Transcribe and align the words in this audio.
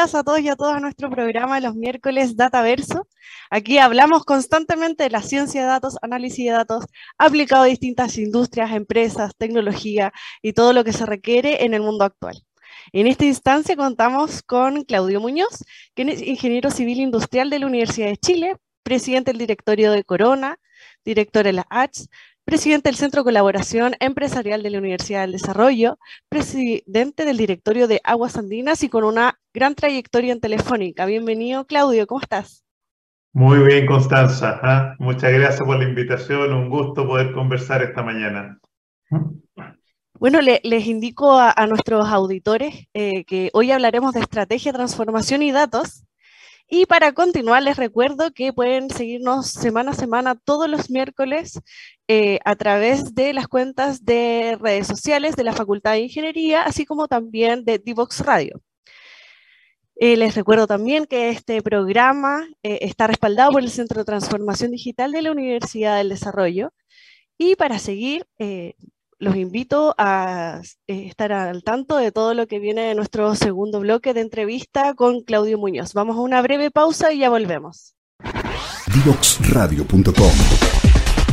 Días 0.00 0.14
a 0.14 0.24
todos 0.24 0.40
y 0.40 0.48
a 0.48 0.56
todas 0.56 0.78
a 0.78 0.80
nuestro 0.80 1.10
programa 1.10 1.60
los 1.60 1.74
miércoles 1.74 2.34
Dataverso. 2.34 3.06
Aquí 3.50 3.76
hablamos 3.76 4.24
constantemente 4.24 5.04
de 5.04 5.10
la 5.10 5.20
ciencia 5.20 5.60
de 5.60 5.66
datos, 5.66 5.98
análisis 6.00 6.46
de 6.46 6.52
datos 6.52 6.86
aplicado 7.18 7.64
a 7.64 7.66
distintas 7.66 8.16
industrias, 8.16 8.72
empresas, 8.72 9.36
tecnología 9.36 10.10
y 10.40 10.54
todo 10.54 10.72
lo 10.72 10.84
que 10.84 10.94
se 10.94 11.04
requiere 11.04 11.66
en 11.66 11.74
el 11.74 11.82
mundo 11.82 12.06
actual. 12.06 12.42
En 12.94 13.08
esta 13.08 13.26
instancia 13.26 13.76
contamos 13.76 14.42
con 14.42 14.84
Claudio 14.84 15.20
Muñoz, 15.20 15.66
que 15.94 16.10
es 16.10 16.22
ingeniero 16.22 16.70
civil 16.70 16.98
industrial 16.98 17.50
de 17.50 17.58
la 17.58 17.66
Universidad 17.66 18.06
de 18.06 18.16
Chile, 18.16 18.56
presidente 18.82 19.32
del 19.32 19.38
directorio 19.38 19.92
de 19.92 20.02
Corona, 20.02 20.56
director 21.04 21.44
de 21.44 21.52
la 21.52 21.66
ACH, 21.68 22.06
presidente 22.50 22.88
del 22.88 22.96
Centro 22.96 23.20
de 23.20 23.26
Colaboración 23.26 23.94
Empresarial 24.00 24.64
de 24.64 24.70
la 24.70 24.78
Universidad 24.78 25.20
del 25.20 25.30
Desarrollo, 25.30 26.00
presidente 26.28 27.24
del 27.24 27.36
directorio 27.36 27.86
de 27.86 28.00
Aguas 28.02 28.36
Andinas 28.36 28.82
y 28.82 28.88
con 28.88 29.04
una 29.04 29.38
gran 29.54 29.76
trayectoria 29.76 30.32
en 30.32 30.40
Telefónica. 30.40 31.06
Bienvenido, 31.06 31.64
Claudio, 31.64 32.08
¿cómo 32.08 32.20
estás? 32.20 32.64
Muy 33.32 33.60
bien, 33.60 33.86
Constanza. 33.86 34.58
¿ah? 34.64 34.96
Muchas 34.98 35.32
gracias 35.32 35.60
por 35.60 35.78
la 35.78 35.84
invitación. 35.84 36.52
Un 36.52 36.70
gusto 36.70 37.06
poder 37.06 37.32
conversar 37.32 37.84
esta 37.84 38.02
mañana. 38.02 38.58
Bueno, 40.18 40.40
les 40.40 40.86
indico 40.88 41.38
a, 41.38 41.54
nuestros 41.68 42.08
auditores 42.08 42.88
eh, 42.94 43.24
que 43.26 43.50
hoy 43.52 43.70
hablaremos 43.70 44.12
de 44.12 44.20
estrategia, 44.20 44.72
transformación 44.72 45.44
y 45.44 45.52
datos. 45.52 46.02
Y 46.72 46.86
para 46.86 47.12
continuar, 47.12 47.64
les 47.64 47.76
recuerdo 47.76 48.30
que 48.32 48.52
pueden 48.52 48.90
seguirnos 48.90 49.50
semana 49.50 49.90
a 49.90 49.94
semana 49.94 50.36
todos 50.36 50.70
los 50.70 50.88
miércoles 50.88 51.60
eh, 52.06 52.38
a 52.44 52.54
través 52.54 53.12
de 53.16 53.32
las 53.32 53.48
cuentas 53.48 54.04
de 54.04 54.56
redes 54.60 54.86
sociales 54.86 55.34
de 55.34 55.42
la 55.42 55.52
Facultad 55.52 55.92
de 55.92 56.02
Ingeniería, 56.02 56.62
así 56.62 56.86
como 56.86 57.08
también 57.08 57.64
de 57.64 57.80
Divox 57.80 58.20
Radio. 58.20 58.62
Eh, 59.96 60.16
les 60.16 60.36
recuerdo 60.36 60.68
también 60.68 61.06
que 61.06 61.30
este 61.30 61.60
programa 61.60 62.46
eh, 62.62 62.78
está 62.82 63.08
respaldado 63.08 63.50
por 63.50 63.62
el 63.62 63.70
Centro 63.70 63.98
de 63.98 64.04
Transformación 64.04 64.70
Digital 64.70 65.10
de 65.10 65.22
la 65.22 65.32
Universidad 65.32 65.98
del 65.98 66.10
Desarrollo. 66.10 66.72
Y 67.36 67.56
para 67.56 67.80
seguir, 67.80 68.26
los 69.20 69.36
invito 69.36 69.94
a 69.98 70.62
eh, 70.86 71.06
estar 71.06 71.30
al 71.30 71.62
tanto 71.62 71.96
de 71.96 72.10
todo 72.10 72.32
lo 72.32 72.46
que 72.46 72.58
viene 72.58 72.80
de 72.80 72.94
nuestro 72.94 73.34
segundo 73.34 73.78
bloque 73.80 74.14
de 74.14 74.22
entrevista 74.22 74.94
con 74.94 75.20
Claudio 75.20 75.58
Muñoz. 75.58 75.92
Vamos 75.92 76.16
a 76.16 76.20
una 76.20 76.40
breve 76.40 76.70
pausa 76.70 77.12
y 77.12 77.18
ya 77.18 77.28
volvemos. 77.28 77.94
Divoxradio.com 78.94 80.32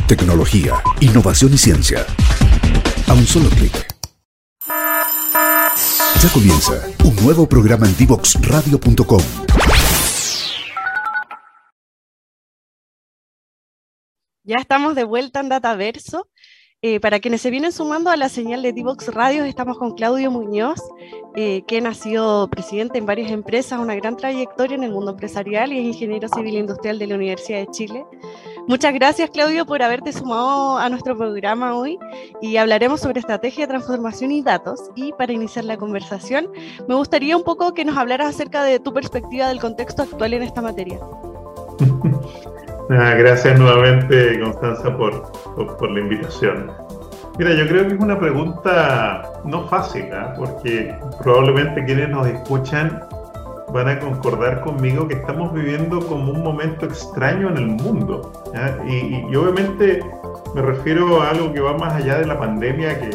Tecnología, 0.06 0.74
innovación 1.00 1.54
y 1.54 1.58
ciencia. 1.58 2.06
A 3.08 3.14
un 3.14 3.26
solo 3.26 3.48
clic. 3.48 3.72
Ya 6.22 6.28
comienza 6.32 6.74
un 7.04 7.16
nuevo 7.24 7.48
programa 7.48 7.86
en 7.86 7.96
Divoxradio.com. 7.96 9.22
Ya 14.42 14.56
estamos 14.56 14.94
de 14.94 15.04
vuelta 15.04 15.40
en 15.40 15.48
Dataverso 15.48 16.28
eh, 16.80 17.00
para 17.00 17.18
quienes 17.18 17.40
se 17.40 17.50
vienen 17.50 17.72
sumando 17.72 18.08
a 18.08 18.16
la 18.16 18.28
señal 18.28 18.62
de 18.62 18.72
Divox 18.72 19.12
Radio, 19.12 19.42
estamos 19.42 19.78
con 19.78 19.94
Claudio 19.94 20.30
Muñoz, 20.30 20.80
eh, 21.34 21.64
quien 21.66 21.88
ha 21.88 21.94
sido 21.94 22.48
presidente 22.48 22.98
en 22.98 23.06
varias 23.06 23.32
empresas, 23.32 23.80
una 23.80 23.96
gran 23.96 24.16
trayectoria 24.16 24.76
en 24.76 24.84
el 24.84 24.92
mundo 24.92 25.10
empresarial 25.10 25.72
y 25.72 25.80
es 25.80 25.86
ingeniero 25.86 26.28
civil 26.28 26.54
industrial 26.54 27.00
de 27.00 27.08
la 27.08 27.16
Universidad 27.16 27.58
de 27.58 27.66
Chile. 27.72 28.06
Muchas 28.68 28.94
gracias, 28.94 29.30
Claudio, 29.30 29.66
por 29.66 29.82
haberte 29.82 30.12
sumado 30.12 30.78
a 30.78 30.88
nuestro 30.88 31.16
programa 31.16 31.76
hoy 31.76 31.98
y 32.40 32.58
hablaremos 32.58 33.00
sobre 33.00 33.18
estrategia 33.18 33.66
transformación 33.66 34.30
y 34.30 34.42
datos. 34.42 34.80
Y 34.94 35.12
para 35.14 35.32
iniciar 35.32 35.64
la 35.64 35.78
conversación, 35.78 36.48
me 36.86 36.94
gustaría 36.94 37.36
un 37.36 37.42
poco 37.42 37.74
que 37.74 37.84
nos 37.84 37.96
hablaras 37.96 38.28
acerca 38.28 38.62
de 38.62 38.78
tu 38.78 38.92
perspectiva 38.92 39.48
del 39.48 39.58
contexto 39.58 40.02
actual 40.02 40.34
en 40.34 40.44
esta 40.44 40.62
materia. 40.62 41.00
Ah, 42.90 43.14
gracias 43.18 43.58
nuevamente, 43.58 44.40
Constanza, 44.40 44.96
por, 44.96 45.92
la 45.92 46.00
invitación. 46.00 46.72
Mira, 47.38 47.52
yo 47.52 47.68
creo 47.68 47.86
que 47.86 47.94
es 47.94 48.00
una 48.00 48.18
pregunta 48.18 49.30
no 49.44 49.68
fácil, 49.68 50.06
¿ah? 50.12 50.32
porque 50.36 50.94
probablemente 51.22 51.84
quienes 51.84 52.08
nos 52.08 52.26
escuchan 52.26 53.02
van 53.74 53.88
a 53.88 53.98
concordar 53.98 54.62
conmigo 54.62 55.06
que 55.06 55.14
estamos 55.14 55.52
viviendo 55.52 56.00
como 56.00 56.32
un 56.32 56.42
momento 56.42 56.86
extraño 56.86 57.50
en 57.50 57.58
el 57.58 57.66
mundo. 57.66 58.32
Y, 58.86 59.26
y, 59.30 59.36
obviamente 59.36 60.02
me 60.54 60.62
refiero 60.62 61.20
a 61.20 61.30
algo 61.30 61.52
que 61.52 61.60
va 61.60 61.76
más 61.76 61.92
allá 61.92 62.18
de 62.18 62.26
la 62.26 62.38
pandemia 62.38 62.98
que, 62.98 63.10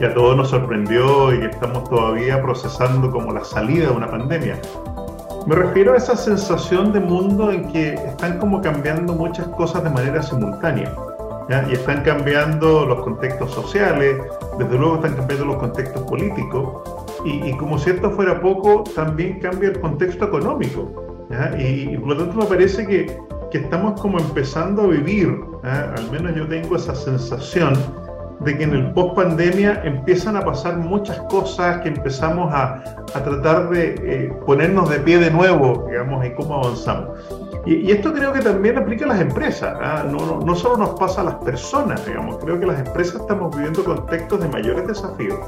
que 0.00 0.06
a 0.06 0.14
todos 0.14 0.36
nos 0.36 0.50
sorprendió 0.50 1.32
y 1.32 1.38
que 1.38 1.46
estamos 1.46 1.88
todavía 1.88 2.42
procesando 2.42 3.12
como 3.12 3.32
la 3.32 3.44
salida 3.44 3.86
de 3.86 3.92
una 3.92 4.10
pandemia. 4.10 4.60
Me 5.46 5.54
refiero 5.54 5.92
a 5.92 5.96
esa 5.96 6.16
sensación 6.16 6.92
de 6.92 6.98
mundo 6.98 7.52
en 7.52 7.70
que 7.70 7.94
están 7.94 8.38
como 8.38 8.60
cambiando 8.60 9.12
muchas 9.12 9.46
cosas 9.48 9.84
de 9.84 9.90
manera 9.90 10.20
simultánea. 10.20 10.92
Y 11.70 11.74
están 11.74 12.02
cambiando 12.02 12.84
los 12.84 13.04
contextos 13.04 13.52
sociales, 13.52 14.20
desde 14.58 14.76
luego 14.76 14.96
están 14.96 15.14
cambiando 15.14 15.44
los 15.44 15.56
contextos 15.58 16.02
políticos, 16.02 16.82
y, 17.24 17.56
como 17.58 17.78
si 17.78 17.90
esto 17.90 18.10
fuera 18.10 18.40
poco, 18.40 18.82
también 18.96 19.38
cambia 19.38 19.68
el 19.68 19.80
contexto 19.80 20.24
económico. 20.24 21.26
Y, 21.56 21.96
por 21.96 22.08
lo 22.08 22.16
tanto 22.16 22.38
me 22.38 22.46
parece 22.46 22.84
que, 22.84 23.16
que 23.52 23.58
estamos 23.58 24.00
como 24.00 24.18
empezando 24.18 24.82
a 24.82 24.86
vivir, 24.88 25.32
al 25.62 26.10
menos 26.10 26.34
yo 26.34 26.48
tengo 26.48 26.74
esa 26.74 26.94
sensación, 26.96 27.74
de 28.40 28.56
que 28.56 28.64
en 28.64 28.72
el 28.74 28.92
post 28.92 29.16
pandemia 29.16 29.80
empiezan 29.84 30.36
a 30.36 30.44
pasar 30.44 30.76
muchas 30.76 31.18
cosas, 31.22 31.78
que 31.78 31.88
empezamos 31.88 32.52
a, 32.52 32.82
a 33.14 33.22
tratar 33.22 33.70
de 33.70 33.94
eh, 34.02 34.32
ponernos 34.44 34.88
de 34.90 35.00
pie 35.00 35.18
de 35.18 35.30
nuevo, 35.30 35.86
digamos, 35.88 36.24
y 36.24 36.30
cómo 36.34 36.56
avanzamos. 36.56 37.18
Y, 37.64 37.90
esto 37.90 38.12
creo 38.12 38.32
que 38.32 38.40
también 38.40 38.78
aplica 38.78 39.06
a 39.06 39.08
las 39.08 39.20
empresas, 39.20 39.76
¿ah? 39.80 40.04
no, 40.08 40.40
no, 40.40 40.54
solo 40.54 40.76
nos 40.76 40.90
pasa 40.90 41.22
a 41.22 41.24
las 41.24 41.34
personas, 41.36 42.04
digamos, 42.06 42.38
creo 42.38 42.60
que 42.60 42.66
las 42.66 42.78
empresas 42.78 43.20
estamos 43.20 43.54
viviendo 43.56 43.84
contextos 43.84 44.40
de 44.40 44.48
mayores 44.48 44.86
desafíos. 44.86 45.38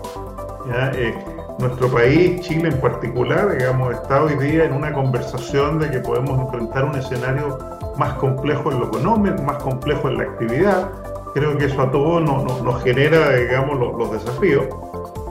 Eh, 0.94 1.15
nuestro 1.59 1.88
país, 1.88 2.41
Chile 2.41 2.69
en 2.69 2.81
particular, 2.81 3.56
digamos, 3.56 3.94
está 3.94 4.22
hoy 4.22 4.37
día 4.37 4.65
en 4.65 4.72
una 4.72 4.93
conversación 4.93 5.78
de 5.78 5.91
que 5.91 6.00
podemos 6.00 6.41
enfrentar 6.41 6.84
un 6.84 6.97
escenario 6.97 7.59
más 7.97 8.15
complejo 8.15 8.71
en 8.72 8.80
lo 8.80 8.86
económico, 8.86 9.42
más 9.42 9.62
complejo 9.62 10.09
en 10.09 10.18
la 10.18 10.24
actividad, 10.24 10.91
creo 11.38 11.56
que 11.56 11.66
eso 11.66 11.82
a 11.82 11.90
todos 11.90 12.22
nos, 12.22 12.82
genera, 12.82 13.30
digamos, 13.30 13.78
los, 13.78 14.12
desafíos. 14.12 14.66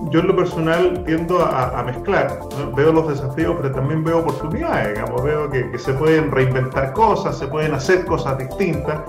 Yo 0.10 0.20
en 0.22 0.28
lo 0.28 0.36
personal 0.36 1.04
tiendo 1.06 1.44
a, 1.44 1.84
mezclar, 1.84 2.40
veo 2.76 2.94
los 2.94 3.10
desafíos, 3.10 3.56
pero 3.58 3.74
también 3.74 4.04
veo 4.04 4.20
oportunidades, 4.20 4.96
digamos, 4.96 5.24
veo 5.24 5.50
que, 5.50 5.78
se 5.78 5.94
pueden 5.94 6.32
reinventar 6.32 6.94
cosas, 6.94 7.38
se 7.38 7.48
pueden 7.48 7.74
hacer 7.74 8.06
cosas 8.06 8.38
distintas. 8.38 9.02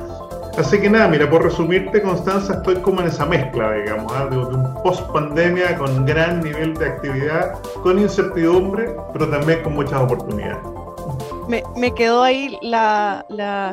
Así 0.58 0.80
que 0.80 0.90
nada, 0.90 1.06
mira, 1.06 1.30
por 1.30 1.44
resumirte, 1.44 2.02
Constanza, 2.02 2.54
estoy 2.54 2.76
como 2.76 3.00
en 3.00 3.06
esa 3.06 3.26
mezcla, 3.26 3.72
digamos, 3.72 4.12
¿ah? 4.12 4.26
de, 4.28 4.38
un 4.38 4.74
post-pandemia 4.82 5.76
con 5.76 6.04
gran 6.04 6.40
nivel 6.40 6.74
de 6.74 6.86
actividad, 6.86 7.60
con 7.82 8.00
incertidumbre, 8.00 8.96
pero 9.12 9.28
también 9.28 9.62
con 9.62 9.74
muchas 9.74 10.00
oportunidades 10.00 10.77
me, 11.48 11.94
quedó 11.94 12.22
ahí, 12.22 12.56
la, 12.62 13.24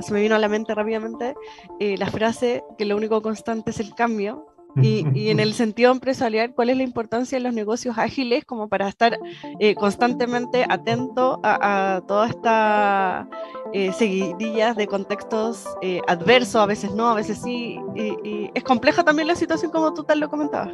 se 0.04 0.14
me 0.14 0.22
vino 0.22 0.36
a 0.36 0.40
la 0.40 0.50
mente 0.50 0.74
rápidamente 0.74 1.36
eh, 1.80 1.98
la 1.98 2.08
frase 2.08 2.64
que 2.78 2.86
lo 2.86 2.96
único 2.96 3.22
constante 3.22 3.72
es 3.72 3.80
el 3.80 3.94
cambio. 3.94 4.48
Y, 4.82 5.30
en 5.30 5.40
el 5.40 5.54
sentido 5.54 5.94
empresarial, 5.94 6.54
¿cuál 6.54 6.70
es 6.70 6.76
la 6.76 6.84
importancia 6.84 7.38
de 7.38 7.44
los 7.46 7.54
negocios 7.54 7.98
ágiles 7.98 8.44
como 8.44 8.68
para 8.68 8.90
estar 8.90 9.18
eh, 9.62 9.74
constantemente 9.74 10.66
atento 10.68 11.40
a, 11.44 12.02
todas 12.06 12.32
estas 12.32 13.26
eh, 13.72 13.94
seguidillas 13.94 14.76
de 14.76 14.86
contextos 14.86 15.66
adversos, 16.08 16.58
a 16.58 16.66
veces 16.66 16.92
no, 16.92 17.08
a 17.08 17.16
veces 17.16 17.42
sí? 17.42 17.80
Y, 17.96 18.52
es 18.54 18.64
compleja 18.66 19.02
también 19.04 19.30
la 19.30 19.36
situación 19.36 19.72
como 19.72 19.94
tú 19.94 20.04
tal 20.04 20.20
lo 20.20 20.30
comentabas. 20.30 20.74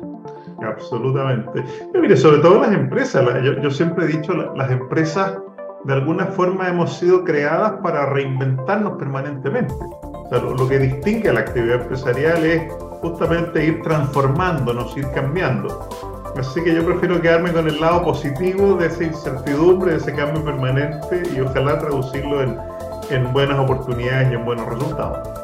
Absolutamente. 0.63 1.63
mire, 1.93 2.17
sobre 2.17 2.39
todo 2.39 2.61
las 2.61 2.73
empresas, 2.73 3.23
yo, 3.43 3.61
yo 3.61 3.69
siempre 3.69 4.05
he 4.05 4.07
dicho, 4.07 4.33
las 4.33 4.71
empresas 4.71 5.37
de 5.83 5.93
alguna 5.93 6.27
forma 6.27 6.67
hemos 6.67 6.97
sido 6.97 7.23
creadas 7.23 7.73
para 7.81 8.05
reinventarnos 8.07 8.97
permanentemente. 8.97 9.73
O 9.73 10.27
sea, 10.29 10.39
lo, 10.39 10.67
que 10.67 10.79
distingue 10.79 11.29
a 11.29 11.33
la 11.33 11.41
actividad 11.41 11.81
empresarial 11.81 12.45
es 12.45 12.71
justamente 13.01 13.65
ir 13.65 13.81
transformándonos, 13.81 14.95
ir 14.95 15.07
cambiando. 15.11 15.89
Así 16.37 16.63
que 16.63 16.73
yo 16.73 16.85
prefiero 16.85 17.19
quedarme 17.19 17.51
con 17.51 17.67
el 17.67 17.79
lado 17.81 18.03
positivo 18.03 18.75
de 18.75 18.87
esa 18.87 19.03
incertidumbre, 19.03 19.91
de 19.91 19.97
ese 19.97 20.13
cambio 20.13 20.43
permanente 20.43 21.23
y 21.35 21.41
ojalá 21.41 21.77
traducirlo 21.79 22.41
en, 22.41 22.57
en 23.09 23.33
buenas 23.33 23.59
oportunidades 23.59 24.31
y 24.31 24.35
en 24.35 24.45
buenos 24.45 24.65
resultados. 24.67 25.40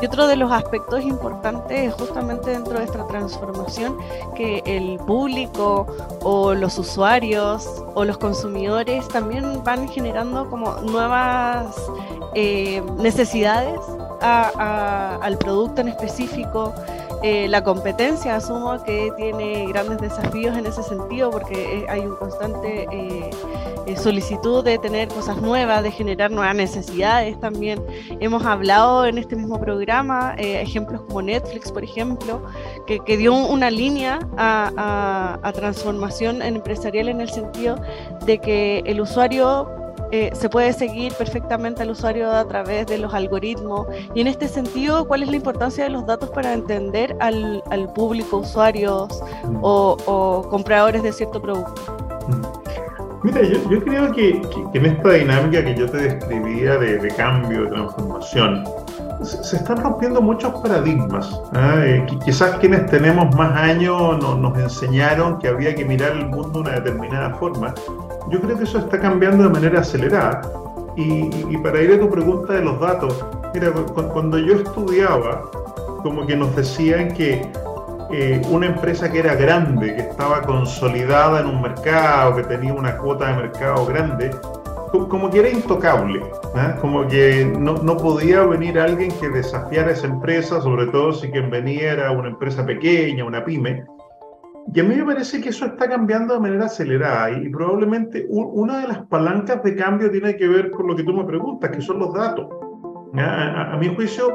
Y 0.00 0.06
otro 0.06 0.26
de 0.26 0.36
los 0.36 0.50
aspectos 0.50 1.02
importantes 1.02 1.88
es 1.88 1.94
justamente 1.94 2.50
dentro 2.50 2.78
de 2.78 2.84
esta 2.84 3.06
transformación 3.06 3.96
que 4.34 4.62
el 4.66 4.98
público 4.98 5.86
o 6.22 6.54
los 6.54 6.78
usuarios 6.78 7.66
o 7.94 8.04
los 8.04 8.18
consumidores 8.18 9.06
también 9.08 9.62
van 9.62 9.88
generando 9.88 10.48
como 10.50 10.74
nuevas 10.82 11.74
eh, 12.34 12.82
necesidades 12.98 13.80
al 14.20 15.38
producto 15.38 15.80
en 15.82 15.88
específico. 15.88 16.74
Eh, 17.26 17.48
la 17.48 17.64
competencia 17.64 18.36
asumo 18.36 18.84
que 18.84 19.10
tiene 19.16 19.66
grandes 19.68 19.98
desafíos 19.98 20.58
en 20.58 20.66
ese 20.66 20.82
sentido 20.82 21.30
porque 21.30 21.86
hay 21.88 22.00
un 22.00 22.16
constante 22.16 22.86
eh, 22.92 23.30
solicitud 23.96 24.62
de 24.62 24.76
tener 24.76 25.08
cosas 25.08 25.40
nuevas, 25.40 25.82
de 25.82 25.90
generar 25.90 26.30
nuevas 26.30 26.54
necesidades 26.54 27.40
también. 27.40 27.82
Hemos 28.20 28.44
hablado 28.44 29.06
en 29.06 29.16
este 29.16 29.36
mismo 29.36 29.58
programa 29.58 30.34
ejemplos 30.36 31.00
como 31.00 31.22
Netflix, 31.22 31.72
por 31.72 31.82
ejemplo, 31.82 32.42
que, 32.86 33.16
dio 33.16 33.32
una 33.32 33.70
línea 33.70 34.18
a 34.36 35.52
transformación 35.54 36.42
empresarial 36.42 37.08
en 37.08 37.22
el 37.22 37.30
sentido 37.30 37.80
de 38.26 38.36
que 38.36 38.82
el 38.84 39.00
usuario 39.00 39.83
eh, 40.16 40.30
se 40.32 40.48
puede 40.48 40.72
seguir 40.72 41.12
perfectamente 41.14 41.82
al 41.82 41.90
usuario 41.90 42.30
a 42.30 42.46
través 42.46 42.86
de 42.86 42.98
los 42.98 43.12
algoritmos. 43.12 43.88
Y 44.14 44.20
en 44.20 44.28
este 44.28 44.46
sentido, 44.46 45.08
¿cuál 45.08 45.24
es 45.24 45.28
la 45.28 45.34
importancia 45.34 45.82
de 45.82 45.90
los 45.90 46.06
datos 46.06 46.30
para 46.30 46.52
entender 46.52 47.16
al, 47.18 47.64
público, 47.96 48.36
usuarios 48.36 49.08
mm. 49.42 49.58
o, 49.60 50.46
compradores 50.48 51.02
de 51.02 51.12
cierto 51.12 51.42
producto? 51.42 51.74
Mm. 52.28 53.24
Mira, 53.24 53.42
yo, 53.42 53.82
creo 53.82 54.12
que, 54.12 54.40
en 54.74 54.86
esta 54.86 55.10
dinámica 55.14 55.64
que 55.64 55.74
yo 55.74 55.90
te 55.90 55.96
describía 55.96 56.76
de, 56.76 57.08
cambio, 57.16 57.64
de 57.64 57.70
transformación, 57.70 58.62
se, 59.24 59.56
están 59.56 59.78
rompiendo 59.78 60.20
muchos 60.20 60.52
paradigmas. 60.60 61.40
quizás 62.24 62.56
quienes 62.58 62.86
tenemos 62.86 63.34
más 63.36 63.56
años 63.56 64.18
nos 64.38 64.58
enseñaron 64.58 65.38
que 65.38 65.48
había 65.48 65.74
que 65.74 65.84
mirar 65.84 66.12
el 66.12 66.26
mundo 66.26 66.50
de 66.50 66.58
una 66.60 66.70
determinada 66.72 67.34
forma 67.34 67.74
yo 68.30 68.40
creo 68.40 68.56
que 68.56 68.64
eso 68.64 68.78
está 68.78 68.98
cambiando 68.98 69.44
de 69.44 69.50
manera 69.50 69.80
acelerada. 69.80 70.42
Y, 70.96 71.56
para 71.58 71.82
ir 71.82 71.92
a 71.94 71.98
tu 71.98 72.08
pregunta 72.08 72.52
de 72.52 72.62
los 72.62 72.80
datos, 72.80 73.24
mira, 73.52 73.72
cuando 73.72 74.38
yo 74.38 74.54
estudiaba, 74.54 75.42
como 76.02 76.24
que 76.26 76.36
nos 76.36 76.54
decían 76.54 77.12
que 77.12 77.50
eh, 78.12 78.40
una 78.48 78.66
empresa 78.66 79.10
que 79.10 79.18
era 79.18 79.34
grande, 79.34 79.94
que 79.94 80.02
estaba 80.02 80.42
consolidada 80.42 81.40
en 81.40 81.46
un 81.46 81.62
mercado, 81.62 82.36
que 82.36 82.44
tenía 82.44 82.72
una 82.72 82.96
cuota 82.96 83.28
de 83.28 83.42
mercado 83.42 83.84
grande, 83.86 84.30
como 85.08 85.28
que 85.28 85.40
era 85.40 85.50
intocable, 85.50 86.22
¿ah? 86.54 86.76
como 86.80 87.06
que 87.08 87.44
no, 87.44 87.74
no, 87.82 87.96
podía 87.96 88.44
venir 88.44 88.78
alguien 88.78 89.10
que 89.20 89.28
desafiara 89.28 89.90
esa 89.90 90.06
empresa, 90.06 90.60
sobre 90.60 90.86
todo 90.86 91.12
si 91.12 91.30
quien 91.30 91.50
venía 91.50 91.92
era 91.92 92.12
una 92.12 92.28
empresa 92.28 92.64
pequeña, 92.64 93.24
una 93.24 93.44
pyme. 93.44 93.84
Y 94.72 94.80
a 94.80 94.84
mí 94.84 94.94
me 94.96 95.04
parece 95.04 95.40
que 95.40 95.50
eso 95.50 95.66
está 95.66 95.88
cambiando 95.88 96.34
de 96.34 96.40
manera 96.40 96.66
acelerada 96.66 97.30
y 97.30 97.48
probablemente 97.50 98.26
una 98.30 98.80
de 98.80 98.88
las 98.88 98.98
palancas 99.06 99.62
de 99.62 99.76
cambio 99.76 100.10
tiene 100.10 100.36
que 100.36 100.48
ver 100.48 100.70
con 100.70 100.86
lo 100.86 100.96
que 100.96 101.02
tú 101.02 101.12
me 101.12 101.24
preguntas, 101.24 101.70
que 101.70 101.82
son 101.82 101.98
los 101.98 102.14
datos. 102.14 102.46
A, 103.16 103.76
mi 103.78 103.94
juicio, 103.94 104.34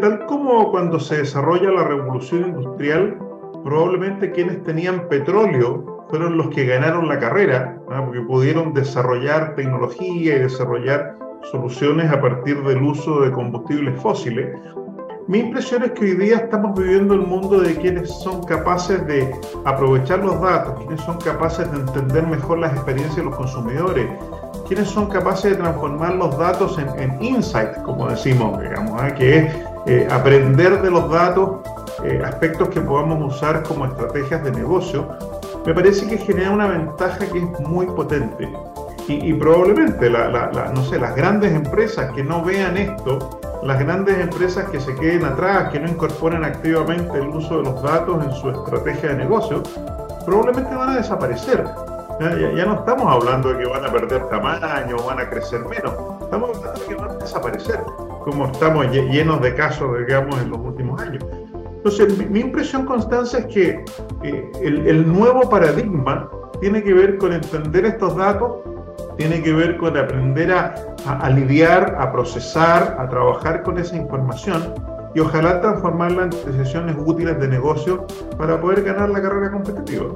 tal 0.00 0.24
como 0.26 0.70
cuando 0.70 1.00
se 1.00 1.18
desarrolla 1.18 1.70
la 1.72 1.84
revolución 1.84 2.48
industrial, 2.48 3.18
probablemente 3.64 4.30
quienes 4.30 4.62
tenían 4.62 5.08
petróleo 5.08 6.06
fueron 6.08 6.36
los 6.36 6.48
que 6.48 6.64
ganaron 6.64 7.08
la 7.08 7.18
carrera, 7.18 7.78
porque 8.02 8.20
pudieron 8.20 8.72
desarrollar 8.72 9.54
tecnología 9.54 10.36
y 10.36 10.38
desarrollar 10.40 11.16
soluciones 11.50 12.10
a 12.10 12.20
partir 12.20 12.62
del 12.62 12.82
uso 12.82 13.20
de 13.20 13.30
combustibles 13.30 14.00
fósiles. 14.00 14.56
Mi 15.26 15.38
impresión 15.38 15.82
es 15.82 15.92
que 15.92 16.04
hoy 16.04 16.16
día 16.16 16.36
estamos 16.36 16.78
viviendo 16.78 17.14
el 17.14 17.20
mundo 17.20 17.60
de 17.60 17.74
quienes 17.76 18.10
son 18.10 18.42
capaces 18.44 19.06
de 19.06 19.34
aprovechar 19.64 20.18
los 20.18 20.40
datos, 20.40 20.74
quienes 20.78 21.00
son 21.00 21.18
capaces 21.18 21.70
de 21.72 21.78
entender 21.78 22.26
mejor 22.26 22.58
las 22.58 22.72
experiencias 22.74 23.16
de 23.16 23.24
los 23.24 23.36
consumidores, 23.36 24.06
quienes 24.66 24.88
son 24.88 25.06
capaces 25.06 25.52
de 25.52 25.56
transformar 25.56 26.14
los 26.16 26.36
datos 26.36 26.78
en, 26.78 26.88
en 26.98 27.22
insight, 27.22 27.72
como 27.84 28.08
decimos, 28.08 28.60
digamos, 28.60 29.02
¿eh? 29.02 29.14
que 29.16 29.38
es 29.38 29.54
eh, 29.86 30.08
aprender 30.10 30.82
de 30.82 30.90
los 30.90 31.10
datos 31.10 31.60
eh, 32.04 32.20
aspectos 32.24 32.68
que 32.68 32.80
podamos 32.80 33.34
usar 33.34 33.62
como 33.62 33.86
estrategias 33.86 34.44
de 34.44 34.50
negocio, 34.50 35.08
me 35.66 35.74
parece 35.74 36.06
que 36.08 36.18
genera 36.18 36.50
una 36.50 36.66
ventaja 36.66 37.18
que 37.18 37.38
es 37.38 37.60
muy 37.60 37.86
potente. 37.86 38.48
Y, 39.06 39.34
probablemente 39.34 40.08
las 40.08 41.14
grandes 41.14 41.52
empresas 41.52 42.10
que 42.12 42.24
no 42.24 42.42
vean 42.42 42.78
esto 42.78 43.40
las 43.64 43.78
grandes 43.78 44.18
empresas 44.18 44.68
que 44.68 44.78
se 44.78 44.94
queden 44.94 45.24
atrás, 45.24 45.72
que 45.72 45.80
no 45.80 45.88
incorporen 45.88 46.44
activamente 46.44 47.18
el 47.18 47.28
uso 47.28 47.58
de 47.58 47.62
los 47.64 47.82
datos 47.82 48.22
en 48.22 48.32
su 48.32 48.50
estrategia 48.50 49.10
de 49.10 49.16
negocio, 49.16 49.62
probablemente 50.26 50.74
van 50.74 50.90
a 50.90 50.96
desaparecer. 50.96 51.64
Ya, 52.20 52.64
no 52.66 52.74
estamos 52.74 53.10
hablando 53.10 53.48
de 53.48 53.58
que 53.58 53.66
van 53.66 53.84
a 53.84 53.90
perder 53.90 54.28
tamaño 54.28 54.96
van 55.04 55.18
a 55.18 55.28
crecer 55.28 55.60
menos, 55.60 55.94
estamos 56.22 56.56
hablando 56.56 56.80
de 56.80 56.86
que 56.86 56.94
van 56.94 57.10
a 57.10 57.14
desaparecer, 57.14 57.80
como 58.22 58.46
estamos 58.46 58.86
llenos 58.90 59.40
de 59.40 59.54
casos, 59.54 59.98
digamos, 59.98 60.40
en 60.40 60.50
los 60.50 60.60
últimos 60.60 61.00
años. 61.00 61.24
Entonces, 61.84 62.30
mi, 62.30 62.40
impresión, 62.40 62.86
Constanza, 62.86 63.40
es 63.40 63.44
que 63.44 63.84
eh, 64.22 64.52
el, 64.62 65.06
nuevo 65.06 65.50
paradigma 65.50 66.30
tiene 66.58 66.82
que 66.82 66.94
ver 66.94 67.18
con 67.18 67.34
entender 67.34 67.84
estos 67.84 68.16
datos 68.16 68.60
tiene 69.18 69.42
que 69.42 69.52
ver 69.52 69.76
con 69.76 69.94
aprender 69.94 70.50
a, 70.50 70.74
a, 71.06 71.28
lidiar, 71.28 71.94
a 72.00 72.10
procesar, 72.10 72.96
a 72.98 73.06
trabajar 73.06 73.62
con 73.62 73.78
esa 73.78 73.96
información 73.96 74.74
y 75.14 75.20
ojalá 75.20 75.60
transformarla 75.60 76.22
en 76.22 76.30
decisiones 76.30 76.96
útiles 77.04 77.38
de 77.38 77.48
negocio 77.48 78.06
para 78.38 78.58
poder 78.58 78.82
ganar 78.82 79.10
la 79.10 79.20
carrera 79.20 79.52
competitiva. 79.52 80.06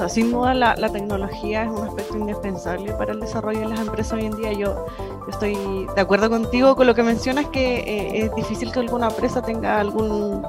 Sea, 0.00 0.08
sin 0.08 0.30
duda 0.30 0.54
la, 0.54 0.88
tecnología 0.88 1.64
es 1.64 1.68
un 1.68 1.86
aspecto 1.86 2.16
indispensable 2.16 2.94
para 2.94 3.12
el 3.12 3.20
desarrollo 3.20 3.60
de 3.60 3.68
las 3.68 3.80
empresas 3.80 4.14
hoy 4.14 4.24
en 4.24 4.34
día. 4.34 4.50
Yo, 4.54 4.86
estoy 5.28 5.54
de 5.94 6.00
acuerdo 6.00 6.30
contigo 6.30 6.74
con 6.74 6.86
lo 6.86 6.94
que 6.94 7.02
mencionas, 7.02 7.44
que 7.48 7.80
eh, 7.80 8.24
es 8.24 8.34
difícil 8.34 8.72
que 8.72 8.80
alguna 8.80 9.08
empresa 9.08 9.42
tenga 9.42 9.78
algún 9.78 10.42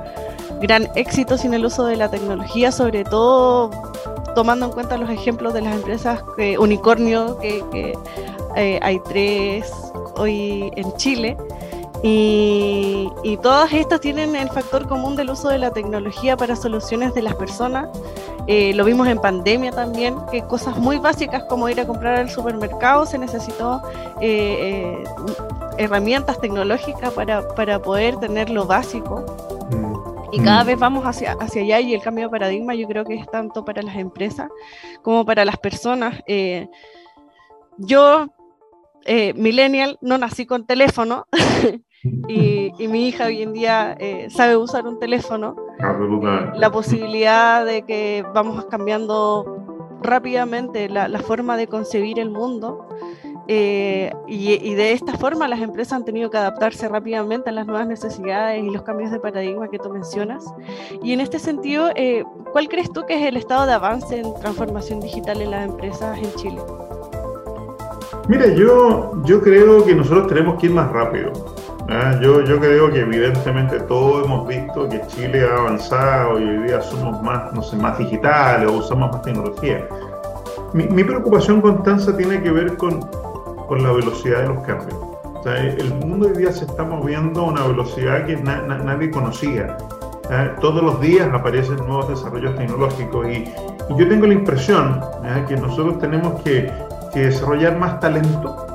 gran 0.62 0.88
éxito 0.96 1.38
sin 1.38 1.53
el 1.53 1.65
uso 1.65 1.84
de 1.84 1.98
la 1.98 2.10
tecnología, 2.10 2.72
sobre 2.72 3.03
todo 3.03 3.72
tomando 4.36 4.67
en 4.67 4.72
cuenta 4.72 4.96
los 4.96 5.10
ejemplos 5.10 5.53
de 5.53 5.63
las 5.63 5.75
empresas 5.75 6.24
que, 6.38 6.58
unicornio, 6.58 7.38
que, 7.39 7.93
eh, 8.55 8.79
hay 8.81 9.01
tres 9.01 9.70
hoy 10.15 10.72
en 10.77 10.93
Chile. 10.93 11.36
Y, 12.03 13.38
todas 13.43 13.74
estas 13.74 14.01
tienen 14.01 14.36
el 14.36 14.50
factor 14.50 14.88
común 14.88 15.15
del 15.15 15.29
uso 15.29 15.50
de 15.50 15.58
la 15.58 15.72
tecnología 15.72 16.38
para 16.38 16.55
soluciones 16.55 17.13
de 17.13 17.22
las 17.22 17.36
personas. 17.36 17.89
Eh, 18.53 18.74
lo 18.74 18.84
vimos 18.84 19.08
en 19.08 19.17
pandemia 19.17 19.72
también, 19.72 20.17
que 20.29 20.41
cosas 20.41 20.77
muy 20.77 20.98
básicas 20.98 21.46
como 21.46 21.70
ir 21.70 21.79
a 21.79 21.88
comprar 21.88 22.17
al 22.17 22.29
supermercado 22.29 23.05
se 23.05 23.17
necesitó 23.17 23.81
eh, 24.20 25.01
herramientas 25.77 26.38
tecnológicas 26.41 27.13
para, 27.13 27.48
para 27.55 27.81
poder 27.81 28.17
tener 28.17 28.50
lo 28.50 28.65
básico. 28.65 29.24
Y 30.34 30.41
cada 30.41 30.65
mm. 30.65 30.67
vez 30.67 30.79
vamos 30.79 31.05
hacia, 31.05 31.31
hacia 31.39 31.62
allá 31.62 31.79
y 31.79 31.93
el 31.93 32.01
cambio 32.01 32.25
de 32.25 32.29
paradigma 32.29 32.75
yo 32.75 32.89
creo 32.89 33.05
que 33.05 33.13
es 33.13 33.25
tanto 33.31 33.63
para 33.63 33.81
las 33.81 33.96
empresas 33.96 34.50
como 35.01 35.25
para 35.25 35.46
las 35.46 35.58
personas. 35.58 36.22
Eh, 36.27 36.67
yo, 37.77 38.27
eh, 39.05 39.34
millennial, 39.34 39.98
no 40.01 40.17
nací 40.17 40.46
con 40.46 40.65
teléfono 40.65 41.25
y, 42.03 42.88
mi 42.88 43.08
hija 43.08 43.25
hoy 43.25 43.41
en 43.41 43.53
día 43.53 43.96
eh, 44.00 44.27
sabe 44.29 44.58
usar 44.58 44.88
un 44.88 45.00
teléfono. 45.00 45.55
La 46.55 46.72
posibilidad 46.72 47.65
de 47.65 47.84
que 47.84 48.24
vamos 48.34 48.65
cambiando 48.65 50.00
rápidamente 50.01 50.89
la, 50.89 51.08
la 51.08 51.20
forma 51.20 51.58
de 51.58 51.67
concebir 51.67 52.20
el 52.20 52.29
mundo. 52.29 52.88
Eh, 53.48 54.12
y, 54.27 54.75
de 54.75 54.93
esta 54.93 55.17
forma 55.17 55.48
las 55.48 55.60
empresas 55.60 55.93
han 55.93 56.05
tenido 56.05 56.29
que 56.29 56.38
adaptarse 56.38 56.88
rápidamente 56.88 57.50
a 57.50 57.53
las 57.53 57.65
nuevas 57.65 57.88
necesidades 57.88 58.63
y 58.63 58.70
los 58.70 58.84
cambios 58.84 59.12
de 59.12 59.20
paradigma 59.20 59.67
que 59.70 59.79
tú 59.79 59.89
mencionas. 59.89 60.46
Y 61.03 61.13
en 61.13 61.22
este 61.22 61.39
sentido, 61.39 61.89
eh, 61.96 62.24
¿cuál 62.51 62.70
crees 62.70 62.91
tú 62.91 63.03
que 63.05 63.15
es 63.15 63.27
el 63.27 63.38
estado 63.38 63.65
de 63.65 63.74
avance 63.74 64.17
en 64.17 64.34
transformación 64.36 65.01
digital 65.01 65.41
en 65.41 65.51
las 65.51 65.67
empresas 65.67 66.17
en 66.17 66.34
Chile? 66.36 66.62
Mira, 68.27 68.48
yo, 68.53 69.22
yo 69.25 69.41
creo 69.41 69.84
que 69.84 69.96
nosotros 69.96 70.27
tenemos 70.27 70.60
que 70.60 70.67
ir 70.67 70.74
más 70.74 70.89
rápido. 70.91 71.34
¿Ah? 71.91 72.19
Yo, 72.21 72.41
yo 72.41 72.60
creo 72.60 72.91
que 72.91 73.01
evidentemente 73.01 73.79
todos 73.81 74.25
hemos 74.25 74.48
visto 74.48 74.88
que 74.89 75.01
Chile 75.07 75.45
ha 75.45 75.57
avanzado 75.57 76.39
y 76.39 76.43
hoy 76.43 76.67
día 76.67 76.81
somos 76.81 77.21
más, 77.21 77.53
no 77.53 77.62
sé, 77.62 77.75
más 77.75 77.98
digitales 77.98 78.69
o 78.69 78.77
usamos 78.77 79.12
más 79.12 79.21
tecnología. 79.21 79.88
Mi, 80.74 80.86
mi 80.86 81.03
preocupación, 81.03 81.62
Constanza, 81.62 82.15
tiene 82.15 82.41
que 82.41 82.51
ver 82.51 82.77
con 82.77 83.00
con 83.71 83.83
la 83.83 83.93
velocidad 83.93 84.41
de 84.41 84.48
los 84.50 84.63
cambios. 84.63 85.00
El 85.45 85.93
mundo 86.05 86.27
hoy 86.27 86.33
día 86.33 86.51
se 86.51 86.65
está 86.65 86.83
moviendo 86.83 87.39
a 87.39 87.43
una 87.45 87.67
velocidad 87.67 88.25
que 88.25 88.36
nadie 88.36 89.10
conocía. 89.10 89.77
Todos 90.60 90.83
los 90.83 91.00
días 91.00 91.33
aparecen 91.33 91.77
nuevos 91.77 92.10
desarrollos 92.10 92.53
tecnológicos 92.57 93.25
y, 93.29 93.45
yo 93.98 94.10
tengo 94.10 94.27
la 94.27 94.33
impresión 94.33 95.00
que 95.48 95.55
nosotros 95.55 96.00
tenemos 96.00 96.41
que, 96.41 96.69
desarrollar 97.13 97.77
más 97.77 98.01
talento 98.01 98.71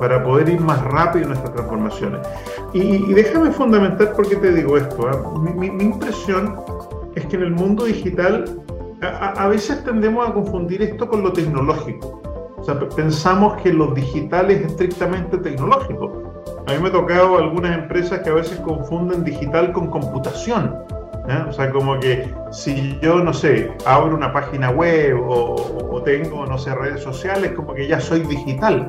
para 0.00 0.22
poder 0.22 0.48
ir 0.48 0.60
más 0.60 0.82
rápido 0.82 1.24
en 1.24 1.28
nuestras 1.28 1.54
transformaciones. 1.54 2.26
Y, 2.72 3.12
déjame 3.12 3.50
fundamentar 3.50 4.12
por 4.14 4.28
qué 4.28 4.36
te 4.36 4.52
digo 4.52 4.76
esto. 4.76 5.08
Mi, 5.38 5.66
impresión 5.66 6.56
es 7.14 7.26
que 7.26 7.36
en 7.36 7.42
el 7.42 7.50
mundo 7.52 7.84
digital 7.84 8.44
a 9.00 9.46
veces 9.46 9.84
tendemos 9.84 10.28
a 10.28 10.32
confundir 10.32 10.82
esto 10.82 11.08
con 11.08 11.22
lo 11.22 11.32
tecnológico 11.32 12.18
pensamos 12.74 13.60
que 13.62 13.72
lo 13.72 13.92
digital 13.94 14.50
es 14.50 14.64
estrictamente 14.66 15.38
tecnológico. 15.38 16.12
a 16.66 16.72
mí 16.72 16.78
me 16.82 16.88
ha 16.88 16.92
tocado 16.92 17.38
algunas 17.38 17.76
empresas 17.76 18.20
que 18.20 18.30
a 18.30 18.34
veces 18.34 18.58
confunden 18.60 19.24
digital 19.24 19.72
con 19.72 19.88
computación. 19.88 20.76
¿Eh? 21.28 21.44
O 21.48 21.52
sea, 21.52 21.70
como 21.70 21.98
que 22.00 22.32
si 22.50 22.98
yo, 23.00 23.20
no 23.20 23.32
sé, 23.32 23.72
abro 23.84 24.14
una 24.14 24.32
página 24.32 24.70
web 24.70 25.20
o, 25.26 26.02
tengo, 26.04 26.46
no 26.46 26.56
sé, 26.56 26.74
redes 26.74 27.02
sociales, 27.02 27.52
como 27.52 27.74
que 27.74 27.86
ya 27.86 28.00
soy 28.00 28.20
digital. 28.20 28.88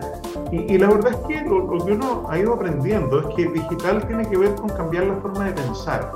Y, 0.51 0.77
la 0.77 0.87
verdad 0.87 1.11
es 1.11 1.17
que 1.27 1.41
lo, 1.41 1.67
que 1.85 1.91
uno 1.91 2.25
ha 2.29 2.37
ido 2.37 2.53
aprendiendo 2.53 3.19
es 3.19 3.35
que 3.35 3.47
digital 3.47 4.05
tiene 4.07 4.27
que 4.29 4.37
ver 4.37 4.55
con 4.55 4.69
cambiar 4.69 5.05
la 5.05 5.15
forma 5.15 5.45
de 5.45 5.51
pensar. 5.51 6.11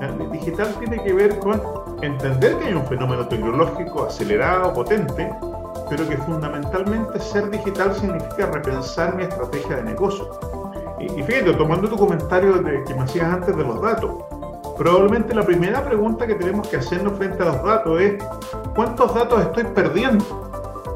¿eh? 0.00 0.28
Digital 0.32 0.74
tiene 0.78 1.02
que 1.02 1.12
ver 1.12 1.38
con 1.38 1.60
entender 2.02 2.56
que 2.58 2.66
hay 2.66 2.74
un 2.74 2.86
fenómeno 2.86 3.26
tecnológico 3.28 4.04
acelerado, 4.04 4.72
potente, 4.72 5.30
pero 5.90 6.08
que 6.08 6.16
fundamentalmente 6.18 7.18
ser 7.20 7.50
digital 7.50 7.94
significa 7.94 8.46
repensar 8.46 9.16
mi 9.16 9.24
estrategia 9.24 9.76
de 9.76 9.82
negocio. 9.82 10.30
Y, 11.00 11.22
fíjate, 11.22 11.52
tomando 11.54 11.88
tu 11.88 11.96
comentario 11.96 12.54
de, 12.58 12.82
que 12.84 12.94
me 12.94 13.02
hacías 13.02 13.32
antes 13.32 13.56
de 13.56 13.64
los 13.64 13.80
datos, 13.80 14.10
probablemente 14.78 15.34
la 15.34 15.42
primera 15.42 15.84
pregunta 15.84 16.26
que 16.26 16.36
tenemos 16.36 16.68
que 16.68 16.76
hacernos 16.76 17.18
frente 17.18 17.42
a 17.42 17.46
los 17.46 17.62
datos 17.64 18.00
es, 18.00 18.24
¿cuántos 18.74 19.12
datos 19.14 19.42
estoy 19.42 19.64
perdiendo? 19.64 20.24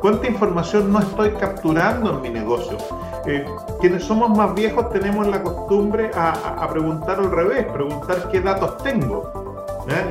¿Cuánta 0.01 0.29
información 0.29 0.93
no 0.93 1.01
estoy 1.01 1.31
capturando 1.33 2.15
en 2.15 2.23
mi 2.23 2.31
negocio? 2.31 2.79
Eh, 3.27 3.45
quienes 3.81 4.05
somos 4.05 4.37
más 4.37 4.55
viejos 4.55 4.91
tenemos 4.91 5.27
la 5.27 5.43
costumbre 5.43 6.11
a, 6.15 6.69
preguntar 6.73 7.19
al 7.19 7.31
revés, 7.31 7.67
preguntar 7.67 8.29
qué 8.31 8.41
datos 8.41 8.79
tengo. 8.79 9.31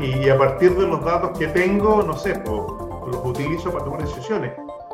Y, 0.01 0.29
a 0.29 0.37
partir 0.37 0.77
de 0.77 0.85
los 0.85 1.03
datos 1.03 1.37
que 1.37 1.47
tengo, 1.47 2.03
no 2.03 2.13
sé, 2.13 2.41
los 2.45 3.25
utilizo 3.25 3.71
para 3.71 3.85
tomar 3.85 4.01
decisiones. 4.01 4.53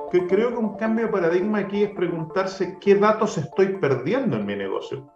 Creo 0.10 0.50
que 0.50 0.58
un 0.58 0.78
cambio 0.78 1.08
de 1.08 1.12
paradigma 1.12 1.60
aquí 1.60 1.84
es 1.84 1.90
preguntarse 1.92 2.78
qué 2.80 2.96
datos 2.96 3.38
estoy 3.38 3.78
perdiendo 3.80 4.38
en 4.38 4.46
mi 4.46 4.56
negocio. 4.56 5.12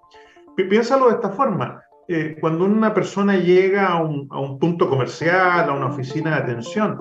Piénsalo 0.56 1.08
de 1.08 1.15
esta 1.15 1.30
forma. 1.30 1.84
Eh, 2.13 2.36
cuando 2.41 2.65
una 2.65 2.94
persona 2.94 3.38
llega 3.38 3.88
a 3.88 4.03
un, 4.03 4.27
a 4.32 4.39
un, 4.41 4.60
punto 4.60 4.89
comercial, 4.89 5.70
a 5.70 5.72
una 5.72 5.86
oficina 5.86 6.32
de 6.32 6.36
atención, 6.44 7.00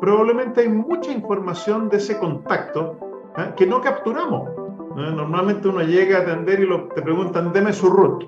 probablemente 0.00 0.62
hay 0.62 0.68
mucha 0.68 1.12
información 1.12 1.88
de 1.88 1.98
ese 1.98 2.18
contacto 2.18 2.98
¿eh? 3.38 3.52
que 3.56 3.68
no 3.68 3.80
capturamos. 3.80 4.50
Normalmente 4.96 5.68
uno 5.68 5.82
llega 5.82 6.18
a 6.18 6.22
atender 6.22 6.58
y 6.58 6.66
lo, 6.66 6.88
te 6.88 7.02
preguntan, 7.02 7.52
deme 7.52 7.72
su 7.72 7.88
root. 7.88 8.24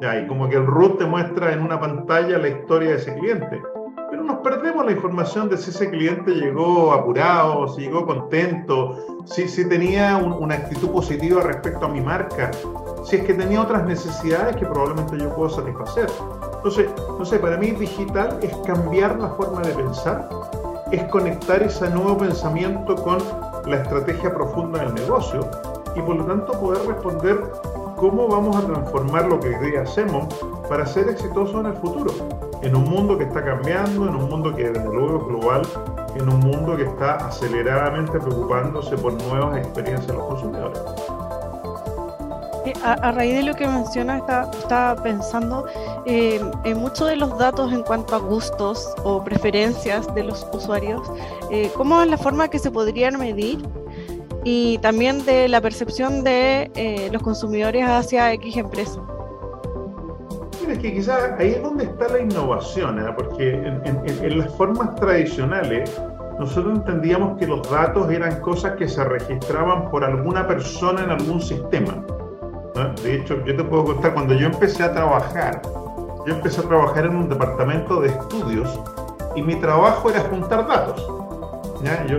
Ya, 0.00 0.18
y 0.18 0.26
como 0.26 0.48
que 0.48 0.56
el 0.56 0.64
root 0.64 0.96
te 0.96 1.04
muestra 1.04 1.52
en 1.52 1.60
una 1.60 1.78
pantalla 1.78 2.38
la 2.38 2.48
historia 2.48 2.92
de 2.92 2.96
ese 2.96 3.14
cliente. 3.18 3.60
Pero 4.10 4.24
nos 4.24 4.38
perdemos 4.38 4.86
la 4.86 4.92
información 4.92 5.50
de 5.50 5.58
si 5.58 5.68
ese 5.68 5.90
cliente 5.90 6.30
llegó 6.30 6.94
apurado, 6.94 7.68
si 7.68 7.82
llegó 7.82 8.06
contento, 8.06 8.96
si, 9.26 9.46
si 9.46 9.68
tenía 9.68 10.16
una 10.16 10.54
actitud 10.54 10.90
positiva 10.90 11.42
respecto 11.42 11.84
a 11.84 11.88
mi 11.90 12.00
marca, 12.00 12.50
si 13.06 13.16
es 13.16 13.24
que 13.24 13.34
tenía 13.34 13.62
otras 13.62 13.84
necesidades 13.86 14.56
que 14.56 14.66
probablemente 14.66 15.16
yo 15.16 15.32
puedo 15.34 15.48
satisfacer. 15.48 16.10
Entonces, 16.56 16.90
no 17.16 17.24
sé, 17.24 17.38
para 17.38 17.56
mí 17.56 17.70
digital 17.70 18.36
es 18.42 18.54
cambiar 18.66 19.16
la 19.18 19.28
forma 19.30 19.60
de 19.62 19.72
pensar, 19.74 20.28
es 20.90 21.04
conectar 21.04 21.62
ese 21.62 21.88
nuevo 21.90 22.18
pensamiento 22.18 22.96
con 22.96 23.18
la 23.66 23.76
estrategia 23.76 24.34
profunda 24.34 24.80
del 24.80 24.94
negocio 24.94 25.48
y 25.94 26.00
por 26.00 26.16
lo 26.16 26.24
tanto 26.24 26.52
poder 26.58 26.84
responder 26.86 27.40
cómo 27.96 28.26
vamos 28.26 28.56
a 28.56 28.66
transformar 28.66 29.26
lo 29.26 29.38
que 29.38 29.78
hacemos 29.78 30.26
para 30.68 30.84
ser 30.84 31.08
exitosos 31.08 31.60
en 31.60 31.66
el 31.66 31.74
futuro, 31.74 32.12
en 32.62 32.74
un 32.74 32.84
mundo 32.84 33.16
que 33.16 33.24
está 33.24 33.44
cambiando, 33.44 34.08
en 34.08 34.16
un 34.16 34.28
mundo 34.28 34.54
que 34.54 34.70
desde 34.70 34.84
luego 34.84 35.18
es 35.18 35.26
global, 35.26 35.62
en 36.16 36.28
un 36.28 36.40
mundo 36.40 36.76
que 36.76 36.82
está 36.82 37.14
aceleradamente 37.28 38.18
preocupándose 38.18 38.98
por 38.98 39.12
nuevas 39.12 39.58
experiencias 39.58 40.08
de 40.08 40.14
los 40.14 40.24
consumidores 40.24 40.80
a, 42.82 43.12
raíz 43.12 43.34
de 43.34 43.42
lo 43.42 43.54
que 43.54 43.66
menciona, 43.66 44.18
estaba 44.18 45.02
pensando 45.02 45.66
eh, 46.06 46.40
en 46.64 46.78
muchos 46.78 47.08
de 47.08 47.16
los 47.16 47.36
datos 47.38 47.72
en 47.72 47.82
cuanto 47.82 48.14
a 48.14 48.18
gustos 48.18 48.94
o 49.04 49.22
preferencias 49.22 50.12
de 50.14 50.24
los 50.24 50.46
usuarios, 50.52 51.02
eh, 51.50 51.70
cómo 51.74 52.00
es 52.02 52.08
la 52.08 52.18
forma 52.18 52.48
que 52.48 52.58
se 52.58 52.70
podrían 52.70 53.18
medir 53.18 53.58
y 54.44 54.78
también 54.78 55.24
de 55.24 55.48
la 55.48 55.60
percepción 55.60 56.22
de 56.22 56.70
eh, 56.74 57.08
los 57.12 57.22
consumidores 57.22 57.84
hacia 57.84 58.32
X 58.34 58.56
empresa. 58.56 59.00
es 60.68 60.78
que 60.78 60.92
quizás 60.94 61.32
ahí 61.38 61.50
es 61.50 61.62
donde 61.62 61.84
está 61.84 62.08
la 62.08 62.20
innovación, 62.20 62.98
¿eh? 62.98 63.12
porque 63.16 63.50
en 63.54 64.38
las 64.38 64.54
formas 64.56 64.94
tradicionales 64.96 65.90
nosotros 66.38 66.76
entendíamos 66.76 67.38
que 67.38 67.46
los 67.46 67.68
datos 67.70 68.10
eran 68.10 68.40
cosas 68.40 68.76
que 68.76 68.86
se 68.88 69.02
registraban 69.02 69.90
por 69.90 70.04
alguna 70.04 70.46
persona 70.46 71.04
en 71.04 71.10
algún 71.10 71.40
sistema. 71.40 72.04
De 73.02 73.14
hecho, 73.14 73.42
yo 73.44 73.56
te 73.56 73.64
puedo 73.64 73.86
contar, 73.86 74.12
cuando 74.12 74.34
yo 74.34 74.46
empecé 74.48 74.82
a 74.82 74.92
trabajar, 74.92 75.62
yo 76.26 76.34
empecé 76.34 76.60
a 76.60 76.64
trabajar 76.64 77.06
en 77.06 77.16
un 77.16 77.28
departamento 77.28 78.00
de 78.02 78.08
estudios 78.08 78.78
y 79.34 79.40
mi 79.42 79.56
trabajo 79.56 80.10
era 80.10 80.20
juntar 80.20 80.66
datos. 80.66 81.06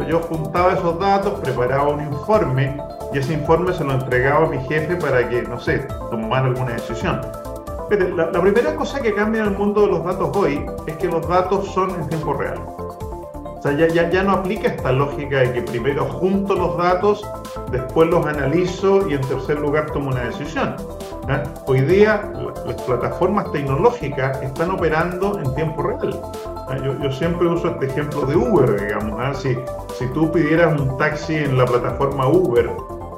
Yo, 0.10 0.20
juntaba 0.20 0.74
esos 0.74 1.00
datos, 1.00 1.40
preparaba 1.42 1.90
un 1.90 2.02
informe 2.02 2.78
y 3.14 3.20
ese 3.20 3.34
informe 3.34 3.74
se 3.74 3.84
lo 3.84 3.94
entregaba 3.94 4.48
a 4.48 4.50
mi 4.50 4.60
jefe 4.66 4.96
para 4.96 5.28
que, 5.30 5.44
no 5.44 5.60
sé, 5.60 5.88
tomara 6.10 6.48
alguna 6.48 6.74
decisión. 6.74 7.22
Pero 7.90 8.16
la, 8.16 8.32
la 8.32 8.42
primera 8.42 8.76
cosa 8.76 9.00
que 9.00 9.14
cambia 9.14 9.42
en 9.42 9.50
el 9.50 9.58
mundo 9.58 9.82
de 9.82 9.88
los 9.88 10.04
datos 10.04 10.36
hoy 10.36 10.66
es 10.88 10.96
que 10.98 11.08
los 11.08 11.28
datos 11.28 11.72
son 11.74 11.92
en 11.92 12.08
tiempo 12.10 12.34
real. 12.34 12.60
O 13.58 13.62
sea, 13.62 13.72
ya, 13.74 13.88
ya, 13.88 14.10
ya, 14.10 14.24
no 14.24 14.34
aplica 14.34 14.68
esta 14.68 14.92
lógica 14.92 15.40
de 15.40 15.54
que 15.54 15.62
primero 15.64 16.06
junto 16.06 16.56
los 16.56 16.78
datos, 16.78 17.28
después 17.72 18.08
los 18.10 18.24
analizo 18.26 19.10
y 19.10 19.16
en 19.16 19.22
tercer 19.22 19.60
lugar 19.60 19.88
tomo 19.92 20.10
una 20.10 20.22
decisión. 20.22 20.76
Hoy 21.66 21.82
día 21.82 22.32
las 22.66 22.82
plataformas 22.84 23.52
tecnológicas 23.52 24.42
están 24.44 24.72
operando 24.72 25.40
en 25.40 25.56
tiempo 25.56 25.82
real. 25.84 26.22
Yo, 26.84 27.00
yo, 27.02 27.12
siempre 27.12 27.48
uso 27.48 27.70
este 27.70 27.88
ejemplo 27.88 28.22
de 28.26 28.36
Uber, 28.36 28.80
digamos. 28.80 29.42
Si, 29.42 29.58
si 29.98 30.06
tú 30.14 30.32
pidieras 30.32 30.80
un 30.80 30.96
taxi 30.98 31.36
en 31.36 31.58
la 31.58 31.66
plataforma 31.66 32.28
Uber 32.28 32.70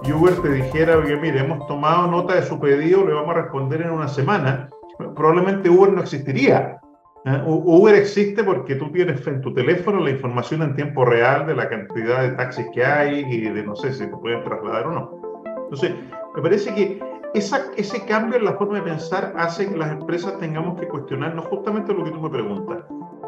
y 0.04 0.14
Uber 0.14 0.36
te 0.42 0.50
dijera, 0.50 0.98
oye, 0.98 1.18
mire, 1.18 1.42
hemos 1.42 1.68
tomado 1.68 2.08
nota 2.08 2.36
de 2.36 2.44
su 2.44 2.60
pedido, 2.60 3.06
le 3.06 3.14
vamos 3.14 3.36
a 3.36 3.42
responder 3.42 3.82
en 3.82 3.92
una 3.92 4.08
semana, 4.08 4.70
probablemente 5.16 5.70
Uber 5.70 5.92
no 5.92 6.02
existiría. 6.02 6.79
¿Eh? 7.26 7.42
Uber 7.46 7.96
existe 7.96 8.44
porque 8.44 8.76
tú 8.76 8.92
tienes 8.92 9.26
en 9.28 9.42
tu 9.42 9.54
teléfono 9.54 10.00
la 10.00 10.12
información 10.12 10.62
en 10.62 10.76
tiempo 10.76 11.06
real 11.06 11.46
de 11.48 11.56
la 11.56 11.70
cantidad 11.70 12.22
de 12.22 12.32
taxis 12.32 12.68
que 12.74 12.84
hay 12.84 13.26
y 13.30 13.42
de 13.42 13.64
no 13.64 13.76
sé 13.76 13.94
si 13.94 14.06
te 14.06 14.18
pueden 14.18 14.44
trasladar 14.44 14.88
o 14.88 14.92
no. 14.92 15.22
Entonces, 15.64 15.94
me 16.36 16.42
parece 16.42 16.74
que 16.74 17.00
esa, 17.34 17.66
ese 17.78 18.04
cambio 18.06 18.40
en 18.40 18.46
la 18.46 18.54
forma 18.54 18.78
de 18.78 18.84
pensar 18.84 19.34
hace 19.38 19.70
que 19.70 19.78
las 19.78 19.92
empresas 19.92 20.38
tengamos 20.40 20.80
que 20.80 20.88
cuestionarnos 20.88 21.46
justamente 21.46 21.94
lo 21.94 22.04
que 22.04 22.12
tú 22.12 22.22
me 22.22 22.30
preguntas. 22.30 22.80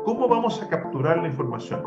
¿Cómo 0.05 0.27
vamos 0.27 0.61
a 0.63 0.67
capturar 0.67 1.17
la 1.17 1.27
información? 1.27 1.83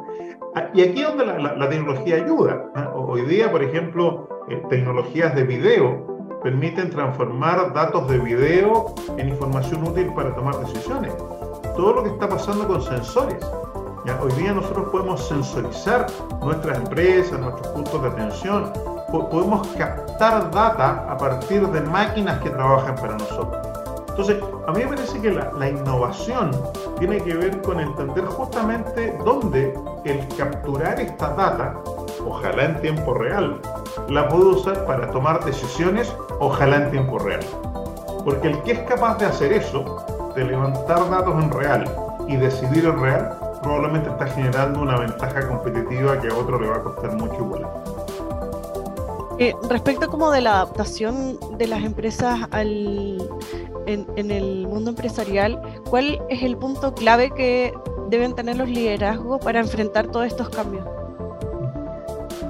Ah, 0.54 0.68
y 0.73 0.82
aquí 0.82 1.00
es 1.02 1.08
donde 1.08 1.26
la, 1.26 1.68
tecnología 1.68 2.16
ayuda. 2.16 2.70
¿eh? 2.76 2.84
Hoy 2.94 3.23
día, 3.23 3.50
por 3.50 3.62
ejemplo, 3.62 4.28
eh, 4.49 4.62
tecnologías 4.70 5.34
de 5.34 5.42
video 5.42 6.14
permiten 6.44 6.90
transformar 6.90 7.73
datos 7.73 8.08
de 8.08 8.18
video 8.18 8.94
en 9.16 9.30
información 9.30 9.82
útil 9.82 10.12
para 10.14 10.34
tomar 10.34 10.54
decisiones 10.58 11.12
todo 11.76 11.95
lo 11.95 12.02
que 12.04 12.11
está 12.11 12.28
pasando 12.28 12.66
con 12.66 12.83
sensores. 12.83 13.45
Hoy 14.21 14.33
día 14.33 14.52
nosotros 14.52 14.88
podemos 14.90 15.26
sensorizar 15.26 16.07
nuestras 16.40 16.78
empresas, 16.78 17.38
nuestros 17.40 17.69
puntos 17.69 18.02
de 18.02 18.09
atención, 18.09 18.73
podemos 19.11 19.66
captar 19.69 20.50
data 20.50 21.07
a 21.09 21.16
partir 21.16 21.66
de 21.69 21.81
máquinas 21.81 22.40
que 22.40 22.50
trabajan 22.50 22.95
para 22.97 23.14
nosotros. 23.14 23.66
Entonces, 24.09 24.37
a 24.66 24.73
mí 24.73 24.81
me 24.81 24.88
parece 24.88 25.21
que 25.21 25.31
la, 25.33 25.50
la, 25.59 25.71
innovación 25.71 26.52
tiene 26.99 27.21
que 27.21 27.35
ver 27.35 27.61
con 27.62 27.81
entender 27.81 28.25
justamente 28.26 29.19
dónde 29.25 29.75
el 30.04 30.28
capturar 30.37 31.00
esta 31.00 31.31
data, 31.31 31.75
ojalá 32.25 32.64
en 32.66 32.81
tiempo 32.81 33.14
real, 33.14 33.61
la 34.09 34.28
puedo 34.28 34.50
usar 34.50 34.85
para 34.87 35.11
tomar 35.11 35.45
decisiones, 35.45 36.14
ojalá 36.38 36.76
en 36.76 36.90
tiempo 36.93 37.19
real. 37.19 37.40
Porque 38.25 38.49
el 38.49 38.62
que 38.62 38.73
es 38.73 38.81
capaz 38.81 39.19
de 39.19 39.26
hacer 39.26 39.52
eso 39.52 40.04
de 40.34 40.44
levantar 40.44 41.10
datos 41.10 41.42
en 41.42 41.50
real 41.50 41.84
y 42.28 42.36
decidir 42.36 42.84
en 42.86 43.00
real, 43.00 43.36
probablemente 43.62 44.10
está 44.10 44.26
generando 44.26 44.82
una 44.82 44.98
ventaja 44.98 45.46
competitiva 45.48 46.20
que 46.20 46.28
a 46.28 46.34
otro 46.34 46.60
le 46.60 46.68
va 46.68 46.76
a 46.76 46.82
costar 46.82 47.16
mucho 47.16 47.34
igual. 47.34 47.66
Eh, 49.38 49.52
respecto 49.68 50.08
como 50.08 50.30
de 50.30 50.40
la 50.40 50.52
adaptación 50.52 51.38
de 51.58 51.66
las 51.66 51.82
empresas 51.82 52.40
al, 52.52 53.18
en, 53.86 54.06
en, 54.16 54.30
el 54.30 54.66
mundo 54.68 54.90
empresarial, 54.90 55.60
¿cuál 55.90 56.22
es 56.28 56.42
el 56.42 56.56
punto 56.56 56.94
clave 56.94 57.30
que 57.30 57.74
deben 58.10 58.34
tener 58.34 58.56
los 58.56 58.68
liderazgos 58.68 59.44
para 59.44 59.60
enfrentar 59.60 60.06
todos 60.06 60.26
estos 60.26 60.50
cambios? 60.50 60.86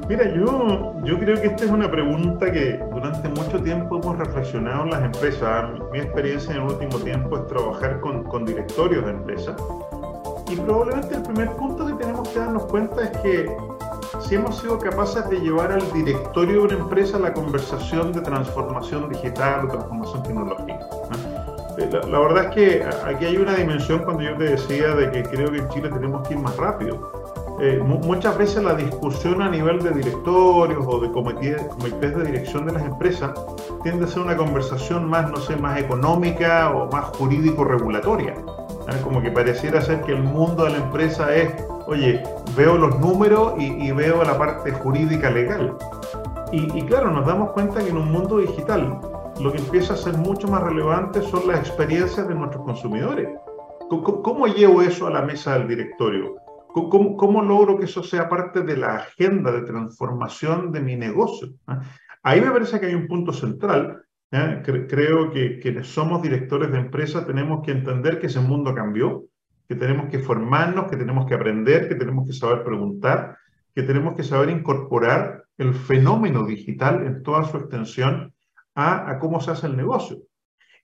Mira, 0.09 0.35
yo, 0.35 0.93
yo 1.05 1.19
creo 1.19 1.41
que 1.41 1.47
esta 1.47 1.65
es 1.65 1.71
una 1.71 1.91
pregunta 1.91 2.53
que 2.53 2.79
durante 3.05 3.29
mucho 3.29 3.63
tiempo 3.63 4.01
hemos 4.01 4.17
reflexionado 4.17 4.85
en 4.85 4.91
las 4.91 5.03
empresas. 5.03 5.71
Mi 5.93 5.99
experiencia 5.99 6.55
en 6.55 6.63
el 6.63 6.69
último 6.69 6.99
tiempo 7.01 7.37
es 7.37 7.47
trabajar 7.49 8.01
con, 8.01 8.25
con 8.25 8.47
directorios 8.47 9.05
de 9.05 9.11
empresas. 9.11 9.61
Y 10.51 10.57
probablemente 10.57 11.17
el 11.17 11.23
primer 11.23 11.51
punto 11.51 11.87
que 11.87 11.93
tenemos 11.95 12.27
que 12.31 12.39
darnos 12.39 12.65
cuenta 12.65 13.05
es 13.05 13.11
que 13.19 13.57
si 14.21 14.37
hemos 14.37 14.59
sido 14.59 14.79
capaces 14.79 15.29
de 15.29 15.39
llevar 15.39 15.73
al 15.73 15.93
directorio 15.93 16.61
de 16.61 16.75
una 16.75 16.85
empresa 16.85 17.19
la 17.19 17.35
conversación 17.35 18.13
de 18.13 18.23
transformación 18.23 19.11
digital 19.11 19.67
o 19.67 19.69
transformación 19.69 20.23
tecnológica. 20.23 20.81
Eh, 21.77 21.91
la, 22.09 22.19
verdad 22.21 22.45
es 22.45 22.55
que 22.55 22.85
aquí 23.05 23.27
hay 23.27 23.37
una 23.37 23.55
dimensión 23.55 23.99
cuando 24.05 24.23
yo 24.23 24.35
te 24.37 24.45
decía 24.45 24.95
de 24.95 25.11
que 25.11 25.25
creo 25.25 25.51
que 25.51 25.59
en 25.59 25.69
Chile 25.69 25.91
tenemos 25.91 26.27
que 26.27 26.35
ir 26.35 26.41
más 26.41 26.57
rápido. 26.57 27.24
Eh, 27.61 27.81
muchas 27.85 28.37
veces 28.37 28.65
la 28.65 28.75
discusión 28.75 29.41
a 29.41 29.49
nivel 29.49 29.81
de 29.81 29.91
directorios 29.91 30.85
o 30.87 30.99
de 30.99 31.11
comités, 31.13 31.63
de 32.01 32.25
dirección 32.25 32.67
de 32.67 32.73
las 32.73 32.83
empresas 32.83 33.33
tiende 33.85 34.07
a 34.07 34.09
ser 34.09 34.23
una 34.23 34.37
conversación 34.37 35.09
más, 35.09 35.31
no 35.31 35.37
sé, 35.37 35.57
más 35.57 35.79
económica 35.79 36.71
o 36.71 36.91
más 36.91 37.05
jurídico-regulatoria. 37.17 38.35
Como 39.03 39.23
que 39.23 39.31
pareciera 39.31 39.81
ser 39.81 40.03
que 40.03 40.13
el 40.13 40.23
mundo 40.23 40.65
de 40.65 40.73
la 40.73 40.79
empresa 40.79 41.35
es, 41.35 41.51
oye, 41.87 42.23
veo 42.57 42.77
los 42.77 42.99
números 42.99 43.55
y, 43.59 43.91
veo 43.93 44.23
la 44.25 44.37
parte 44.37 44.73
jurídica 44.73 45.31
legal. 45.31 45.77
Y, 46.53 46.83
claro, 46.83 47.11
nos 47.11 47.27
damos 47.27 47.51
cuenta 47.51 47.83
que 47.83 47.91
en 47.91 47.97
un 47.97 48.13
mundo 48.13 48.39
digital 48.39 49.01
lo 49.41 49.53
que 49.53 49.59
empieza 49.59 49.95
a 49.95 49.97
ser 49.97 50.17
mucho 50.19 50.47
más 50.49 50.63
relevante 50.63 51.23
son 51.23 51.49
las 51.49 51.61
experiencias 51.61 52.29
de 52.29 52.35
nuestros 52.35 52.65
consumidores. 52.65 53.29
¿Cómo, 53.89 54.47
llevo 54.47 54.83
eso 54.83 55.07
a 55.07 55.11
la 55.11 55.23
mesa 55.23 55.59
del 55.59 55.69
directorio? 55.69 56.44
¿Cómo, 56.75 57.17
¿Cómo, 57.17 57.43
logro 57.43 57.79
que 57.79 57.85
eso 57.85 58.03
sea 58.03 58.29
parte 58.29 58.63
de 58.63 58.77
la 58.77 58.97
agenda 58.97 59.53
de 59.53 59.63
transformación 59.63 60.73
de 60.73 60.81
mi 60.81 60.97
negocio? 60.97 61.55
¿Ah? 61.67 61.81
Ahí 62.23 62.41
me 62.41 62.51
parece 62.51 62.81
que 62.81 62.87
hay 62.87 62.95
un 62.95 63.07
punto 63.07 63.33
central 63.33 64.05
creo 64.89 65.31
que 65.31 65.61
quienes 65.61 65.87
somos 65.89 66.23
directores 66.23 66.71
de 66.73 66.79
empresa 66.79 67.25
tenemos 67.27 67.65
que 67.65 67.73
entender 67.73 68.19
que 68.19 68.27
ese 68.27 68.41
mundo 68.41 68.75
cambió, 68.75 69.25
que 69.69 69.77
tenemos 69.77 70.11
que 70.11 70.19
formarnos, 70.19 70.91
que 70.91 70.97
tenemos 70.97 71.27
que 71.27 71.35
aprender, 71.35 71.89
que 71.89 71.95
tenemos 71.95 72.27
que 72.27 72.33
saber 72.33 72.65
preguntar, 72.65 73.39
que 73.75 73.83
tenemos 73.83 74.17
que 74.17 74.25
saber 74.25 74.51
incorporar 74.51 75.45
el 75.57 75.75
fenómeno 75.75 76.45
digital 76.45 77.07
en 77.07 77.23
toda 77.23 77.45
su 77.45 77.57
extensión 77.57 78.33
a, 78.75 79.19
cómo 79.21 79.41
se 79.41 79.53
hace 79.53 79.69
el 79.69 79.77
negocio. 79.77 80.19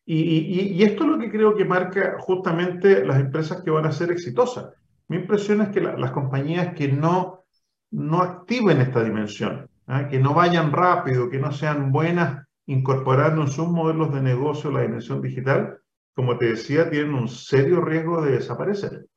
Y, 0.07 0.83
esto 0.83 1.05
es 1.05 1.11
lo 1.11 1.19
que 1.19 1.31
creo 1.31 1.55
que 1.55 1.65
marca 1.65 2.17
justamente 2.19 3.05
las 3.05 3.21
empresas 3.21 3.63
que 3.63 3.71
van 3.71 3.87
a 3.87 3.93
ser 3.93 4.11
exitosas. 4.11 4.71
Mi 5.11 5.17
impresión 5.17 5.61
es 5.61 5.71
que 5.71 5.81
las 5.81 6.13
compañías 6.13 6.73
que 6.73 6.87
no, 6.87 7.45
no 7.91 8.23
activen 8.23 8.81
esta 8.81 9.03
dimensión, 9.03 9.69
¿ah? 9.89 10.07
que 10.07 10.21
no 10.21 10.35
vayan 10.35 10.71
rápido, 10.71 11.29
que 11.29 11.41
no 11.41 11.51
sean 11.51 11.91
buenas 11.91 12.47
incorporando 12.67 13.43
en 13.43 13.49
sus 13.49 13.67
modelos 13.67 14.15
de 14.15 14.23
negocio 14.23 14.71
la 14.71 14.83
dimensión 14.83 15.21
digital, 15.21 15.81
como 16.15 16.39
te 16.39 16.51
decía, 16.51 16.89
tienen 16.89 17.13
un 17.15 17.27
serio 17.27 17.81
riesgo 17.81 18.23
de 18.23 18.37
desaparecer. 18.37 19.09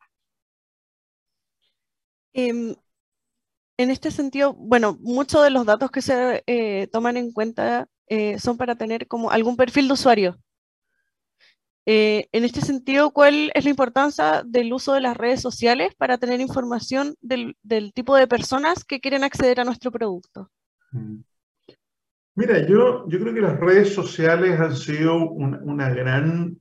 Em, 2.33 2.73
en 3.77 3.91
este 3.91 4.09
sentido, 4.09 4.55
bueno, 4.55 4.97
muchos 4.99 5.43
de 5.43 5.51
los 5.51 5.63
datos 5.63 5.91
que 5.91 6.01
se 6.01 6.43
eh, 6.47 6.87
toman 6.87 7.17
en 7.17 7.31
cuenta 7.31 7.87
eh, 8.07 8.39
son 8.39 8.57
para 8.57 8.73
tener 8.75 9.07
como 9.07 9.29
algún 9.29 9.55
perfil 9.55 9.89
de 9.89 9.93
usuario. 9.93 10.39
Eh, 11.85 12.29
en 12.31 12.45
este 12.45 12.61
sentido, 12.61 13.11
¿cuál 13.11 13.51
es 13.53 13.65
la 13.65 13.69
importancia 13.69 14.43
del 14.45 14.71
uso 14.71 14.93
de 14.93 15.01
las 15.01 15.17
redes 15.17 15.41
sociales 15.41 15.93
para 15.95 16.17
tener 16.17 16.39
información 16.39 17.15
del, 17.21 17.55
tipo 17.93 18.15
de 18.15 18.27
personas 18.27 18.85
que 18.85 19.01
quieren 19.01 19.23
acceder 19.23 19.59
a 19.59 19.65
nuestro 19.65 19.91
producto? 19.91 20.49
Mm. 20.91 21.17
Mira, 22.35 22.65
yo, 22.65 23.05
creo 23.07 23.33
que 23.33 23.41
las 23.41 23.59
redes 23.59 23.93
sociales 23.93 24.59
han 24.59 24.75
sido 24.75 25.29
una 25.29 25.89
gran 25.89 26.57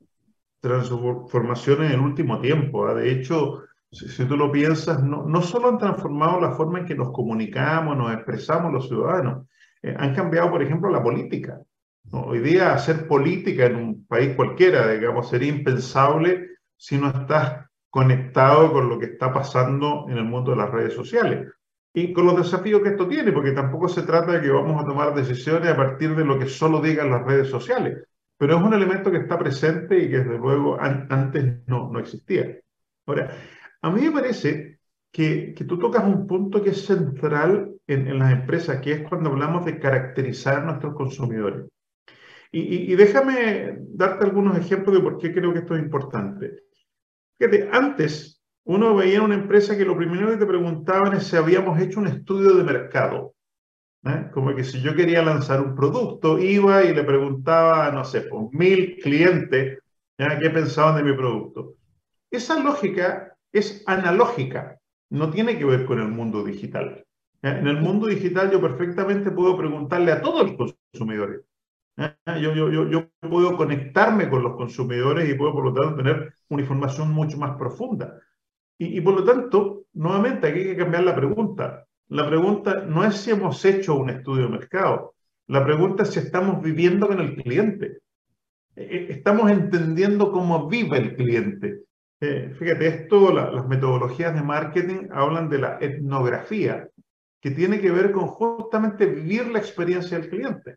transformación 0.61 1.85
en 1.85 1.93
el 1.93 2.01
último 2.01 2.41
tiempo. 2.41 2.87
¿ah? 2.87 2.95
De 2.95 3.11
hecho, 3.11 3.63
si, 3.91 4.25
tú 4.27 4.37
lo 4.37 4.53
piensas, 4.53 5.03
no, 5.03 5.25
no 5.25 5.41
solo 5.41 5.69
han 5.69 5.79
transformado 5.79 6.41
la 6.41 6.51
forma 6.51 6.81
en 6.81 6.87
que 6.87 6.95
nos 6.95 7.11
comunicamos, 7.13 7.97
nos 7.97 8.13
expresamos 8.13 8.73
los 8.73 8.89
ciudadanos, 8.89 9.47
eh, 9.83 9.95
han 9.97 10.15
cambiado, 10.15 10.51
por 10.51 10.63
ejemplo, 10.63 10.91
la 10.91 11.03
política. 11.03 11.61
Hoy 12.11 12.41
día 12.41 12.75
hacer 12.75 13.07
política 13.07 13.67
en 13.67 13.77
un 13.77 14.07
país 14.07 14.35
cualquiera, 14.35 14.89
digamos, 14.89 15.29
sería 15.31 15.49
impensable 15.49 16.51
si 16.77 16.99
no 16.99 17.09
estás 17.09 17.67
conectado 17.89 18.73
con 18.73 18.89
lo 18.89 18.99
que 18.99 19.07
está 19.07 19.33
pasando 19.33 20.07
en 20.09 20.19
el 20.19 20.25
mundo 20.25 20.51
de 20.51 20.57
las 20.57 20.71
redes 20.71 20.95
sociales 20.95 21.49
y 21.95 22.13
con 22.13 22.27
los 22.27 22.37
desafíos 22.37 22.83
que 22.83 22.91
esto 22.91 23.07
tiene, 23.07 23.33
porque 23.33 23.53
tampoco 23.53 23.89
se 23.89 24.03
trata 24.03 24.33
de 24.33 24.41
que 24.41 24.51
vamos 24.51 24.83
a 24.83 24.87
tomar 24.87 25.15
decisiones 25.15 25.69
a 25.69 25.77
partir 25.77 26.17
de 26.17 26.25
lo 26.25 26.39
que 26.39 26.47
solo 26.47 26.81
digan 26.81 27.11
las 27.11 27.25
redes 27.25 27.49
sociales, 27.49 28.05
pero 28.39 28.57
es 28.57 28.63
un 28.63 28.73
elemento 28.73 29.11
que 29.11 29.19
está 29.19 29.39
presente 29.39 29.99
y 29.99 30.09
que 30.09 30.19
desde 30.19 30.39
luego 30.39 30.79
antes 30.81 31.67
no, 31.67 31.91
no 31.91 31.99
existía. 31.99 32.59
Ahora, 33.07 33.31
a 33.83 33.91
mí 33.91 34.03
me 34.03 34.11
parece 34.11 34.79
que, 35.11 35.55
que 35.55 35.65
tú 35.65 35.79
tocas 35.79 36.05
un 36.05 36.27
punto 36.27 36.63
que 36.63 36.71
es 36.71 36.85
central 36.85 37.75
en, 37.87 38.09
en, 38.09 38.19
las 38.19 38.33
empresas, 38.33 38.81
que 38.81 38.93
es 38.93 39.09
cuando 39.09 39.31
hablamos 39.31 39.67
de 39.67 39.79
caracterizar 39.79 40.59
a 40.59 40.65
nuestros 40.65 40.95
consumidores. 40.95 41.67
Y, 42.53 42.61
y, 42.61 42.93
y 42.93 42.95
déjame 42.97 43.79
darte 43.95 44.25
algunos 44.25 44.57
ejemplos 44.59 44.95
de 44.95 45.03
por 45.03 45.19
qué 45.19 45.33
creo 45.33 45.53
que 45.53 45.61
esto 45.61 45.75
es 45.75 45.83
importante. 45.83 46.63
Fíjate, 47.39 47.69
antes 47.73 48.43
uno 48.65 48.95
veía 48.95 49.23
una 49.23 49.35
empresa 49.35 49.77
que 49.77 49.85
lo 49.85 49.97
primero 49.97 50.31
que 50.31 50.37
te 50.37 50.47
preguntaban 50.47 51.15
es 51.15 51.25
si 51.25 51.37
habíamos 51.37 51.81
hecho 51.81 52.01
un 52.01 52.07
estudio 52.07 52.55
de 52.55 52.65
mercado. 52.65 53.35
¿eh? 54.05 54.29
Como 54.33 54.55
que 54.55 54.65
si 54.65 54.81
yo 54.81 54.95
quería 54.95 55.23
lanzar 55.23 55.61
un 55.61 55.75
producto, 55.75 56.39
iba 56.39 56.85
y 56.85 56.95
le 56.95 57.05
preguntaba, 57.05 57.91
no 57.91 58.05
sé, 58.05 58.23
pues 58.23 58.49
mil 58.53 58.99
clientes, 59.03 59.79
¿qué 60.17 60.51
pensaban 60.51 60.97
de 60.97 61.11
mi 61.11 61.17
producto? 61.17 61.75
Esa 62.31 62.63
lógica 62.63 63.37
es 63.53 63.83
analógica, 63.87 64.79
no 65.11 65.31
tiene 65.31 65.59
que 65.59 65.65
ver 65.65 65.85
con 65.85 66.01
el 66.01 66.09
mundo 66.09 66.45
digital. 66.45 67.05
En 67.43 67.67
el 67.67 67.81
mundo 67.81 68.07
digital 68.07 68.51
yo 68.53 68.61
perfectamente 68.61 69.33
puedo 69.33 69.57
preguntarle 69.57 70.13
a 70.13 70.23
todos 70.23 70.53
los 70.53 70.75
consumidores. 70.93 71.41
Yo, 71.97 72.55
yo, 72.55 72.71
yo, 72.71 72.89
yo, 72.89 73.11
puedo 73.21 73.57
conectarme 73.57 74.31
con 74.31 74.43
los 74.43 74.57
consumidores 74.57 75.29
y 75.29 75.35
puedo, 75.35 75.53
por 75.53 75.65
lo 75.65 75.75
tanto, 75.75 75.97
tener 75.97 76.35
una 76.49 76.63
información 76.63 77.11
mucho 77.11 77.37
más 77.37 77.57
profunda. 77.57 78.19
Y, 78.79 79.01
por 79.01 79.15
lo 79.15 79.25
tanto, 79.25 79.85
nuevamente, 79.93 80.49
aquí 80.49 80.61
hay 80.61 80.67
que 80.67 80.77
cambiar 80.77 81.05
la 81.05 81.15
pregunta. 81.15 81.87
La 82.09 82.27
pregunta 82.27 82.85
no 82.87 83.05
es 83.05 83.17
si 83.17 83.31
hemos 83.31 83.65
hecho 83.65 83.95
un 83.95 84.11
estudio 84.11 84.45
de 84.45 84.59
mercado. 84.59 85.15
La 85.47 85.65
pregunta 85.65 86.03
es 86.03 86.11
si 86.11 86.19
estamos 86.19 86.61
viviendo 86.63 87.07
con 87.07 87.21
el 87.21 87.37
cliente. 87.37 87.99
E, 88.75 88.83
e, 88.83 89.13
estamos 89.13 89.51
entendiendo 89.51 90.33
cómo 90.33 90.69
vive 90.69 90.99
el 90.99 91.15
cliente. 91.15 91.83
Eh, 92.21 92.55
fíjate, 92.59 92.87
esto, 92.87 93.33
las 93.33 93.67
metodologías 93.69 94.35
de 94.35 94.43
marketing 94.43 95.09
hablan 95.11 95.49
de 95.49 95.59
la 95.59 95.79
etnografía, 95.81 96.89
que 97.41 97.51
tiene 97.51 97.81
que 97.81 97.91
ver 97.91 98.13
con 98.13 98.27
justamente 98.27 99.07
vivir 99.07 99.49
la 99.49 99.59
experiencia 99.59 100.19
del 100.19 100.29
cliente. 100.29 100.77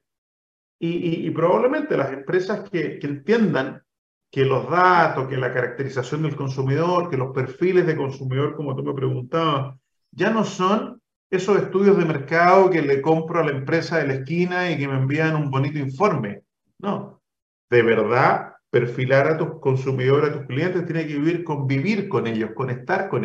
Y, 0.78 1.30
probablemente 1.32 1.98
las 1.98 2.12
empresas 2.12 2.70
que, 2.70 3.00
que 3.00 3.08
entiendan 3.08 3.82
que 4.30 4.44
los 4.46 4.70
datos, 4.70 5.28
que 5.28 5.38
la 5.38 5.54
caracterización 5.54 6.24
del 6.24 6.36
consumidor, 6.36 7.10
que 7.10 7.18
los 7.18 7.34
perfiles 7.34 7.88
de 7.88 7.96
consumidor, 7.96 8.56
como 8.56 8.76
tú 8.76 8.84
me 8.84 8.94
preguntabas, 8.94 9.78
ya 10.12 10.30
no 10.30 10.44
son 10.44 11.02
esos 11.30 11.58
estudios 11.58 11.98
de 11.98 12.06
mercado 12.06 12.70
que 12.70 12.82
le 12.82 13.02
compro 13.02 13.40
a 13.40 13.46
la 13.46 13.52
empresa 13.52 13.98
de 13.98 14.08
la 14.08 14.14
esquina 14.16 14.70
y 14.70 14.78
que 14.78 14.88
me 14.88 14.98
envían 14.98 15.36
un 15.36 15.50
bonito 15.50 15.80
informe. 15.80 16.42
No, 16.80 17.22
de 17.70 17.82
verdad, 17.82 18.54
perfilar 18.70 19.28
a 19.28 19.38
tus 19.38 19.60
consumidores, 19.60 20.30
a 20.30 20.34
tus 20.34 20.48
clientes, 20.48 20.86
tiene 20.86 21.08
que 21.08 21.14
vivir, 21.14 21.44
convivir 21.44 22.10
con 22.10 22.28
ellos, 22.28 22.52
con 22.54 22.70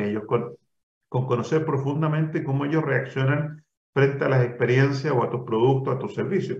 ellos, 0.00 0.24
con, 0.26 0.54
con 1.08 1.26
conocer 1.26 1.64
profundamente 1.64 2.44
cómo 2.44 2.64
ellos 2.64 2.84
reaccionan 2.84 3.64
frente 3.92 4.24
a 4.24 4.28
las 4.28 4.44
experiencias 4.44 5.12
o 5.12 5.24
a 5.24 5.30
tus 5.30 5.42
productos, 5.42 5.96
a 5.96 5.98
tus 5.98 6.14
servicios. 6.14 6.58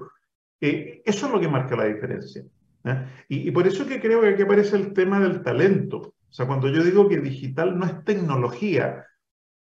Eh, 0.61 1.03
eso 1.05 1.27
es 1.27 1.33
lo 1.33 1.40
que 1.40 1.49
marca 1.49 1.77
la 1.77 1.85
diferencia. 1.85 2.44
¿eh? 2.85 3.07
Y, 3.29 3.51
por 3.51 3.66
eso 3.66 3.87
que 3.87 4.01
creo 4.01 4.20
que 4.20 4.29
aquí 4.29 4.42
aparece 4.42 4.77
el 4.77 4.92
tema 4.92 5.20
del 5.20 5.42
talento. 5.42 5.99
O 5.99 6.33
sea, 6.33 6.46
cuando 6.46 6.68
yo 6.68 6.83
digo 6.83 7.09
que 7.09 7.18
digital 7.18 7.79
no 7.79 7.87
es 7.87 8.05
tecnología, 8.05 9.07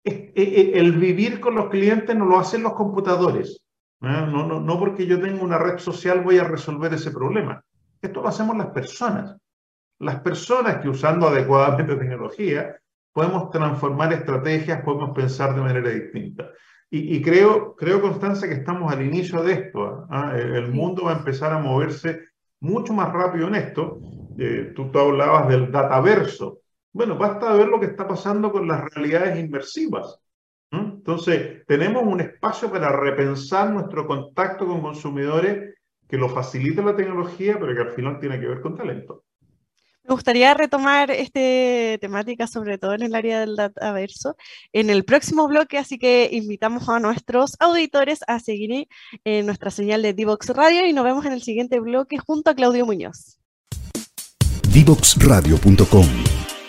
el 0.05 0.93
vivir 0.93 1.41
con 1.41 1.57
los 1.57 1.69
clientes 1.69 2.15
no 2.15 2.27
lo 2.27 2.39
hacen 2.39 2.63
los 2.63 2.75
computadores. 2.75 3.63
¿eh? 4.03 4.07
No, 4.07 4.47
no, 4.47 4.61
no 4.61 4.79
porque 4.79 5.07
yo 5.07 5.21
tenga 5.21 5.43
una 5.43 5.59
red 5.59 5.79
social 5.79 6.23
voy 6.23 6.39
a 6.39 6.45
resolver 6.45 6.93
ese 6.95 7.11
problema. 7.11 7.63
Esto 8.01 8.23
lo 8.23 8.29
hacemos 8.29 8.57
las 8.57 8.69
personas. 8.69 9.37
Las 9.99 10.21
personas 10.21 10.79
que 10.79 10.89
usando 10.89 11.29
adecuadamente 11.29 11.97
tecnología 11.97 12.77
podemos 13.13 13.51
transformar 13.51 14.13
estrategias, 14.13 14.83
podemos 14.83 15.17
pensar 15.17 15.55
de 15.55 15.63
manera 15.63 15.89
distinta. 15.89 16.51
Y, 16.89 17.21
creo, 17.21 17.75
creo, 17.75 18.01
Constanza, 18.01 18.47
que 18.47 18.55
estamos 18.55 18.93
al 18.93 19.05
inicio 19.05 19.43
de 19.43 19.53
esto. 19.55 20.07
¿ah? 20.09 20.37
El 20.37 20.71
mundo 20.73 21.05
va 21.05 21.15
a 21.15 21.19
empezar 21.19 21.53
a 21.53 21.59
moverse 21.59 22.21
mucho 22.61 22.93
más 22.93 23.13
rápido 23.13 23.49
en 23.49 23.57
esto. 23.57 23.99
Eh, 24.39 24.73
tú, 24.75 24.91
tú 24.91 24.99
hablabas 24.99 25.49
del 25.49 25.71
dataverso. 25.73 26.61
Bueno, 26.93 27.19
basta 27.19 27.53
ver 27.53 27.69
lo 27.69 27.81
que 27.81 27.87
está 27.87 28.07
pasando 28.07 28.53
con 28.53 28.69
las 28.69 28.85
realidades 28.95 29.39
inmersivas. 29.39 30.19
Entonces, 30.71 31.65
tenemos 31.67 32.03
un 32.05 32.21
espacio 32.21 32.71
para 32.71 32.91
repensar 32.91 33.71
nuestro 33.71 34.07
contacto 34.07 34.67
con 34.67 34.81
consumidores 34.81 35.75
que 36.09 36.17
lo 36.17 36.29
facilita 36.29 36.83
la 36.83 36.97
tecnología, 36.97 37.59
pero 37.59 37.75
que 37.75 37.83
al 37.83 37.93
final 37.93 38.19
tiene 38.21 38.41
que 38.41 38.47
ver 38.47 38.61
con 38.61 38.77
talento. 38.77 39.25
Me 40.09 40.15
gustaría 40.15 40.55
retomar 40.55 41.11
esta 41.11 41.99
temática, 42.01 42.47
sobre 42.47 42.79
todo 42.79 42.95
en 42.95 43.03
el 43.03 43.15
área 43.17 43.41
del 43.41 43.57
dataverso, 43.57 44.37
en 44.73 44.89
el 44.89 45.05
próximo 45.05 45.49
bloque, 45.49 45.79
así 45.79 45.99
que 45.99 46.29
invitamos 46.31 46.89
a 46.89 47.01
nuestros 47.01 47.57
auditores 47.59 48.21
a 48.29 48.39
seguir 48.39 48.87
en 49.25 49.47
nuestra 49.47 49.73
señal 49.73 50.03
de 50.03 50.13
Divox 50.13 50.51
Radio 50.51 50.87
y 50.87 50.93
nos 50.93 51.05
vemos 51.05 51.27
en 51.27 51.33
el 51.33 51.43
siguiente 51.43 51.81
bloque 51.81 52.19
junto 52.19 52.51
a 52.51 52.55
Claudio 52.55 52.87
Muñoz. 52.87 53.39
Divoxradio.com 54.73 56.07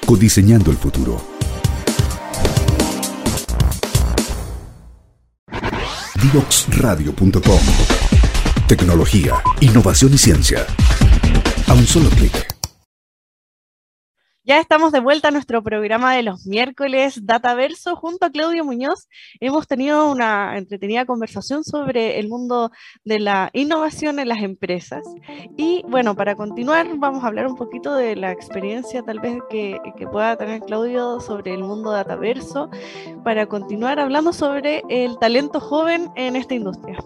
Codiseñando 0.07 0.71
el 0.71 0.77
futuro. 0.77 1.21
Divoxradio.com 6.23 7.59
Tecnología, 8.67 9.33
innovación 9.61 10.15
y 10.15 10.17
ciencia. 10.17 10.65
A 11.67 11.73
un 11.75 11.85
solo 11.85 12.09
clic. 12.09 12.56
Ya 14.47 14.61
estamos 14.61 14.93
de 14.93 15.01
vuelta 15.01 15.27
a 15.27 15.31
nuestro 15.31 15.61
programa 15.61 16.15
de 16.15 16.23
los 16.23 16.47
miércoles 16.47 17.25
Dataverso 17.25 17.97
junto 17.97 18.25
a 18.25 18.29
Claudio 18.29 18.63
Muñoz. 18.63 19.09
Hemos 19.41 19.67
tenido 19.67 20.09
una 20.09 20.57
entretenida 20.57 21.05
conversación 21.05 21.65
sobre 21.65 22.17
el 22.17 22.29
mundo 22.29 22.71
de 23.03 23.19
la 23.19 23.49
innovación 23.51 24.19
en 24.19 24.29
las 24.29 24.41
empresas. 24.41 25.03
Y 25.57 25.83
bueno, 25.89 26.15
para 26.15 26.35
continuar 26.35 26.87
vamos 26.95 27.25
a 27.25 27.27
hablar 27.27 27.45
un 27.45 27.57
poquito 27.57 27.93
de 27.93 28.15
la 28.15 28.31
experiencia 28.31 29.03
tal 29.03 29.19
vez 29.19 29.37
que, 29.49 29.81
pueda 30.13 30.37
tener 30.37 30.61
Claudio 30.61 31.19
sobre 31.19 31.53
el 31.53 31.65
mundo 31.65 31.91
Dataverso, 31.91 32.69
para 33.25 33.47
continuar 33.47 33.99
hablando 33.99 34.31
sobre 34.31 34.81
el 34.87 35.19
talento 35.19 35.59
joven 35.59 36.07
en 36.15 36.37
esta 36.37 36.53
industria. 36.53 36.97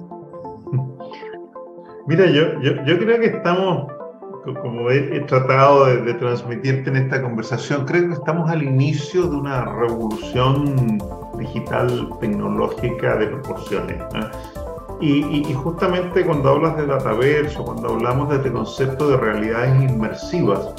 Mira, 2.06 2.27
yo, 2.27 2.62
yo 2.62 2.99
creo 2.99 3.19
que 3.19 3.25
estamos 3.25 3.88
como 4.43 4.89
he, 4.89 5.19
tratado 5.21 5.86
de, 5.86 6.13
transmitirte 6.15 6.89
en 6.89 6.95
esta 6.97 7.21
conversación, 7.21 7.86
creo 7.86 8.08
que 8.08 8.13
estamos 8.13 8.49
al 8.49 8.63
inicio 8.63 9.27
de 9.27 9.36
una 9.36 9.65
revolución 9.65 10.97
digital 11.38 12.10
tecnológica 12.19 13.17
de 13.17 13.27
proporciones. 13.27 14.01
Y, 14.99 15.43
justamente 15.54 16.23
cuando 16.23 16.49
hablas 16.49 16.77
de 16.77 16.86
dataverso, 16.86 17.63
cuando 17.63 17.89
hablamos 17.89 18.30
de 18.30 18.36
este 18.38 18.51
concepto 18.51 19.10
de 19.10 19.17
realidades 19.17 19.89
inmersivas, 19.91 20.73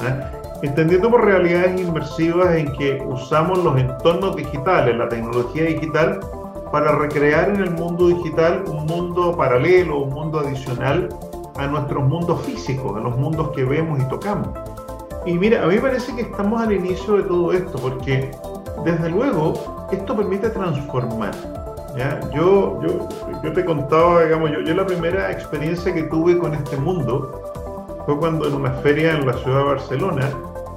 entendiendo 0.61 1.09
por 1.09 1.25
realidades 1.25 1.81
inmersivas 1.81 2.55
en 2.55 2.71
que 2.73 3.03
usamos 3.05 3.61
los 3.63 3.77
entornos 3.77 4.35
digitales, 4.35 4.95
la 4.95 5.09
tecnología 5.09 5.65
digital, 5.65 6.19
para 6.71 6.95
recrear 6.95 7.49
en 7.49 7.57
el 7.57 7.71
mundo 7.71 8.07
digital 8.07 8.63
un 8.67 8.85
mundo 8.87 9.35
paralelo, 9.37 9.99
un 9.99 10.09
mundo 10.09 10.39
adicional 10.39 11.09
a 11.57 11.67
nuestros 11.67 12.03
mundos 12.03 12.41
físicos, 12.41 12.95
a 12.97 12.99
los 12.99 13.17
mundos 13.17 13.49
que 13.51 13.63
vemos 13.63 13.99
y 13.99 14.07
tocamos. 14.07 14.49
Y 15.25 15.33
mira, 15.33 15.63
a 15.63 15.67
mí 15.67 15.75
me 15.75 15.81
parece 15.81 16.13
que 16.15 16.23
estamos 16.23 16.61
al 16.61 16.73
inicio 16.73 17.15
de 17.15 17.23
todo 17.23 17.53
esto, 17.53 17.77
porque 17.79 18.31
desde 18.83 19.09
luego 19.09 19.53
esto 19.91 20.15
permite 20.15 20.49
transformar. 20.49 21.33
¿ya? 21.95 22.19
Yo, 22.33 22.81
yo, 22.81 23.07
yo 23.43 23.53
te 23.53 23.63
contaba, 23.63 24.23
digamos, 24.23 24.51
yo, 24.51 24.61
yo 24.61 24.73
la 24.73 24.85
primera 24.85 25.31
experiencia 25.31 25.93
que 25.93 26.03
tuve 26.03 26.37
con 26.37 26.53
este 26.53 26.75
mundo 26.77 27.41
fue 28.05 28.17
cuando 28.17 28.47
en 28.47 28.55
una 28.55 28.71
feria 28.71 29.15
en 29.15 29.25
la 29.25 29.33
ciudad 29.33 29.59
de 29.59 29.63
Barcelona 29.63 30.29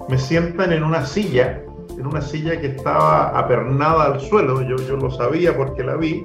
me 0.08 0.18
sientan 0.18 0.72
en 0.72 0.84
una 0.84 1.04
silla, 1.04 1.62
en 1.98 2.06
una 2.06 2.20
silla 2.20 2.60
que 2.60 2.68
estaba 2.68 3.36
apernada 3.36 4.04
al 4.04 4.20
suelo, 4.20 4.62
yo, 4.62 4.76
yo 4.76 4.96
lo 4.96 5.10
sabía 5.10 5.56
porque 5.56 5.82
la 5.82 5.96
vi, 5.96 6.24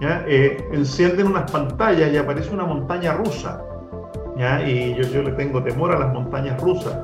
¿ya? 0.00 0.24
Eh, 0.26 0.66
encienden 0.72 1.26
unas 1.26 1.50
pantallas 1.50 2.10
y 2.10 2.16
aparece 2.16 2.54
una 2.54 2.64
montaña 2.64 3.12
rusa 3.14 3.62
y 4.66 4.94
yo, 4.94 5.02
yo 5.02 5.22
le 5.22 5.32
tengo 5.32 5.62
temor 5.62 5.92
a 5.92 5.98
las 5.98 6.12
montañas 6.12 6.60
rusas. 6.60 6.96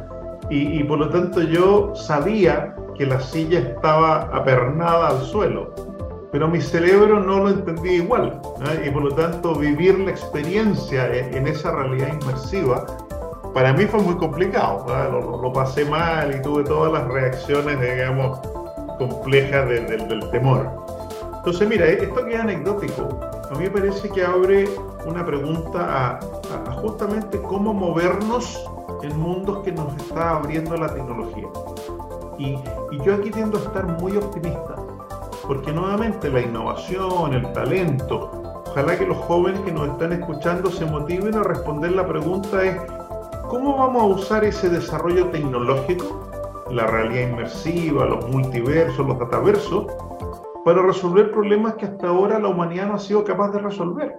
Y, 0.49 0.85
por 0.85 0.99
lo 0.99 1.09
tanto 1.09 1.43
yo 1.43 1.93
sabía 1.97 2.75
que 2.97 3.05
la 3.05 3.21
silla 3.21 3.59
estaba 3.59 4.23
apernada 4.33 5.09
al 5.09 5.21
suelo, 5.23 5.75
pero 6.31 6.47
mi 6.47 6.61
cerebro 6.61 7.19
no 7.19 7.41
lo 7.41 7.51
entendía 7.51 7.95
igual. 7.95 8.41
Y 8.85 8.91
por 8.91 9.03
lo 9.03 9.15
tanto 9.15 9.55
vivir 9.57 9.99
la 9.99 10.13
experiencia 10.13 11.13
en, 11.13 11.49
esa 11.49 11.73
realidad 11.73 12.13
inmersiva 12.21 12.87
para 13.53 13.73
mí 13.73 13.87
fue 13.87 14.01
muy 14.01 14.15
complicado. 14.17 14.87
Lo, 15.43 15.53
pasé 15.53 15.85
mal 15.85 16.35
y 16.35 16.43
tuve 16.43 16.63
todas 16.63 16.93
las 16.93 17.09
reacciones, 17.09 17.81
digamos, 17.81 18.39
complejas 18.99 19.69
del 19.69 20.31
temor. 20.31 20.71
Entonces, 21.47 21.69
mira, 21.69 21.87
esto 21.87 22.25
que 22.25 22.35
es 22.35 22.41
anecdótico, 22.41 23.21
a 23.51 23.55
mí 23.55 23.65
me 23.65 23.71
parece 23.71 24.09
que 24.11 24.25
abre 24.25 24.69
una 25.07 25.25
pregunta 25.25 26.19
a, 26.19 26.73
justamente 26.83 27.41
cómo 27.43 27.73
movernos 27.73 28.65
en 29.03 29.19
mundos 29.19 29.63
que 29.65 29.73
nos 29.73 29.95
está 29.97 30.37
abriendo 30.37 30.77
la 30.77 30.93
tecnología. 30.93 31.47
Y, 32.39 32.59
y, 32.91 33.03
yo 33.05 33.15
aquí 33.15 33.31
tiendo 33.31 33.59
a 33.59 33.63
estar 33.63 33.87
muy 34.01 34.17
optimista, 34.17 34.77
porque 35.47 35.73
nuevamente 35.73 36.29
la 36.29 36.41
innovación, 36.41 37.35
el 37.35 37.51
talento, 37.53 38.63
ojalá 38.67 38.99
que 38.99 39.07
los 39.07 39.17
jóvenes 39.19 39.61
que 39.61 39.73
nos 39.73 39.89
están 39.89 40.13
escuchando 40.13 40.71
se 40.71 40.85
motiven 40.85 41.35
a 41.37 41.43
responder 41.43 41.93
la 41.93 42.07
pregunta 42.07 42.63
es, 42.63 42.77
¿cómo 43.49 43.77
vamos 43.77 44.03
a 44.03 44.07
usar 44.07 44.45
ese 44.45 44.69
desarrollo 44.69 45.29
tecnológico, 45.29 46.29
la 46.71 46.87
realidad 46.87 47.29
inmersiva, 47.29 48.05
los 48.07 48.29
multiversos, 48.29 49.07
los 49.07 49.19
dataversos, 49.19 49.87
para 50.67 50.83
resolver 50.83 51.31
problemas 51.31 51.75
que 51.75 51.85
hasta 51.85 52.09
ahora 52.09 52.41
la 52.41 52.49
humanidad 52.49 52.89
no 52.89 52.95
ha 52.95 52.99
sido 52.99 53.23
capaz 53.23 53.53
de 53.53 53.61
resolver. 53.61 54.17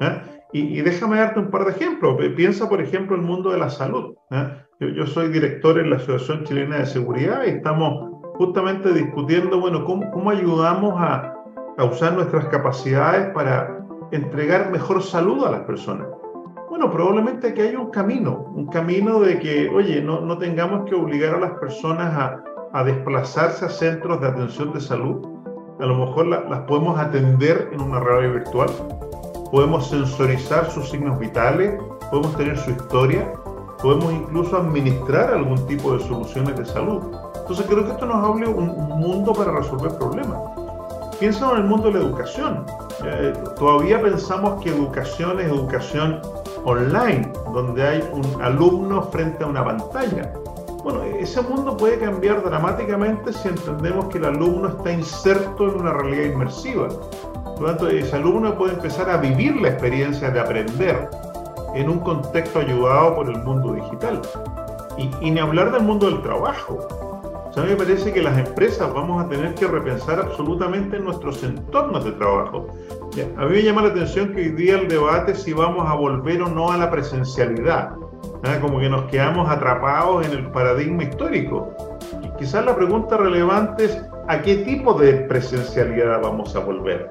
¿eh? 0.00 0.22
Y, 0.52 0.80
déjame 0.80 1.18
darte 1.18 1.38
un 1.38 1.52
par 1.52 1.64
de 1.66 1.70
ejemplos. 1.70 2.16
Piensa, 2.34 2.68
por 2.68 2.80
ejemplo, 2.80 3.14
el 3.14 3.22
mundo 3.22 3.52
de 3.52 3.58
la 3.58 3.70
salud. 3.70 4.12
¿eh? 4.32 4.56
Yo, 4.80 5.06
soy 5.06 5.28
director 5.28 5.78
en 5.78 5.90
la 5.90 5.96
Asociación 5.96 6.42
Chilena 6.42 6.78
de 6.78 6.86
Seguridad 6.86 7.44
y 7.46 7.50
estamos 7.50 8.10
justamente 8.38 8.92
discutiendo, 8.92 9.60
bueno, 9.60 9.84
cómo, 9.84 10.30
ayudamos 10.30 11.00
a, 11.00 11.32
a 11.78 11.84
usar 11.84 12.14
nuestras 12.14 12.46
capacidades 12.46 13.32
para 13.32 13.78
entregar 14.10 14.72
mejor 14.72 15.00
salud 15.00 15.44
a 15.44 15.52
las 15.52 15.60
personas. 15.60 16.08
Bueno, 16.70 16.90
probablemente 16.90 17.54
que 17.54 17.62
haya 17.62 17.78
un 17.78 17.92
camino, 17.92 18.52
un 18.52 18.66
camino 18.66 19.20
de 19.20 19.38
que, 19.38 19.68
oye, 19.68 20.02
no, 20.02 20.36
tengamos 20.38 20.90
que 20.90 20.96
obligar 20.96 21.36
a 21.36 21.38
las 21.38 21.52
personas 21.52 22.40
a 22.72 22.82
desplazarse 22.82 23.66
a 23.66 23.68
centros 23.68 24.20
de 24.20 24.26
atención 24.26 24.72
de 24.72 24.80
salud, 24.80 25.33
a 25.80 25.86
lo 25.86 26.06
mejor 26.06 26.26
las 26.26 26.60
podemos 26.62 26.98
atender 26.98 27.70
en 27.72 27.80
una 27.80 28.00
realidad 28.00 28.34
virtual, 28.34 28.68
podemos 29.50 29.88
sensorizar 29.88 30.70
sus 30.70 30.90
signos 30.90 31.18
vitales, 31.18 31.80
podemos 32.10 32.36
tener 32.36 32.56
su 32.58 32.70
historia, 32.70 33.32
podemos 33.82 34.12
incluso 34.12 34.56
administrar 34.56 35.34
algún 35.34 35.66
tipo 35.66 35.96
de 35.96 36.04
soluciones 36.04 36.56
de 36.56 36.64
salud. 36.64 37.02
Entonces 37.36 37.66
creo 37.66 37.84
que 37.84 37.92
esto 37.92 38.06
nos 38.06 38.16
abre 38.16 38.48
un, 38.48 38.66
mundo 38.98 39.32
para 39.32 39.52
resolver 39.52 39.96
problemas. 39.98 40.38
Piensa 41.18 41.50
en 41.52 41.58
el 41.58 41.64
mundo 41.64 41.88
de 41.88 41.98
la 41.98 42.06
educación. 42.06 42.64
Eh, 43.04 43.32
todavía 43.58 44.00
pensamos 44.00 44.62
que 44.62 44.70
educación 44.70 45.38
es 45.40 45.46
educación 45.46 46.20
online, 46.64 47.30
donde 47.52 47.86
hay 47.86 48.10
un 48.12 48.42
alumno 48.42 49.02
frente 49.02 49.44
a 49.44 49.46
una 49.46 49.64
pantalla. 49.64 50.32
Bueno, 50.84 51.02
ese 51.02 51.40
mundo 51.40 51.78
puede 51.78 51.98
cambiar 51.98 52.44
dramáticamente 52.44 53.32
si 53.32 53.48
entendemos 53.48 54.04
que 54.08 54.18
el 54.18 54.26
alumno 54.26 54.68
está 54.68 54.92
inserto 54.92 55.70
en 55.70 55.80
una 55.80 55.94
realidad 55.94 56.34
inmersiva. 56.34 56.88
Por 56.90 57.60
lo 57.62 57.66
tanto, 57.68 57.88
ese 57.88 58.14
alumno 58.14 58.54
puede 58.54 58.74
empezar 58.74 59.08
a 59.08 59.16
vivir 59.16 59.56
la 59.56 59.70
experiencia 59.70 60.30
de 60.30 60.40
aprender 60.40 61.08
en 61.74 61.88
un 61.88 62.00
contexto 62.00 62.58
ayudado 62.58 63.14
por 63.14 63.30
el 63.30 63.42
mundo 63.44 63.72
digital. 63.72 64.20
Y, 64.98 65.30
ni 65.30 65.40
hablar 65.40 65.72
del 65.72 65.84
mundo 65.84 66.04
del 66.04 66.20
trabajo. 66.20 66.86
O 67.48 67.52
sea, 67.54 67.62
a 67.62 67.66
mí 67.66 67.72
me 67.72 67.78
parece 67.78 68.12
que 68.12 68.22
las 68.22 68.36
empresas 68.36 68.92
vamos 68.92 69.24
a 69.24 69.28
tener 69.30 69.54
que 69.54 69.66
repensar 69.66 70.20
absolutamente 70.20 70.98
nuestros 70.98 71.42
entornos 71.42 72.04
de 72.04 72.12
trabajo. 72.12 72.66
A 73.38 73.46
mí 73.46 73.52
me 73.52 73.62
llama 73.62 73.80
la 73.80 73.88
atención 73.88 74.34
que 74.34 74.40
hoy 74.42 74.48
día 74.50 74.78
el 74.78 74.88
debate 74.88 75.34
si 75.34 75.54
vamos 75.54 75.88
a 75.88 75.94
volver 75.94 76.42
o 76.42 76.48
no 76.48 76.70
a 76.70 76.76
la 76.76 76.90
presencialidad. 76.90 77.94
¿Ah? 78.44 78.58
como 78.60 78.78
que 78.78 78.88
nos 78.88 79.04
quedamos 79.10 79.48
atrapados 79.48 80.26
en 80.26 80.32
el 80.32 80.50
paradigma 80.50 81.04
histórico. 81.04 81.74
Quizás 82.38 82.64
la 82.64 82.74
pregunta 82.74 83.16
relevante 83.16 83.84
es 83.86 84.02
a 84.28 84.42
qué 84.42 84.56
tipo 84.56 84.94
de 84.94 85.14
presencialidad 85.14 86.20
vamos 86.22 86.54
a 86.56 86.60
volver. 86.60 87.10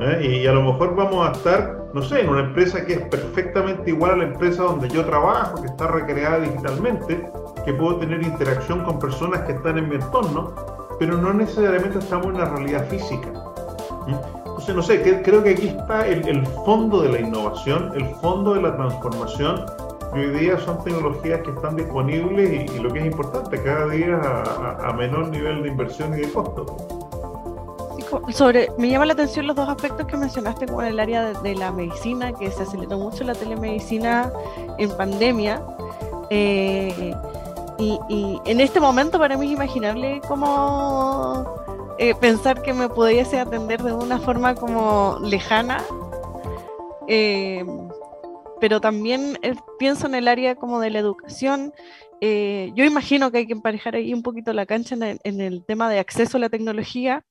¿Ah? 0.00 0.20
Y 0.20 0.46
a 0.46 0.52
lo 0.52 0.62
mejor 0.62 0.94
vamos 0.94 1.28
a 1.28 1.32
estar, 1.32 1.84
no 1.92 2.02
sé, 2.02 2.20
en 2.20 2.28
una 2.28 2.40
empresa 2.40 2.84
que 2.84 2.94
es 2.94 3.00
perfectamente 3.08 3.90
igual 3.90 4.12
a 4.12 4.16
la 4.16 4.24
empresa 4.24 4.62
donde 4.62 4.88
yo 4.88 5.04
trabajo, 5.04 5.60
que 5.60 5.68
está 5.68 5.86
recreada 5.88 6.40
digitalmente, 6.40 7.30
que 7.64 7.72
puedo 7.72 7.96
tener 7.96 8.22
interacción 8.22 8.84
con 8.84 8.98
personas 8.98 9.40
que 9.42 9.52
están 9.52 9.78
en 9.78 9.88
mi 9.88 9.96
entorno, 9.96 10.54
pero 10.98 11.16
no 11.16 11.32
necesariamente 11.32 11.98
estamos 11.98 12.26
en 12.28 12.38
la 12.38 12.46
realidad 12.46 12.86
física. 12.88 13.28
Entonces, 14.06 14.74
no 14.74 14.82
sé, 14.82 15.22
creo 15.22 15.42
que 15.42 15.50
aquí 15.50 15.68
está 15.68 16.06
el 16.06 16.46
fondo 16.64 17.02
de 17.02 17.10
la 17.10 17.20
innovación, 17.20 17.92
el 17.94 18.06
fondo 18.16 18.54
de 18.54 18.62
la 18.62 18.76
transformación 18.76 19.66
hoy 20.12 20.30
día 20.30 20.58
son 20.58 20.82
tecnologías 20.82 21.40
que 21.42 21.50
están 21.50 21.76
disponibles 21.76 22.70
y, 22.70 22.78
lo 22.78 22.92
que 22.92 23.00
es 23.00 23.06
importante, 23.06 23.62
cada 23.62 23.88
día 23.88 24.20
a, 24.84 24.92
menor 24.92 25.28
nivel 25.28 25.62
de 25.62 25.68
inversión 25.68 26.14
y 26.14 26.22
de 26.22 26.32
costo. 26.32 26.66
Sobre, 28.30 28.70
me 28.78 28.88
llama 28.88 29.06
la 29.06 29.14
atención 29.14 29.46
los 29.46 29.56
dos 29.56 29.68
aspectos 29.68 30.06
que 30.06 30.16
mencionaste 30.16 30.66
como 30.66 30.82
en 30.82 30.88
el 30.88 31.00
área 31.00 31.32
de, 31.32 31.54
la 31.54 31.72
medicina, 31.72 32.32
que 32.32 32.50
se 32.50 32.62
aceleró 32.62 32.98
mucho 32.98 33.24
la 33.24 33.34
telemedicina 33.34 34.32
en 34.78 34.90
pandemia. 34.96 35.62
Eh, 36.30 37.14
Y, 37.78 38.40
en 38.44 38.60
este 38.60 38.80
momento 38.80 39.18
para 39.18 39.36
mí 39.36 39.46
es 39.46 39.52
imaginable 39.52 40.20
como 40.26 41.44
eh, 41.98 42.14
pensar 42.14 42.62
que 42.62 42.72
me 42.72 42.88
pudiese 42.88 43.38
atender 43.38 43.82
de 43.82 43.92
una 43.92 44.18
forma 44.18 44.54
como 44.54 45.18
lejana. 45.22 45.82
Eh, 47.06 47.64
pero 48.60 48.80
también 48.80 49.38
eh, 49.42 49.54
pienso 49.78 50.06
en 50.06 50.14
el 50.14 50.28
área 50.28 50.54
como 50.54 50.80
de 50.80 50.90
la 50.90 50.98
educación. 50.98 51.72
yo 52.20 52.84
imagino 52.84 53.30
que 53.30 53.38
hay 53.38 53.46
que 53.46 53.52
emparejar 53.52 53.94
ahí 53.94 54.14
un 54.14 54.22
poquito 54.22 54.52
la 54.52 54.66
cancha 54.66 54.96
en 55.00 55.40
el 55.40 55.64
tema 55.64 55.90
de 55.90 55.98
acceso 55.98 56.38
a 56.38 56.40
la 56.40 56.48
tecnología 56.48 57.24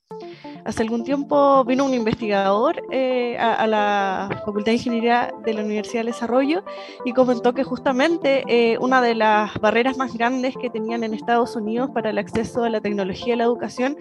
Hace 0.66 0.82
algún 0.82 1.04
tiempo 1.04 1.64
vino 1.64 1.86
un 1.86 1.94
investigador 1.94 2.82
eh, 2.90 3.38
a, 3.38 3.68
la 3.68 4.30
Facultad 4.46 4.72
de 4.72 4.74
Ingeniería 4.74 5.32
de 5.46 5.54
la 5.54 5.64
Universidad 5.64 6.00
del 6.00 6.08
Desarrollo 6.08 6.64
y 7.06 7.14
comentó 7.14 7.54
que 7.54 7.64
justamente 7.64 8.44
eh, 8.48 8.78
una 8.80 9.00
de 9.00 9.14
las 9.14 9.54
barreras 9.60 9.96
más 9.98 10.16
grandes 10.16 10.56
que 10.60 10.72
tenían 10.72 11.04
en 11.04 11.14
Estados 11.14 11.56
Unidos 11.56 11.92
para 11.94 12.10
el 12.10 12.18
acceso 12.18 12.64
a 12.64 12.70
la 12.70 12.82
tecnología 12.82 13.36
y 13.36 13.38
la 13.38 13.44
educación 13.44 13.96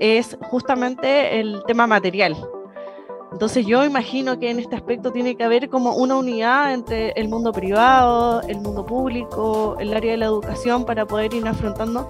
es 0.00 0.38
justamente 0.50 1.40
el 1.40 1.62
tema 1.66 1.86
material. 1.86 2.34
Entonces 3.32 3.66
yo 3.66 3.84
imagino 3.84 4.38
que 4.38 4.50
en 4.50 4.58
este 4.58 4.74
aspecto 4.74 5.12
tiene 5.12 5.36
que 5.36 5.44
haber 5.44 5.68
como 5.68 5.94
una 5.94 6.16
unidad 6.16 6.72
entre 6.72 7.10
el 7.12 7.28
mundo 7.28 7.52
privado, 7.52 8.40
el 8.48 8.60
mundo 8.60 8.86
público, 8.86 9.76
el 9.78 9.94
área 9.94 10.12
de 10.12 10.16
la 10.16 10.26
educación 10.26 10.84
para 10.84 11.06
poder 11.06 11.34
ir 11.34 11.46
afrontando, 11.46 12.08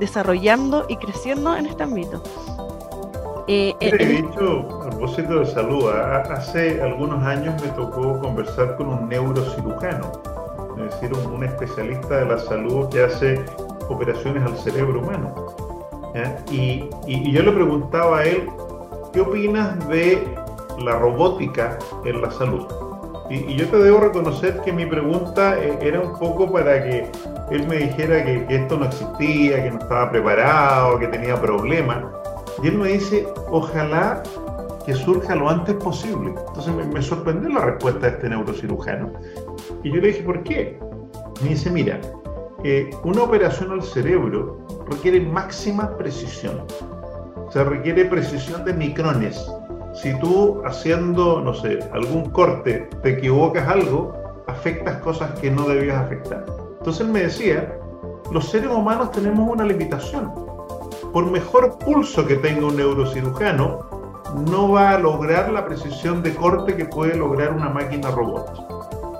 desarrollando 0.00 0.84
y 0.88 0.96
creciendo 0.96 1.56
en 1.56 1.66
este 1.66 1.84
ámbito. 1.84 2.22
Eh, 3.48 3.74
eh, 3.80 3.96
de 3.96 4.18
hecho, 4.18 4.82
a 4.82 4.90
propósito 4.90 5.38
de 5.38 5.46
salud, 5.46 5.88
hace 5.88 6.82
algunos 6.82 7.22
años 7.22 7.54
me 7.62 7.68
tocó 7.68 8.18
conversar 8.18 8.76
con 8.76 8.88
un 8.88 9.08
neurocirujano, 9.08 10.10
es 10.78 11.00
decir, 11.00 11.12
un, 11.14 11.44
especialista 11.44 12.18
de 12.18 12.26
la 12.26 12.38
salud 12.38 12.88
que 12.88 13.04
hace 13.04 13.44
operaciones 13.88 14.42
al 14.42 14.58
cerebro 14.58 15.00
humano. 15.00 15.46
Y, 16.50 16.88
yo 17.30 17.42
le 17.42 17.52
preguntaba 17.52 18.18
a 18.18 18.24
él, 18.24 18.48
¿qué 19.12 19.20
opinas 19.20 19.88
de 19.88 20.26
la 20.78 20.98
robótica 20.98 21.78
en 22.04 22.20
la 22.20 22.30
salud? 22.30 22.66
Y, 23.28 23.56
yo 23.56 23.68
te 23.68 23.78
debo 23.78 23.98
reconocer 23.98 24.60
que 24.60 24.72
mi 24.72 24.86
pregunta 24.86 25.58
eh, 25.58 25.78
era 25.80 26.00
un 26.00 26.16
poco 26.18 26.50
para 26.50 26.82
que 26.82 27.10
él 27.50 27.66
me 27.66 27.76
dijera 27.76 28.24
que, 28.24 28.46
esto 28.48 28.78
no 28.78 28.86
existía, 28.86 29.64
que 29.64 29.70
no 29.70 29.78
estaba 29.78 30.10
preparado, 30.10 30.98
que 30.98 31.08
tenía 31.08 31.40
problemas. 31.40 32.04
Y 32.62 32.68
él 32.68 32.78
me 32.78 32.88
dice, 32.88 33.26
ojalá 33.50 34.22
que 34.84 34.94
surja 34.94 35.34
lo 35.34 35.50
antes 35.50 35.74
posible. 35.76 36.34
Entonces 36.48 36.72
me, 36.74 37.02
sorprendió 37.02 37.50
la 37.50 37.64
respuesta 37.64 38.06
de 38.06 38.12
este 38.12 38.28
neurocirujano. 38.28 39.12
Y 39.82 39.90
yo 39.90 40.00
le 40.00 40.08
dije, 40.08 40.22
¿por 40.22 40.42
qué? 40.44 40.78
Me 41.42 41.50
dice, 41.50 41.70
mira, 41.70 42.00
eh, 42.62 42.90
una 43.02 43.24
operación 43.24 43.72
al 43.72 43.82
cerebro 43.82 44.58
requiere 44.88 45.20
máxima 45.20 45.96
precisión. 45.96 46.62
O 47.48 47.50
sea, 47.50 47.64
requiere 47.64 48.04
precisión 48.04 48.64
de 48.64 48.72
micrones. 48.72 49.44
Si 50.02 50.18
tú 50.20 50.62
haciendo, 50.64 51.40
no 51.40 51.54
sé, 51.54 51.78
algún 51.92 52.30
corte 52.30 52.88
te 53.02 53.18
equivocas 53.18 53.66
algo, 53.68 54.14
afectas 54.46 54.98
cosas 54.98 55.30
que 55.40 55.50
no 55.50 55.66
debías 55.66 55.96
afectar. 55.96 56.44
Entonces 56.78 57.06
él 57.06 57.12
me 57.12 57.22
decía, 57.22 57.78
los 58.30 58.48
seres 58.48 58.70
humanos 58.70 59.10
tenemos 59.12 59.48
una 59.48 59.64
limitación 59.64 60.46
por 61.16 61.30
mejor 61.30 61.78
pulso 61.78 62.26
que 62.26 62.36
tenga 62.36 62.66
un 62.66 62.76
neurocirujano, 62.76 63.86
no 64.50 64.72
va 64.72 64.90
a 64.90 64.98
lograr 64.98 65.50
la 65.50 65.64
precisión 65.64 66.22
de 66.22 66.34
corte 66.34 66.76
que 66.76 66.84
puede 66.84 67.16
lograr 67.16 67.54
una 67.54 67.70
máquina 67.70 68.10
robot. 68.10 68.52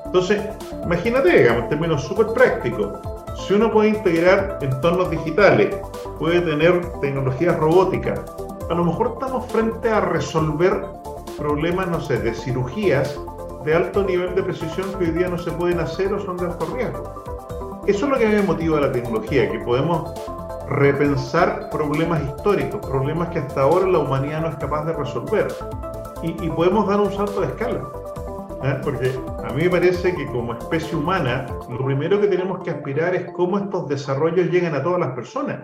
Entonces, 0.04 0.42
imagínate, 0.84 1.38
digamos, 1.38 1.62
en 1.62 1.68
términos 1.70 2.02
súper 2.02 2.26
prácticos, 2.34 2.98
si 3.46 3.54
uno 3.54 3.72
puede 3.72 3.88
integrar 3.88 4.58
entornos 4.60 5.10
digitales, 5.10 5.74
puede 6.18 6.42
tener 6.42 6.84
tecnologías 7.00 7.56
robóticas, 7.56 8.20
a 8.68 8.74
lo 8.74 8.84
mejor 8.84 9.12
estamos 9.14 9.46
frente 9.46 9.88
a 9.90 10.00
resolver 10.00 10.84
problemas, 11.36 11.88
no 11.88 12.00
sé, 12.00 12.18
de 12.18 12.34
cirugías 12.34 13.18
de 13.64 13.74
alto 13.74 14.04
nivel 14.04 14.34
de 14.34 14.42
precisión 14.44 14.88
que 14.98 15.06
hoy 15.06 15.10
día 15.10 15.28
no 15.28 15.38
se 15.38 15.50
pueden 15.50 15.80
hacer 15.80 16.12
o 16.12 16.20
son 16.20 16.36
de 16.36 16.46
alto 16.46 16.66
riesgo. 16.74 17.82
Eso 17.86 18.06
es 18.06 18.12
lo 18.12 18.18
que 18.18 18.26
me 18.26 18.42
motiva 18.42 18.80
la 18.80 18.92
tecnología, 18.92 19.50
que 19.50 19.58
podemos 19.60 20.12
repensar 20.68 21.68
problemas 21.70 22.22
históricos, 22.22 22.80
problemas 22.86 23.28
que 23.30 23.40
hasta 23.40 23.62
ahora 23.62 23.86
la 23.86 23.98
humanidad 23.98 24.42
no 24.42 24.48
es 24.48 24.56
capaz 24.56 24.84
de 24.84 24.92
resolver. 24.92 25.48
Y, 26.22 26.48
podemos 26.48 26.88
dar 26.88 27.00
un 27.00 27.12
salto 27.12 27.40
de 27.40 27.48
escala. 27.48 27.82
¿eh? 28.64 28.80
Porque 28.82 29.12
a 29.44 29.52
mí 29.52 29.64
me 29.64 29.70
parece 29.70 30.14
que 30.14 30.26
como 30.26 30.54
especie 30.54 30.96
humana, 30.96 31.46
lo 31.68 31.84
primero 31.84 32.20
que 32.20 32.26
tenemos 32.26 32.62
que 32.64 32.70
aspirar 32.70 33.14
es 33.14 33.30
cómo 33.32 33.58
estos 33.58 33.88
desarrollos 33.88 34.46
llegan 34.46 34.74
a 34.74 34.82
todas 34.82 35.00
las 35.00 35.10
personas. 35.10 35.58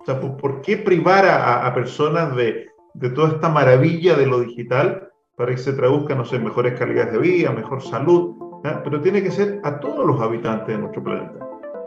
O 0.00 0.04
sea, 0.04 0.20
¿por, 0.20 0.62
qué 0.62 0.78
privar 0.78 1.26
a, 1.26 1.72
personas 1.74 2.34
de, 2.34 2.68
de, 2.94 3.10
toda 3.10 3.28
esta 3.28 3.48
maravilla 3.48 4.16
de 4.16 4.26
lo 4.26 4.40
digital 4.40 5.10
para 5.36 5.52
que 5.52 5.58
se 5.58 5.72
traduzca, 5.72 6.14
no 6.14 6.24
sé, 6.24 6.38
mejores 6.38 6.78
calidades 6.78 7.12
de 7.12 7.18
vida, 7.18 7.50
mejor 7.52 7.82
salud? 7.82 8.34
¿eh? 8.64 8.76
Pero 8.82 9.00
tiene 9.00 9.22
que 9.22 9.30
ser 9.30 9.60
a 9.62 9.78
todos 9.78 10.06
los 10.06 10.20
habitantes 10.20 10.68
de 10.68 10.78
nuestro 10.78 11.02
planeta. 11.02 11.46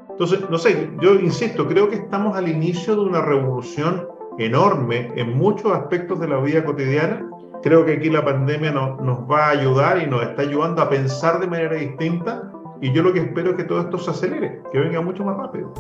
Entonces, 0.10 0.48
no 0.50 0.58
sé, 0.60 0.92
yo 1.02 1.16
insisto, 1.16 1.68
creo 1.68 1.90
que 1.90 1.96
estamos 1.96 2.38
al 2.38 2.48
inicio 2.48 2.96
de 2.96 3.02
una 3.02 3.22
revolución 3.22 4.08
enorme 4.38 5.12
en 5.16 5.36
muchos 5.36 5.72
aspectos 5.72 6.20
de 6.20 6.28
la 6.28 6.38
vida 6.40 6.64
cotidiana. 6.64 7.28
Creo 7.64 7.84
que 7.86 7.94
aquí 7.94 8.10
la 8.10 8.24
pandemia 8.24 8.72
nos 8.72 9.20
va 9.30 9.48
a 9.48 9.50
ayudar 9.50 10.02
y 10.04 10.06
nos 10.06 10.22
está 10.22 10.44
ayudando 10.44 10.82
a 10.82 10.90
pensar 10.90 11.40
de 11.40 11.48
manera 11.48 11.76
distinta 11.76 12.52
y 12.84 12.92
yo 12.92 13.02
lo 13.02 13.14
que 13.14 13.20
espero 13.20 13.52
es 13.52 13.56
que 13.56 13.64
todo 13.64 13.80
esto 13.80 13.98
se 13.98 14.12
acelere, 14.12 14.62
que 14.70 14.78
venga 14.78 15.00
mucho 15.00 15.24
más 15.24 15.38
rápido. 15.38 15.74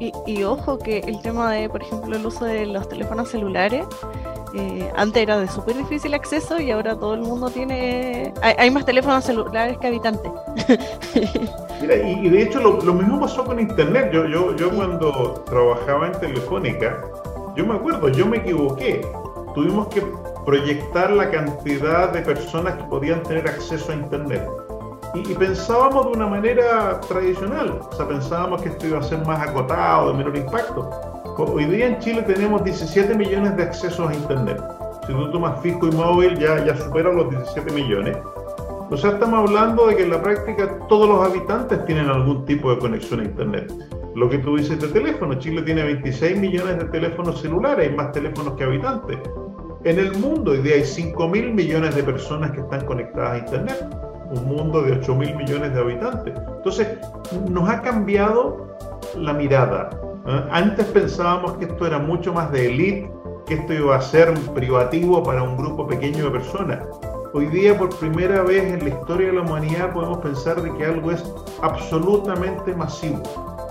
Y, 0.00 0.12
y 0.26 0.42
ojo 0.44 0.78
que 0.78 0.98
el 0.98 1.20
tema 1.22 1.52
de, 1.52 1.68
por 1.68 1.82
ejemplo, 1.82 2.16
el 2.16 2.26
uso 2.26 2.44
de 2.44 2.66
los 2.66 2.88
teléfonos 2.88 3.30
celulares 3.30 3.86
eh, 4.56 4.88
antes 4.94 5.20
era 5.20 5.40
de 5.40 5.48
súper 5.48 5.76
difícil 5.76 6.14
acceso 6.14 6.60
y 6.60 6.70
ahora 6.70 6.94
todo 6.94 7.14
el 7.14 7.22
mundo 7.22 7.50
tiene. 7.50 8.32
Hay, 8.40 8.70
más 8.70 8.84
teléfonos 8.84 9.24
celulares 9.24 9.76
que 9.78 9.88
habitantes. 9.88 10.30
Mira, 11.80 11.96
y, 11.96 12.28
de 12.28 12.42
hecho 12.42 12.60
lo, 12.60 12.94
mismo 12.94 13.20
pasó 13.20 13.44
con 13.44 13.58
Internet. 13.58 14.10
Yo, 14.12 14.26
yo, 14.26 14.54
yo 14.54 14.70
cuando 14.70 15.42
trabajaba 15.44 16.06
en 16.06 16.12
Telefónica, 16.20 17.04
yo 17.56 17.66
me 17.66 17.74
acuerdo, 17.74 18.08
yo 18.10 18.26
me 18.26 18.36
equivoqué. 18.36 19.04
Tuvimos 19.56 19.88
que 19.88 20.02
proyectar 20.46 21.10
la 21.10 21.30
cantidad 21.30 22.12
de 22.12 22.20
personas 22.22 22.74
que 22.74 22.84
podían 22.84 23.24
tener 23.24 23.48
acceso 23.48 23.90
a 23.90 23.96
Internet. 23.96 24.48
Y, 25.14 25.22
pensábamos 25.34 26.06
de 26.06 26.12
una 26.12 26.26
manera 26.26 27.00
tradicional, 27.00 27.78
o 27.88 27.92
sea, 27.94 28.08
pensábamos 28.08 28.60
que 28.62 28.70
esto 28.70 28.88
iba 28.88 28.98
a 28.98 29.02
ser 29.02 29.24
más 29.24 29.40
acotado, 29.46 30.10
de 30.10 30.18
menor 30.18 30.36
impacto. 30.36 30.90
Hoy 31.38 31.66
día 31.66 31.86
en 31.86 31.98
Chile 32.00 32.22
tenemos 32.22 32.64
17 32.64 33.14
millones 33.14 33.56
de 33.56 33.62
accesos 33.62 34.10
a 34.10 34.12
Internet. 34.12 34.60
Si 35.06 35.12
tú 35.12 35.30
tomas 35.30 35.60
fijo 35.60 35.86
y 35.86 35.92
móvil 35.92 36.36
ya, 36.38 36.64
ya 36.64 36.76
supera 36.76 37.12
los 37.12 37.30
17 37.30 37.72
millones. 37.72 38.16
O 38.90 38.96
sea, 38.96 39.10
estamos 39.10 39.48
hablando 39.48 39.86
de 39.86 39.96
que 39.96 40.02
en 40.02 40.10
la 40.10 40.20
práctica 40.20 40.78
todos 40.88 41.08
los 41.08 41.28
habitantes 41.28 41.84
tienen 41.84 42.08
algún 42.08 42.44
tipo 42.44 42.70
de 42.72 42.78
conexión 42.78 43.20
a 43.20 43.24
Internet. 43.24 43.72
Lo 44.16 44.28
que 44.28 44.38
tú 44.38 44.56
dices 44.56 44.80
de 44.80 44.88
teléfono, 44.88 45.34
Chile 45.36 45.62
tiene 45.62 45.84
26 45.84 46.38
millones 46.38 46.78
de 46.78 46.84
teléfonos 46.86 47.40
celulares, 47.40 47.88
hay 47.88 47.94
más 47.94 48.10
teléfonos 48.10 48.54
que 48.54 48.64
habitantes. 48.64 49.18
En 49.84 49.98
el 49.98 50.12
mundo 50.18 50.52
hoy 50.52 50.58
día 50.58 50.74
hay 50.74 50.84
5 50.84 51.28
mil 51.28 51.52
millones 51.52 51.94
de 51.94 52.02
personas 52.02 52.50
que 52.50 52.60
están 52.60 52.84
conectadas 52.84 53.32
a 53.32 53.38
Internet, 53.38 53.86
un 54.34 54.46
mundo 54.46 54.82
de 54.82 54.92
8 54.92 55.14
mil 55.14 55.34
millones 55.36 55.74
de 55.74 55.80
habitantes. 55.80 56.34
Entonces, 56.56 56.98
nos 57.48 57.68
ha 57.68 57.82
cambiado 57.82 58.76
la 59.16 59.32
mirada, 59.32 59.90
¿eh? 60.26 60.44
Antes 60.50 60.86
pensábamos 60.86 61.52
que 61.58 61.66
esto 61.66 61.86
era 61.86 61.98
mucho 61.98 62.32
más 62.32 62.50
de 62.50 62.66
élite, 62.66 63.12
que 63.46 63.54
esto 63.54 63.74
iba 63.74 63.96
a 63.96 64.00
ser 64.00 64.32
privativo 64.54 65.22
para 65.22 65.42
un 65.42 65.56
grupo 65.56 65.86
pequeño 65.86 66.24
de 66.24 66.30
personas. 66.30 66.82
Hoy 67.34 67.46
día, 67.46 67.76
por 67.76 67.94
primera 67.96 68.42
vez 68.42 68.72
en 68.72 68.84
la 68.84 68.90
historia 68.90 69.26
de 69.26 69.32
la 69.34 69.42
humanidad, 69.42 69.92
podemos 69.92 70.18
pensar 70.18 70.62
de 70.62 70.72
que 70.74 70.84
algo 70.84 71.10
es 71.10 71.24
absolutamente 71.62 72.74
masivo. 72.74 73.22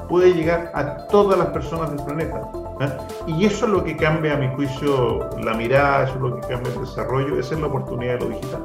Puede 0.09 0.33
llegar 0.33 0.69
a 0.75 1.07
todas 1.07 1.39
las 1.39 1.47
personas 1.47 1.91
del 1.91 2.05
planeta. 2.05 2.41
¿eh? 2.81 2.89
Y 3.25 3.45
eso 3.45 3.65
es 3.65 3.71
lo 3.71 3.83
que 3.83 3.95
cambia, 3.95 4.33
a 4.33 4.37
mi 4.37 4.53
juicio, 4.53 5.29
la 5.39 5.53
mirada, 5.53 6.03
eso 6.03 6.15
es 6.15 6.21
lo 6.21 6.35
que 6.35 6.47
cambia 6.47 6.73
el 6.73 6.81
desarrollo, 6.81 7.39
esa 7.39 7.55
es 7.55 7.61
la 7.61 7.67
oportunidad 7.67 8.15
de 8.15 8.19
lo 8.19 8.27
digital. 8.27 8.61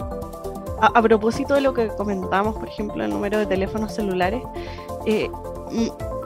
A, 0.81 1.03
propósito 1.03 1.55
de 1.55 1.61
lo 1.61 1.75
que 1.75 1.89
comentamos, 1.89 2.57
por 2.57 2.69
ejemplo, 2.69 3.05
el 3.05 3.11
número 3.11 3.39
de 3.39 3.47
teléfonos 3.47 3.95
celulares, 3.95 4.43
eh, 5.07 5.29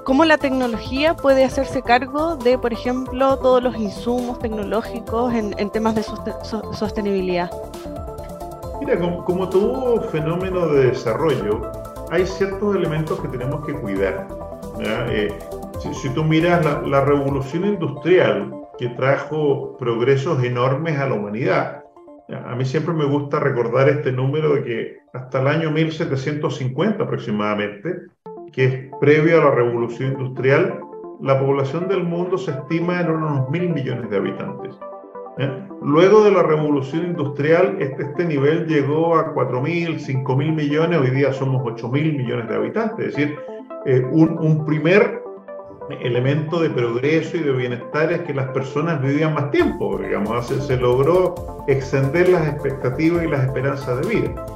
cómo 0.05 0.25
la 0.25 0.39
tecnología 0.39 1.15
puede 1.15 1.45
hacerse 1.45 1.83
cargo 1.83 2.37
de, 2.37 2.59
por 2.59 2.73
ejemplo, 2.73 3.39
todos 3.39 3.63
los 3.63 3.77
insumos 3.77 4.39
tecnológicos 4.39 5.33
en, 5.35 5.71
temas 5.71 5.95
de 5.95 6.03
sostenibilidad. 6.73 7.51
Mira, 8.81 8.99
como, 8.99 9.49
todo 9.49 10.03
fenómeno 10.11 10.67
de 10.69 10.87
desarrollo, 10.89 11.71
hay 12.11 12.27
ciertos 12.27 12.75
elementos 12.75 13.21
que 13.21 13.29
tenemos 13.29 13.65
que 13.65 13.75
cuidar. 13.75 14.27
Eh, 14.81 15.39
si, 15.93 16.11
tú 16.11 16.25
miras 16.25 16.65
la, 16.85 17.05
revolución 17.05 17.65
industrial 17.65 18.53
que 18.79 18.89
trajo 18.91 19.77
progresos 19.77 20.43
enormes 20.43 20.99
a 20.99 21.09
la 21.09 21.15
humanidad, 21.15 21.82
a 22.29 22.55
mí 22.55 22.65
siempre 22.65 22.95
me 22.95 23.05
gusta 23.05 23.41
recordar 23.41 23.89
este 23.89 24.13
número 24.13 24.55
de 24.55 24.65
que 24.65 24.97
hasta 25.13 25.41
el 25.41 25.49
año 25.49 25.71
1750 25.71 27.03
aproximadamente, 27.03 27.95
que 28.53 28.65
es 28.65 28.91
previo 29.01 29.41
a 29.41 29.45
la 29.45 29.51
revolución 29.51 30.13
industrial, 30.13 30.81
la 31.21 31.39
población 31.39 31.89
del 31.89 32.05
mundo 32.05 32.37
se 32.39 32.51
estima 32.51 33.01
en 33.01 33.11
unos 33.11 33.49
mil 33.51 33.69
millones 33.71 34.11
de 34.11 34.17
habitantes. 34.17 34.77
Luego 35.83 36.23
de 36.25 36.31
la 36.31 36.43
revolución 36.43 37.07
industrial, 37.07 37.77
este, 37.81 38.05
este 38.05 38.25
nivel 38.25 38.67
llegó 38.67 39.17
a 39.17 39.35
4.000, 39.35 39.99
5.000 39.99 40.55
millones, 40.55 41.01
hoy 41.01 41.11
día 41.11 41.33
somos 41.33 41.63
8.000 41.63 42.17
millones 42.17 42.49
de 42.49 42.55
habitantes, 42.55 43.07
es 43.09 43.17
decir, 43.17 43.37
eh, 43.87 44.07
un, 44.13 44.39
un, 44.39 44.65
primer 44.65 45.22
elemento 46.01 46.61
de 46.61 46.71
progreso 46.71 47.37
y 47.37 47.41
de 47.41 47.53
bienestar 47.53 48.13
es 48.13 48.21
que 48.23 48.35
las 48.35 48.49
personas 48.49 49.01
vivían 49.03 49.35
más 49.35 49.51
tiempo, 49.51 49.99
digamos, 49.99 50.47
se, 50.47 50.61
se 50.61 50.77
logró 50.77 51.65
extender 51.69 52.29
las 52.29 52.49
expectativas 52.49 53.25
y 53.25 53.29
las 53.29 53.45
esperanzas 53.45 54.01
de 54.01 54.15
vida. 54.15 54.47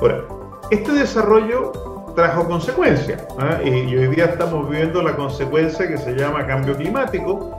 Ahora, 0.00 0.22
este 0.70 0.92
desarrollo 0.92 1.72
trajo 2.16 2.48
consecuencias 2.48 3.22
¿ah? 3.38 3.60
y, 3.62 3.94
hoy 3.94 4.08
día 4.08 4.24
estamos 4.24 4.68
viviendo 4.68 5.02
la 5.02 5.14
consecuencia 5.14 5.86
que 5.86 5.98
se 5.98 6.14
llama 6.14 6.46
cambio 6.46 6.74
climático, 6.74 7.50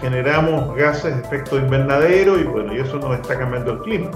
generamos 0.00 0.76
gases 0.76 1.16
de 1.16 1.22
efecto 1.22 1.58
invernadero 1.58 2.38
y 2.38 2.44
bueno, 2.44 2.72
y 2.74 2.78
eso 2.78 2.98
nos 2.98 3.18
está 3.18 3.36
cambiando 3.36 3.72
el 3.72 3.78
clima. 3.80 4.10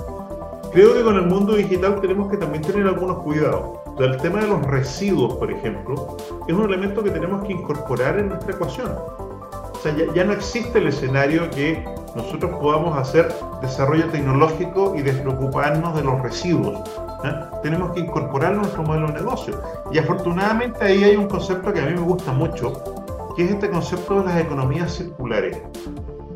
Creo 0.72 0.94
que 0.94 1.02
con 1.02 1.16
el 1.16 1.26
mundo 1.26 1.56
digital 1.56 2.00
tenemos 2.00 2.30
que 2.30 2.36
también 2.36 2.62
tener 2.62 2.86
algunos 2.86 3.22
cuidados. 3.22 3.81
El 3.98 4.16
tema 4.18 4.40
de 4.40 4.48
los 4.48 4.62
residuos, 4.62 5.34
por 5.34 5.50
ejemplo, 5.50 6.16
es 6.48 6.54
un 6.54 6.64
elemento 6.64 7.02
que 7.02 7.10
tenemos 7.10 7.44
que 7.44 7.52
incorporar 7.52 8.18
en 8.18 8.30
nuestra 8.30 8.54
ecuación. 8.54 8.90
O 8.90 9.78
sea, 9.82 9.94
ya, 10.14 10.24
no 10.24 10.32
existe 10.32 10.78
el 10.78 10.86
escenario 10.88 11.50
que 11.50 11.84
nosotros 12.14 12.52
podamos 12.60 12.96
hacer 12.96 13.34
desarrollo 13.60 14.08
tecnológico 14.10 14.94
y 14.96 15.02
despreocuparnos 15.02 15.94
de 15.96 16.04
los 16.04 16.22
residuos. 16.22 16.78
Tenemos 17.62 17.92
que 17.92 18.00
incorporarlo 18.00 18.58
a 18.58 18.62
nuestro 18.62 18.82
modelo 18.82 19.08
de 19.08 19.14
negocio. 19.14 19.60
Y 19.92 19.98
afortunadamente 19.98 20.84
ahí 20.84 21.04
hay 21.04 21.16
un 21.16 21.28
concepto 21.28 21.72
que 21.72 21.80
a 21.80 21.86
mí 21.86 21.94
me 21.94 22.00
gusta 22.00 22.32
mucho, 22.32 22.72
que 23.36 23.44
es 23.44 23.50
este 23.50 23.70
concepto 23.70 24.20
de 24.20 24.26
las 24.26 24.40
economías 24.40 24.92
circulares, 24.92 25.58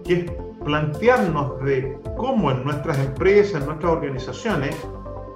que 0.04 0.14
es 0.14 0.30
plantearnos 0.64 1.60
de 1.64 1.98
cómo 2.16 2.50
en 2.50 2.64
nuestras 2.64 2.98
empresas, 2.98 3.60
en 3.60 3.66
nuestras 3.66 3.92
organizaciones, 3.92 4.76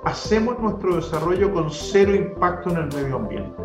hacemos 0.04 0.58
nuestro 0.58 0.96
desarrollo 0.96 1.52
con 1.52 1.70
cero 1.70 2.14
impacto 2.14 2.70
en 2.70 2.76
el 2.78 2.86
medio 2.94 3.16
ambiente. 3.16 3.62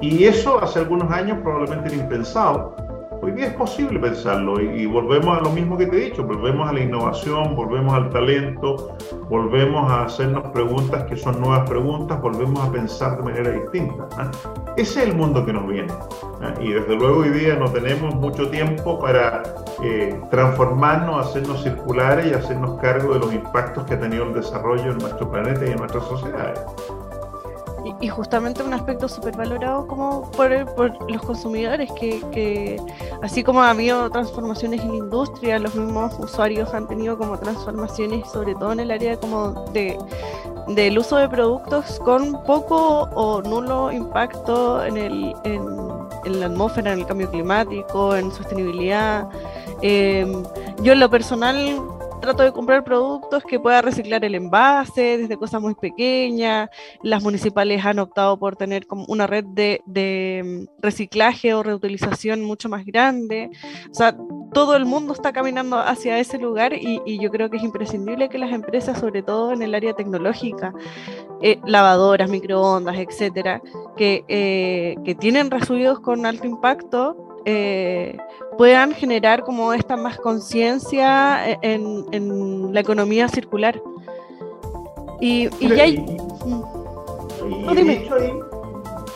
Y 0.00 0.24
eso 0.24 0.60
hace 0.62 0.80
algunos 0.80 1.10
años 1.12 1.38
probablemente 1.42 1.94
era 1.94 2.02
impensado, 2.02 2.76
Hoy 3.24 3.30
día 3.30 3.46
es 3.46 3.54
posible 3.54 4.00
pensarlo 4.00 4.60
y, 4.60 4.84
volvemos 4.84 5.38
a 5.38 5.42
lo 5.42 5.50
mismo 5.50 5.78
que 5.78 5.86
te 5.86 5.96
he 5.96 6.10
dicho, 6.10 6.24
volvemos 6.24 6.68
a 6.68 6.72
la 6.72 6.80
innovación, 6.80 7.54
volvemos 7.54 7.94
al 7.94 8.10
talento, 8.10 8.96
volvemos 9.28 9.88
a 9.88 10.06
hacernos 10.06 10.50
preguntas 10.50 11.04
que 11.04 11.16
son 11.16 11.40
nuevas 11.40 11.70
preguntas, 11.70 12.20
volvemos 12.20 12.58
a 12.68 12.72
pensar 12.72 13.18
de 13.18 13.22
manera 13.22 13.50
distinta. 13.52 14.08
¿ah? 14.18 14.28
Ese 14.76 15.02
es 15.02 15.08
el 15.10 15.14
mundo 15.14 15.46
que 15.46 15.52
nos 15.52 15.68
viene. 15.68 15.92
¿ah? 16.40 16.52
Y 16.60 16.72
desde 16.72 16.96
luego 16.96 17.20
hoy 17.20 17.28
día 17.28 17.54
no 17.54 17.70
tenemos 17.70 18.12
mucho 18.16 18.50
tiempo 18.50 18.98
para 18.98 19.44
eh, 19.84 20.20
transformarnos, 20.32 21.24
hacernos 21.24 21.62
circulares 21.62 22.26
y 22.26 22.34
hacernos 22.34 22.80
cargo 22.80 23.14
de 23.14 23.20
los 23.20 23.32
impactos 23.32 23.84
que 23.84 23.94
ha 23.94 24.00
tenido 24.00 24.24
el 24.24 24.34
desarrollo 24.34 24.90
en 24.90 24.98
nuestro 24.98 25.30
planeta 25.30 25.64
y 25.64 25.70
en 25.70 25.76
nuestras 25.76 26.04
sociedades. 26.06 26.58
Y, 28.02 28.08
justamente 28.08 28.62
un 28.62 28.74
aspecto 28.74 29.08
súper 29.08 29.36
valorado 29.36 29.86
como 29.86 30.30
por, 30.32 30.74
por, 30.74 31.10
los 31.10 31.22
consumidores, 31.22 31.90
que, 31.92 32.20
que, 32.32 32.80
así 33.22 33.42
como 33.42 33.62
ha 33.62 33.70
habido 33.70 34.10
transformaciones 34.10 34.80
en 34.80 34.88
la 34.88 34.96
industria, 34.96 35.58
los 35.58 35.74
mismos 35.74 36.12
usuarios 36.18 36.74
han 36.74 36.88
tenido 36.88 37.16
como 37.16 37.38
transformaciones, 37.38 38.28
sobre 38.30 38.54
todo 38.54 38.72
en 38.72 38.80
el 38.80 38.90
área 38.90 39.16
como 39.16 39.52
de, 39.72 39.96
del 40.68 40.98
uso 40.98 41.16
de 41.16 41.28
productos 41.28 42.00
con 42.00 42.42
poco 42.44 43.08
o 43.14 43.40
nulo 43.42 43.92
impacto 43.92 44.84
en, 44.84 44.96
el, 44.96 45.34
en, 45.44 45.62
en 46.24 46.40
la 46.40 46.46
atmósfera, 46.46 46.92
en 46.92 47.00
el 47.00 47.06
cambio 47.06 47.30
climático, 47.30 48.14
en 48.14 48.30
sostenibilidad. 48.32 49.28
Eh, 49.82 50.26
yo 50.82 50.92
en 50.92 51.00
lo 51.00 51.10
personal 51.10 51.80
trato 52.22 52.44
de 52.44 52.52
comprar 52.52 52.84
productos 52.84 53.42
que 53.42 53.58
pueda 53.58 53.82
reciclar 53.82 54.24
el 54.24 54.36
envase, 54.36 55.18
desde 55.18 55.36
cosas 55.36 55.60
muy 55.60 55.74
pequeñas. 55.74 56.70
Las 57.02 57.22
municipales 57.22 57.84
han 57.84 57.98
optado 57.98 58.38
por 58.38 58.56
tener 58.56 58.86
como 58.86 59.04
una 59.08 59.26
red 59.26 59.44
de, 59.44 60.42
mm, 60.44 60.80
reciclaje 60.80 61.52
o 61.52 61.62
reutilización 61.62 62.42
mucho 62.42 62.68
más 62.68 62.86
grande. 62.86 63.50
O 63.90 63.94
sea, 63.94 64.16
todo 64.52 64.76
el 64.76 64.84
mundo 64.84 65.12
está 65.12 65.32
caminando 65.32 65.78
hacia 65.78 66.18
ese 66.18 66.38
lugar 66.38 66.72
y, 66.74 67.00
yo 67.18 67.30
creo 67.30 67.50
que 67.50 67.56
es 67.56 67.62
imprescindible 67.62 68.28
que 68.28 68.38
las 68.38 68.52
empresas, 68.52 68.98
sobre 68.98 69.22
todo 69.22 69.52
en 69.52 69.62
el 69.62 69.74
área 69.74 69.94
tecnológica, 69.94 70.72
eh, 71.40 71.58
lavadoras, 71.64 72.28
microondas, 72.28 72.96
etcétera, 72.96 73.62
que, 73.96 74.24
eh, 74.28 74.96
que 75.04 75.14
tienen 75.14 75.50
residuos 75.50 76.00
con 76.00 76.26
alto 76.26 76.46
impacto, 76.46 77.40
eh, 77.44 78.16
puedan 78.56 78.92
generar 78.92 79.42
como 79.42 79.72
esta 79.72 79.96
más 79.96 80.18
conciencia 80.18 81.58
en, 81.62 82.04
en, 82.12 82.72
la 82.72 82.80
economía 82.80 83.28
circular. 83.28 83.80
Y, 85.20 85.48
y 85.60 85.68
ya 85.68 85.84
hay... 85.84 85.98
Mm. 85.98 87.74
dime. 87.74 88.08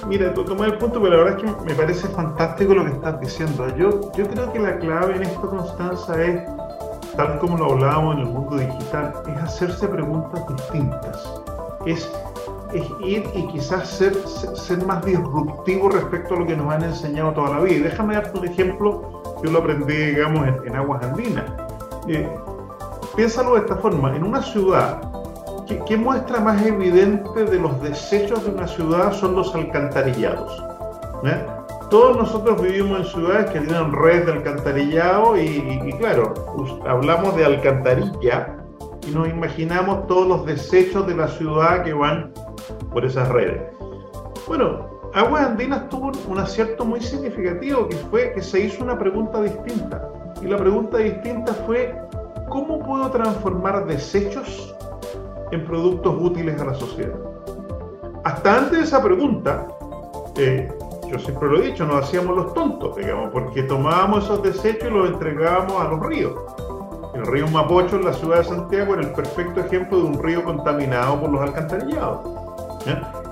Mira, 0.07 0.33
tomé 0.35 0.67
el 0.67 0.79
punto, 0.79 1.01
pero 1.01 1.17
la 1.17 1.25
verdad 1.25 1.39
es 1.39 1.53
que 1.53 1.65
me 1.65 1.75
parece 1.75 2.09
fantástico 2.09 2.75
lo 2.75 2.85
que 2.85 2.93
estás 2.93 3.21
diciendo. 3.21 3.69
Yo, 3.77 4.13
yo 4.17 4.27
creo 4.29 4.53
que 4.53 4.59
la 4.59 4.79
clave 4.79 5.17
en 5.17 5.23
esto, 5.23 5.49
Constanza, 5.49 6.23
es, 6.23 6.43
tal 7.17 7.39
como 7.39 7.57
lo 7.57 7.73
hablábamos 7.73 8.17
en 8.17 8.23
el 8.23 8.29
mundo 8.29 8.57
digital, 8.57 9.13
es 9.27 9.43
hacerse 9.43 9.89
preguntas 9.89 10.47
distintas. 10.49 11.33
Es 11.87 12.11
es 12.73 12.85
ir 13.01 13.29
y 13.35 13.47
quizás 13.49 13.89
ser, 13.89 14.15
ser 14.27 14.85
más 14.85 15.05
disruptivo 15.05 15.89
respecto 15.89 16.35
a 16.35 16.39
lo 16.41 16.47
que 16.47 16.57
nos 16.57 16.73
han 16.73 16.85
enseñado 16.85 17.33
toda 17.33 17.51
la 17.51 17.61
vida. 17.61 17.77
Y 17.77 17.81
déjame 17.81 18.15
darte 18.15 18.39
un 18.39 18.47
ejemplo, 18.47 19.23
yo 19.43 19.51
lo 19.51 19.59
aprendí, 19.59 19.95
digamos, 19.95 20.47
en, 20.65 20.77
aguas 20.77 21.03
andinas. 21.03 21.45
Eh, 22.09 22.29
piénsalo 23.15 23.55
de 23.55 23.61
esta 23.61 23.77
forma, 23.77 24.15
en 24.17 24.25
una 24.25 24.43
ciudad, 24.43 25.01
¿qué, 25.67 25.97
muestra 25.97 26.41
más 26.41 26.65
evidente 26.65 27.45
de 27.45 27.59
los 27.59 27.81
desechos 27.83 28.45
de 28.45 28.51
una 28.51 28.67
ciudad 28.67 29.13
son 29.13 29.35
los 29.35 29.55
alcantarillados? 29.55 30.63
¿eh? 31.25 31.45
Todos 31.91 32.17
nosotros 32.17 32.61
vivimos 32.63 33.01
en 33.01 33.05
ciudades 33.07 33.51
que 33.51 33.61
tienen 33.61 33.93
redes 33.93 34.27
de 34.27 34.33
alcantarillado 34.33 35.37
y, 35.37 35.81
y 35.85 35.93
claro, 35.99 36.35
hablamos 36.87 37.37
de 37.37 37.45
alcantarilla 37.45 38.57
y 39.07 39.11
nos 39.11 39.29
imaginamos 39.29 40.07
todos 40.07 40.27
los 40.27 40.47
desechos 40.47 41.07
de 41.07 41.15
la 41.15 41.29
ciudad 41.29 41.85
que 41.85 41.93
van 41.93 42.33
por 42.93 43.05
esas 43.05 43.29
redes. 43.29 43.63
Bueno, 44.49 44.87
Aguas 45.15 45.47
Andinas 45.47 45.89
tuvo 45.89 46.13
un 46.29 46.39
acierto 46.39 46.85
muy 46.85 47.01
significativo 47.01 47.89
que 47.89 47.97
fue 47.97 48.33
que 48.33 48.43
se 48.43 48.61
hizo 48.61 48.85
una 48.85 48.99
pregunta 48.99 49.41
distinta. 49.41 50.09
Y 50.43 50.47
la 50.47 50.59
pregunta 50.59 50.99
distinta 50.99 51.55
fue, 51.67 51.95
¿cómo 52.49 52.81
puedo 52.81 53.11
transformar 53.11 53.87
desechos 53.87 54.76
en 55.53 55.65
productos 55.65 56.15
útiles 56.21 56.61
a 56.61 56.65
la 56.65 56.75
sociedad? 56.75 57.19
Hasta 58.25 58.59
antes 58.59 58.79
de 58.79 58.85
esa 58.85 59.03
pregunta, 59.03 59.69
eh, 60.37 60.69
yo 61.09 61.19
siempre 61.19 61.49
lo 61.49 61.63
he 61.63 61.67
dicho, 61.67 61.87
nos 61.87 62.05
hacíamos 62.05 62.37
los 62.37 62.55
tontos, 62.55 62.97
digamos, 62.97 63.31
porque 63.31 63.63
tomábamos 63.63 64.25
esos 64.25 64.43
desechos 64.43 64.89
y 64.91 64.93
los 64.93 65.11
entregábamos 65.11 65.81
a 65.81 65.89
los 65.89 66.07
ríos. 66.07 66.35
El 67.15 67.25
río 67.25 67.49
Mapocho 67.49 67.97
en 67.97 68.05
la 68.05 68.13
ciudad 68.13 68.39
de 68.39 68.45
Santiago 68.45 68.95
era 68.95 69.03
el 69.03 69.13
perfecto 69.13 69.61
ejemplo 69.61 69.99
de 69.99 70.05
un 70.05 70.23
río 70.23 70.45
contaminado 70.45 71.21
por 71.21 71.31
los 71.31 71.41
alcantarillados. 71.41 72.37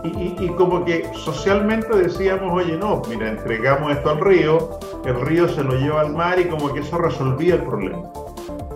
Y, 0.05 0.49
como 0.51 0.85
que 0.85 1.11
socialmente 1.15 1.97
decíamos, 1.97 2.53
oye, 2.53 2.77
no, 2.77 3.03
mira, 3.09 3.29
entregamos 3.29 3.93
esto 3.93 4.11
al 4.11 4.21
río, 4.21 4.79
el 5.05 5.21
río 5.21 5.49
se 5.49 5.63
lo 5.63 5.75
lleva 5.75 6.03
al 6.03 6.13
mar 6.13 6.39
y 6.39 6.45
como 6.45 6.73
que 6.73 6.81
eso 6.81 6.99
resolvía 6.99 7.55
el 7.55 7.63
problema. 7.63 8.03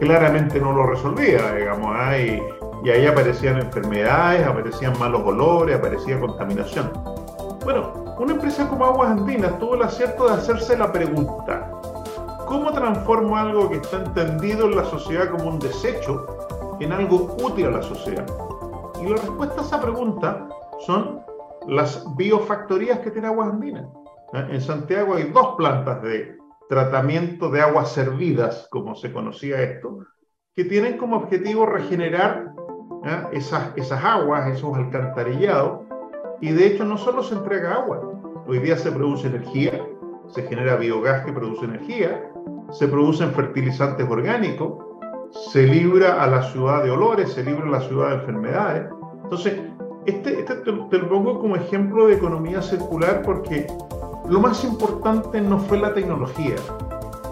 Claramente 0.01 0.61
no 0.61 0.73
lo 0.73 0.87
resolvía, 0.87 1.55
digamos, 1.55 1.91
¿ah? 1.95 2.17
Y, 2.85 2.91
ahí 2.91 3.07
aparecían 3.07 3.59
enfermedades, 3.59 4.47
aparecían 4.47 4.99
malos 4.99 5.23
olores, 5.25 5.77
aparecía 5.77 6.21
contaminación. 6.21 6.93
Bueno, 7.65 8.15
una 8.19 8.33
empresa 8.33 8.69
como 8.69 8.85
Aguas 8.85 9.11
Andinas 9.11 9.59
tuvo 9.59 9.75
el 9.75 9.83
acierto 9.83 10.29
de 10.29 10.35
hacerse 10.35 10.77
la 10.77 10.93
pregunta, 10.93 11.71
¿cómo 12.47 12.73
transformo 12.73 13.37
algo 13.37 13.69
que 13.69 13.77
está 13.77 13.99
entendido 13.99 14.67
en 14.67 14.77
la 14.77 14.85
sociedad 14.85 15.31
como 15.31 15.51
un 15.51 15.59
desecho 15.59 16.27
en 16.81 16.93
algo 16.93 17.37
útil 17.43 17.67
a 17.67 17.71
la 17.71 17.83
sociedad? 17.83 18.27
Y 19.01 19.09
la 19.09 19.17
respuesta 19.17 19.61
a 19.61 19.65
esa 19.65 19.81
pregunta 19.81 20.49
son 20.87 21.21
las 21.67 22.05
biofactorías 22.17 23.01
que 23.01 23.11
tiene 23.11 23.29
Aguas 23.29 23.51
Andinas. 23.51 23.87
¿eh? 24.33 24.47
En 24.51 24.61
Santiago 24.61 25.15
hay 25.15 25.25
dos 25.25 25.55
plantas 25.57 26.03
de 26.03 26.39
tratamiento 26.69 27.51
de 27.51 27.61
aguas 27.61 27.93
servidas, 27.93 28.69
como 28.71 28.95
se 28.95 29.13
conocía 29.13 29.63
esto, 29.63 29.99
que 30.55 30.65
tienen 30.65 30.99
como 30.99 31.17
objetivo 31.17 31.67
regenerar 31.67 32.53
esas, 33.33 33.73
esas 33.77 34.05
aguas, 34.05 34.49
esos 34.49 34.77
alcantarillados, 34.77 35.81
y 36.41 36.53
de 36.53 36.67
hecho 36.67 36.85
no 36.85 36.97
solo 36.97 37.23
se 37.23 37.35
entrega 37.35 37.75
agua, 37.75 38.01
hoy 38.47 38.59
día 38.61 38.77
se 38.77 38.93
produce 38.93 39.29
energía, 39.29 39.85
se 40.29 40.43
genera 40.43 40.77
biogás 40.77 41.25
que 41.25 41.33
produce 41.33 41.65
energía, 41.65 42.31
se 42.71 42.87
producen 42.87 43.33
fertilizantes 43.33 44.07
orgánicos, 44.09 44.85
se 45.51 45.67
libra 45.67 46.23
a 46.23 46.27
la 46.27 46.43
ciudad 46.43 46.83
de 46.83 46.91
olores, 46.91 47.33
se 47.33 47.43
libra 47.43 47.67
a 47.67 47.71
la 47.71 47.81
ciudad 47.81 48.11
de 48.11 48.15
enfermedades. 48.17 48.87
Entonces, 49.25 49.61
este, 50.07 50.41
este 50.41 50.55
te, 50.57 50.73
lo 50.73 51.09
pongo 51.09 51.39
como 51.39 51.57
ejemplo 51.57 52.07
de 52.07 52.15
economía 52.15 52.63
circular 52.63 53.23
porque 53.23 53.67
lo 54.29 54.41
más 54.41 54.65
importante 54.65 55.41
no 55.41 55.59
fue 55.59 55.79
la 55.79 55.93
tecnología, 55.93 56.57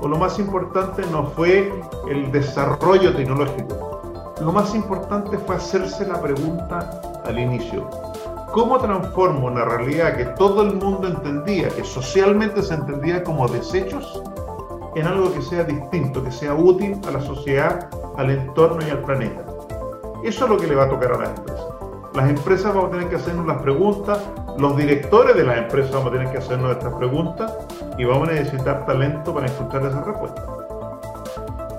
o 0.02 0.08
lo 0.08 0.18
más 0.18 0.38
importante 0.38 1.02
no 1.10 1.24
fue 1.24 1.72
el 2.10 2.30
desarrollo 2.32 3.14
tecnológico. 3.14 3.95
Lo 4.40 4.52
más 4.52 4.74
importante 4.74 5.38
fue 5.38 5.56
hacerse 5.56 6.06
la 6.06 6.20
pregunta 6.20 7.00
al 7.24 7.38
inicio. 7.38 7.88
¿Cómo 8.52 8.78
transformo 8.78 9.46
una 9.46 9.64
realidad 9.64 10.14
que 10.14 10.26
todo 10.26 10.60
el 10.62 10.74
mundo 10.74 11.08
entendía, 11.08 11.68
que 11.70 11.82
socialmente 11.82 12.62
se 12.62 12.74
entendía 12.74 13.24
como 13.24 13.48
desechos, 13.48 14.22
en 14.94 15.06
algo 15.06 15.32
que 15.32 15.40
sea 15.40 15.64
distinto, 15.64 16.22
que 16.22 16.30
sea 16.30 16.54
útil 16.54 17.00
a 17.08 17.12
la 17.12 17.20
sociedad, 17.22 17.88
al 18.18 18.30
entorno 18.30 18.86
y 18.86 18.90
al 18.90 19.02
planeta? 19.02 19.42
Eso 20.22 20.44
es 20.44 20.50
lo 20.50 20.58
que 20.58 20.66
le 20.66 20.74
va 20.74 20.84
a 20.84 20.90
tocar 20.90 21.12
a 21.12 21.18
las 21.18 21.28
empresas. 21.30 21.66
Las 22.14 22.28
empresas 22.28 22.74
vamos 22.74 22.90
a 22.90 22.92
tener 22.92 23.08
que 23.08 23.16
hacernos 23.16 23.46
las 23.46 23.62
preguntas, 23.62 24.18
los 24.58 24.76
directores 24.76 25.34
de 25.34 25.44
las 25.44 25.58
empresas 25.58 25.92
vamos 25.92 26.08
a 26.08 26.12
tener 26.12 26.30
que 26.30 26.38
hacernos 26.38 26.72
estas 26.72 26.92
preguntas 26.94 27.56
y 27.96 28.04
vamos 28.04 28.28
a 28.28 28.32
necesitar 28.32 28.84
talento 28.84 29.32
para 29.32 29.46
encontrar 29.46 29.86
esas 29.86 30.04
respuestas. 30.04 30.65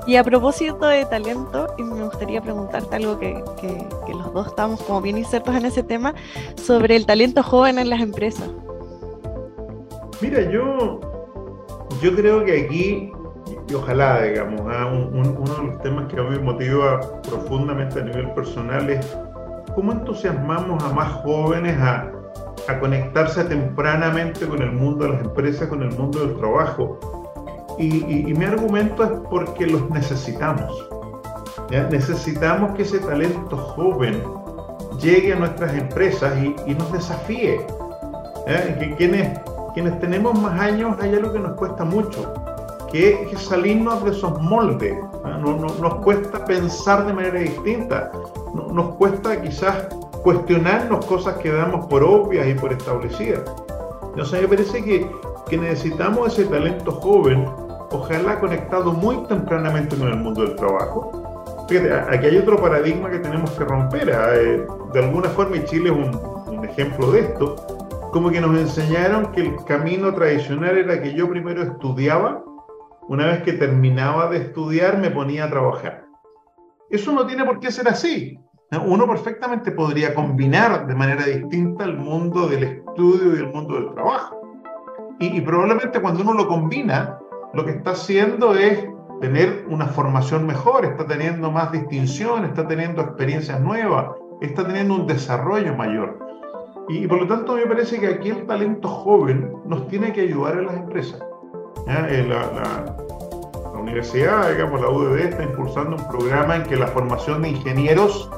Y 0.07 0.15
a 0.15 0.23
propósito 0.23 0.87
de 0.87 1.03
talento, 1.03 1.67
me 1.77 2.05
gustaría 2.05 2.41
preguntarte 2.41 2.95
algo 2.95 3.19
que, 3.19 3.43
que, 3.59 4.13
los 4.13 4.33
dos 4.33 4.47
estamos 4.47 4.81
como 4.83 5.01
bien 5.01 5.17
insertos 5.17 5.53
en 5.53 5.65
ese 5.65 5.83
tema, 5.83 6.15
sobre 6.55 6.95
el 6.95 7.05
talento 7.05 7.43
joven 7.43 7.77
en 7.77 7.89
las 7.89 7.99
empresas. 7.99 8.49
Mira, 10.21 10.49
yo, 10.49 11.01
yo 12.01 12.15
creo 12.15 12.45
que 12.45 12.63
aquí, 12.63 13.11
y 13.67 13.73
ojalá, 13.73 14.21
digamos, 14.21 14.61
¿ah? 14.69 14.89
uno 14.93 15.55
de 15.55 15.63
los 15.67 15.81
temas 15.81 16.07
que 16.07 16.17
a 16.17 16.23
mí 16.23 16.37
me 16.37 16.39
motiva 16.39 17.01
profundamente 17.23 17.99
a 17.99 18.03
nivel 18.03 18.31
personal 18.31 18.89
es 18.89 19.17
cómo 19.75 19.91
entusiasmamos 19.91 20.81
a 20.85 20.93
más 20.93 21.11
jóvenes 21.23 21.77
a, 21.79 22.09
a 22.69 22.79
conectarse 22.79 23.43
tempranamente 23.43 24.47
con 24.47 24.61
el 24.61 24.71
mundo 24.71 25.03
de 25.03 25.11
las 25.11 25.21
empresas, 25.21 25.67
con 25.67 25.83
el 25.83 25.91
mundo 25.97 26.25
del 26.25 26.37
trabajo. 26.37 26.97
Y, 27.77 28.33
mi 28.33 28.45
argumento 28.45 29.03
es 29.03 29.11
porque 29.29 29.67
los 29.67 29.89
necesitamos. 29.89 30.87
Necesitamos 31.69 32.75
que 32.75 32.83
ese 32.83 32.99
talento 32.99 33.57
joven 33.57 34.23
llegue 34.99 35.33
a 35.33 35.35
nuestras 35.35 35.73
empresas 35.75 36.33
y, 36.65 36.73
nos 36.73 36.91
desafíe. 36.91 37.65
Que 38.45 38.95
quienes, 38.97 39.39
quienes 39.73 39.99
tenemos 39.99 40.39
más 40.39 40.59
años 40.59 40.95
hay 41.01 41.13
algo 41.15 41.33
que 41.33 41.39
nos 41.39 41.51
cuesta 41.53 41.83
mucho, 41.83 42.33
que 42.91 43.29
es 43.31 43.41
salirnos 43.41 44.03
de 44.05 44.11
esos 44.11 44.41
moldes. 44.41 44.97
No, 45.23 45.57
nos 45.57 45.95
cuesta 45.95 46.45
pensar 46.45 47.05
de 47.05 47.13
manera 47.13 47.39
distinta, 47.39 48.11
nos 48.71 48.95
cuesta 48.95 49.39
quizás 49.41 49.87
cuestionarnos 50.23 51.05
cosas 51.05 51.37
que 51.37 51.51
damos 51.51 51.85
por 51.87 52.03
obvias 52.03 52.47
y 52.47 52.53
por 52.53 52.71
establecidas. 52.71 53.41
Sea, 54.25 54.41
me 54.41 54.47
parece 54.47 54.83
que, 54.83 55.09
que 55.47 55.57
necesitamos 55.57 56.33
ese 56.33 56.45
talento 56.45 56.91
joven, 56.91 57.45
ojalá 57.91 58.39
conectado 58.39 58.93
muy 58.93 59.17
tempranamente 59.27 59.95
con 59.95 60.07
el 60.07 60.17
mundo 60.17 60.43
del 60.43 60.55
trabajo. 60.55 61.65
Fíjate, 61.67 61.93
aquí 61.93 62.27
hay 62.27 62.37
otro 62.37 62.57
paradigma 62.57 63.09
que 63.09 63.19
tenemos 63.19 63.51
que 63.51 63.63
romper. 63.63 64.11
¿ah? 64.13 64.35
Eh, 64.35 64.65
de 64.93 64.99
alguna 64.99 65.29
forma, 65.29 65.57
y 65.57 65.65
Chile 65.65 65.89
es 65.89 65.95
un, 65.95 66.57
un 66.57 66.65
ejemplo 66.65 67.11
de 67.11 67.21
esto, 67.21 67.55
como 68.11 68.29
que 68.29 68.39
nos 68.39 68.57
enseñaron 68.57 69.31
que 69.31 69.41
el 69.41 69.55
camino 69.65 70.13
tradicional 70.13 70.77
era 70.77 71.01
que 71.01 71.13
yo 71.13 71.29
primero 71.29 71.63
estudiaba, 71.63 72.43
una 73.07 73.27
vez 73.27 73.43
que 73.43 73.53
terminaba 73.53 74.29
de 74.29 74.37
estudiar 74.37 74.97
me 74.97 75.11
ponía 75.11 75.45
a 75.45 75.49
trabajar. 75.49 76.05
Eso 76.89 77.11
no 77.11 77.25
tiene 77.25 77.43
por 77.43 77.59
qué 77.59 77.71
ser 77.71 77.87
así. 77.87 78.39
Uno 78.85 79.07
perfectamente 79.07 79.71
podría 79.71 80.13
combinar 80.13 80.87
de 80.87 80.95
manera 80.95 81.23
distinta 81.23 81.85
el 81.85 81.97
mundo 81.97 82.47
del 82.47 82.63
estudio 82.63 83.35
y 83.35 83.39
el 83.39 83.47
mundo 83.47 83.75
del 83.75 83.93
trabajo. 83.93 84.41
Y, 85.19 85.41
probablemente 85.41 86.01
cuando 86.01 86.21
uno 86.21 86.33
lo 86.33 86.47
combina, 86.47 87.17
lo 87.53 87.65
que 87.65 87.71
está 87.71 87.91
haciendo 87.91 88.55
es 88.55 88.85
tener 89.21 89.65
una 89.69 89.87
formación 89.87 90.45
mejor, 90.45 90.85
está 90.85 91.05
teniendo 91.05 91.51
más 91.51 91.71
distinción, 91.71 92.45
está 92.45 92.67
teniendo 92.67 93.01
experiencias 93.01 93.59
nuevas, 93.59 94.15
está 94.41 94.65
teniendo 94.65 94.95
un 94.95 95.07
desarrollo 95.07 95.75
mayor. 95.75 96.19
Y, 96.89 97.07
por 97.07 97.19
lo 97.21 97.27
tanto 97.27 97.55
me 97.55 97.65
parece 97.65 97.99
que 97.99 98.07
aquí 98.07 98.29
el 98.29 98.45
talento 98.45 98.87
joven 98.87 99.51
nos 99.65 99.87
tiene 99.87 100.13
que 100.13 100.21
ayudar 100.21 100.59
en 100.59 100.65
las 100.67 100.75
empresas. 100.75 101.19
Eh, 101.87 102.25
la, 102.27 102.85
la 103.73 103.79
universidad, 103.79 104.51
digamos, 104.51 104.81
la 104.81 104.89
UDD 104.89 105.19
está 105.19 105.43
impulsando 105.43 105.95
un 105.95 106.07
programa 106.07 106.57
en 106.57 106.63
que 106.63 106.75
la 106.75 106.87
formación 106.87 107.41
de 107.41 107.49
ingenieros 107.49 108.29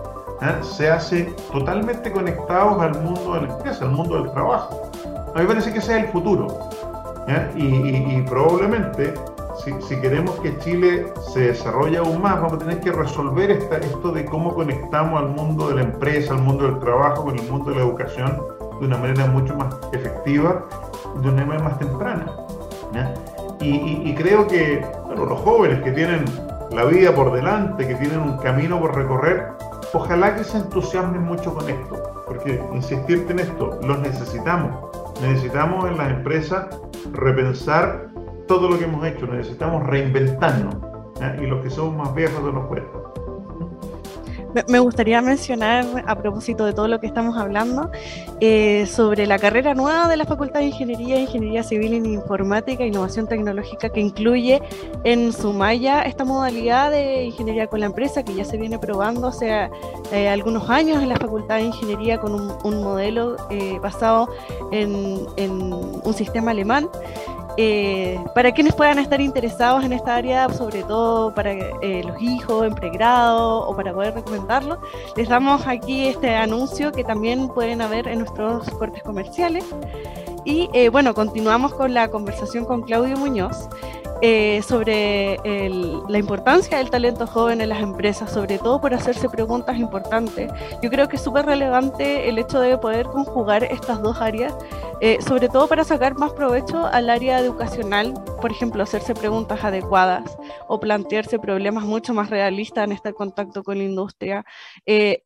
se 0.62 0.90
hace 0.90 1.34
totalmente 1.52 2.12
conectados 2.12 2.82
al 2.82 3.02
mundo 3.02 3.34
de 3.34 3.42
la 3.42 3.54
empresa, 3.54 3.86
al 3.86 3.92
mundo 3.92 4.22
del 4.22 4.32
trabajo. 4.32 4.90
A 5.36 5.38
mí 5.38 5.42
me 5.42 5.48
parece 5.48 5.72
que 5.72 5.80
ese 5.80 5.98
es 5.98 6.06
el 6.06 6.12
futuro. 6.12 6.48
Y, 7.56 8.22
probablemente, 8.24 9.14
si, 9.64 9.96
queremos 9.98 10.40
que 10.40 10.58
Chile 10.60 11.14
se 11.32 11.42
desarrolle 11.42 11.98
aún 11.98 12.22
más, 12.22 12.36
vamos 12.36 12.54
a 12.54 12.58
tener 12.58 12.80
que 12.80 12.92
resolver 12.92 13.52
esto 13.52 14.12
de 14.12 14.26
cómo 14.26 14.54
conectamos 14.56 15.22
al 15.22 15.30
mundo 15.30 15.70
de 15.70 15.76
la 15.76 15.82
empresa, 15.82 16.34
al 16.34 16.42
mundo 16.42 16.66
del 16.66 16.80
trabajo, 16.80 17.26
con 17.26 17.38
el 17.38 17.50
mundo 17.50 17.70
de 17.70 17.78
la 17.78 17.84
educación 17.84 18.42
de 18.80 18.86
una 18.86 18.98
manera 18.98 19.28
mucho 19.28 19.56
más 19.56 19.76
efectiva, 19.92 20.66
de 21.22 21.30
una 21.30 21.46
manera 21.46 21.64
más 21.66 21.80
temprana. 21.80 22.26
Y, 23.60 24.10
y, 24.10 24.16
creo 24.16 24.48
que 24.48 24.84
bueno, 25.06 25.26
los 25.26 25.40
jóvenes 25.42 25.84
que 25.84 25.92
tienen 25.92 26.26
la 26.72 26.86
vida 26.86 27.14
por 27.14 27.34
delante, 27.34 27.88
que 27.88 27.96
tienen 27.96 28.20
un 28.22 28.38
camino 28.38 28.80
por 28.80 28.96
recorrer, 28.96 29.50
ojalá 29.94 30.36
que 30.36 30.44
se 30.44 30.58
entusiasmen 30.58 31.24
mucho 31.24 31.54
con 31.54 31.70
esto, 31.70 32.24
porque 32.26 32.64
insistirte 32.74 33.34
en 33.34 33.40
esto, 33.40 33.80
los 33.84 34.00
necesitamos. 34.00 34.99
Necesitamos 35.22 35.90
en 35.90 35.98
las 35.98 36.12
empresas 36.12 36.68
repensar 37.14 38.10
todo 38.48 38.70
lo 38.70 38.80
que 38.80 38.86
hemos 38.86 39.06
hecho, 39.06 39.28
necesitamos 39.28 39.86
reinventarnos. 39.86 40.76
Y 41.42 41.46
los 41.46 41.62
que 41.62 41.70
somos 41.70 41.98
más 41.98 42.16
viejos 42.16 42.44
de 42.46 42.52
los 42.52 42.66
cuentos. 42.68 43.19
Me 44.68 44.80
gustaría 44.80 45.22
mencionar, 45.22 45.86
a 46.08 46.16
propósito 46.16 46.66
de 46.66 46.74
todo 46.74 46.88
lo 46.88 47.00
que 47.00 47.08
estamos 47.08 47.38
hablando, 47.38 47.92
eh, 48.40 48.88
sobre 48.88 49.28
la 49.28 49.38
carrera 49.38 49.76
nueva 49.76 50.08
de 50.08 50.18
la 50.18 50.26
Facultad 50.26 50.62
de 50.62 50.68
Ingeniería, 50.68 51.20
Ingeniería 51.20 51.64
Civil 51.64 51.94
en 51.94 52.06
Informática 52.08 52.84
e 52.84 52.88
Innovación 52.88 53.28
Tecnológica, 53.28 53.90
que 53.90 54.00
incluye 54.00 54.62
en 55.04 55.34
su 55.34 55.54
malla 55.54 56.02
esta 56.02 56.26
modalidad 56.26 56.90
de 56.90 57.26
ingeniería 57.26 57.68
con 57.68 57.82
la 57.82 57.86
empresa, 57.86 58.24
que 58.24 58.34
ya 58.34 58.44
se 58.44 58.58
viene 58.58 58.80
probando 58.80 59.28
hace 59.28 59.70
eh, 60.12 60.30
algunos 60.30 60.68
años 60.70 61.02
en 61.04 61.10
la 61.10 61.18
Facultad 61.18 61.58
de 61.58 61.64
Ingeniería 61.64 62.20
con 62.20 62.34
un, 62.34 62.84
modelo 62.84 63.36
eh, 63.50 63.78
basado 63.82 64.30
en 64.72 64.94
un 64.94 66.14
sistema 66.14 66.52
alemán. 66.52 66.90
Eh, 67.58 68.20
para 68.36 68.52
quienes 68.52 68.74
puedan 68.74 69.00
estar 69.00 69.20
interesados 69.20 69.84
en 69.84 69.94
esta 69.94 70.16
área, 70.16 70.50
sobre 70.50 70.84
todo 70.84 71.34
para 71.34 71.52
eh, 71.52 72.04
los 72.06 72.22
hijos 72.22 72.66
en 72.66 72.74
pregrado 72.74 73.68
o 73.68 73.76
para 73.76 73.94
poder 73.94 74.14
recomendarlo, 74.14 74.80
les 75.16 75.28
damos 75.28 75.68
aquí 75.68 76.08
este 76.08 76.36
anuncio 76.36 76.92
que 76.92 77.04
también 77.04 77.50
pueden 77.50 77.80
ver 77.90 78.08
en 78.08 78.20
nuestros 78.20 78.70
cortes 78.72 79.04
comerciales. 79.04 79.66
Y 80.46 80.70
eh, 80.74 80.90
bueno, 80.90 81.14
continuamos 81.14 81.74
con 81.74 81.94
la 81.94 82.10
conversación 82.10 82.66
con 82.66 82.82
Claudio 82.84 83.18
Muñoz. 83.18 83.68
Eh, 84.22 84.62
sobre 84.68 85.40
la 85.46 86.18
importancia 86.18 86.78
del 86.78 86.90
talento 86.90 87.26
joven 87.26 87.62
en 87.62 87.70
las 87.70 87.82
empresas, 87.82 88.30
sobre 88.30 88.58
todo 88.58 88.82
por 88.82 88.94
hacerse 88.94 89.30
preguntas 89.30 89.78
importantes. 89.78 90.52
Yo 90.82 90.90
creo 90.90 91.08
que 91.08 91.16
es 91.16 91.22
súper 91.22 91.46
relevante 91.46 92.28
el 92.28 92.38
hecho 92.38 92.60
de 92.60 92.78
poder 92.78 93.06
conjugar 93.06 93.64
estas 93.64 94.02
dos 94.02 94.20
áreas, 94.20 94.54
eh, 95.02 95.22
sobre 95.22 95.50
todo 95.50 95.68
para 95.68 95.84
sacar 95.84 96.18
más 96.18 96.34
provecho 96.34 96.86
al 96.86 97.10
área 97.10 97.40
educacional, 97.40 98.14
por 98.42 98.52
ejemplo, 98.52 98.84
hacerse 98.84 99.14
preguntas 99.14 99.64
adecuadas 99.64 100.38
o 100.68 100.80
plantearse 100.80 101.40
problemas 101.40 101.84
mucho 101.84 102.14
más 102.14 102.30
realistas 102.30 102.86
en 102.86 102.92
este 102.94 103.14
contacto 103.14 103.64
con 103.64 103.78
la 103.78 103.84
industria. 103.84 104.46
Eh, 104.86 105.24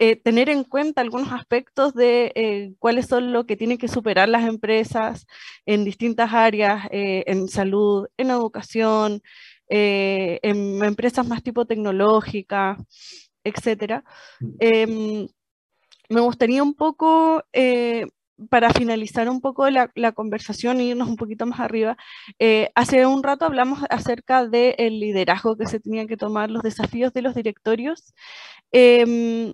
eh, 0.00 0.14
tener 0.14 0.48
en 0.48 0.62
cuenta 0.62 1.00
algunos 1.00 1.32
aspectos 1.32 1.92
de 1.92 2.30
eh, 2.36 2.72
cuáles 2.78 3.06
son 3.06 3.32
lo 3.32 3.46
que 3.46 3.56
tienen 3.56 3.78
que 3.78 3.88
superar 3.88 4.28
las 4.28 4.46
empresas 4.46 5.26
en 5.66 5.84
distintas 5.84 6.32
áreas, 6.32 6.86
eh, 6.92 7.24
en 7.26 7.48
salud, 7.48 8.06
en 8.16 8.30
educación, 8.30 9.22
en 9.70 10.82
empresas 10.84 11.26
más 11.26 11.42
tipo 11.42 11.66
tecnológica, 11.66 12.78
etc. 13.44 14.02
Mm. 14.40 14.56
Em, 14.60 15.28
me 16.08 16.20
gustaría 16.20 16.62
un 16.62 16.74
poco 16.74 17.42
para 18.50 18.70
finalizar 18.70 19.28
un 19.28 19.40
poco 19.40 19.68
la, 19.70 20.12
conversación 20.12 20.80
e 20.80 20.84
irnos 20.84 21.08
un 21.08 21.16
poquito 21.16 21.46
más 21.46 21.60
arriba, 21.60 21.96
hace 22.74 23.06
un 23.06 23.22
rato 23.22 23.44
hablamos 23.44 23.80
acerca 23.90 24.46
del 24.46 25.00
liderazgo 25.00 25.56
que 25.56 25.66
se 25.66 25.80
tenían 25.80 26.06
que 26.06 26.16
tomar, 26.16 26.50
los 26.50 26.62
desafíos 26.62 27.12
de 27.12 27.22
los 27.22 27.34
directorios. 27.34 28.14
Em, 28.72 29.52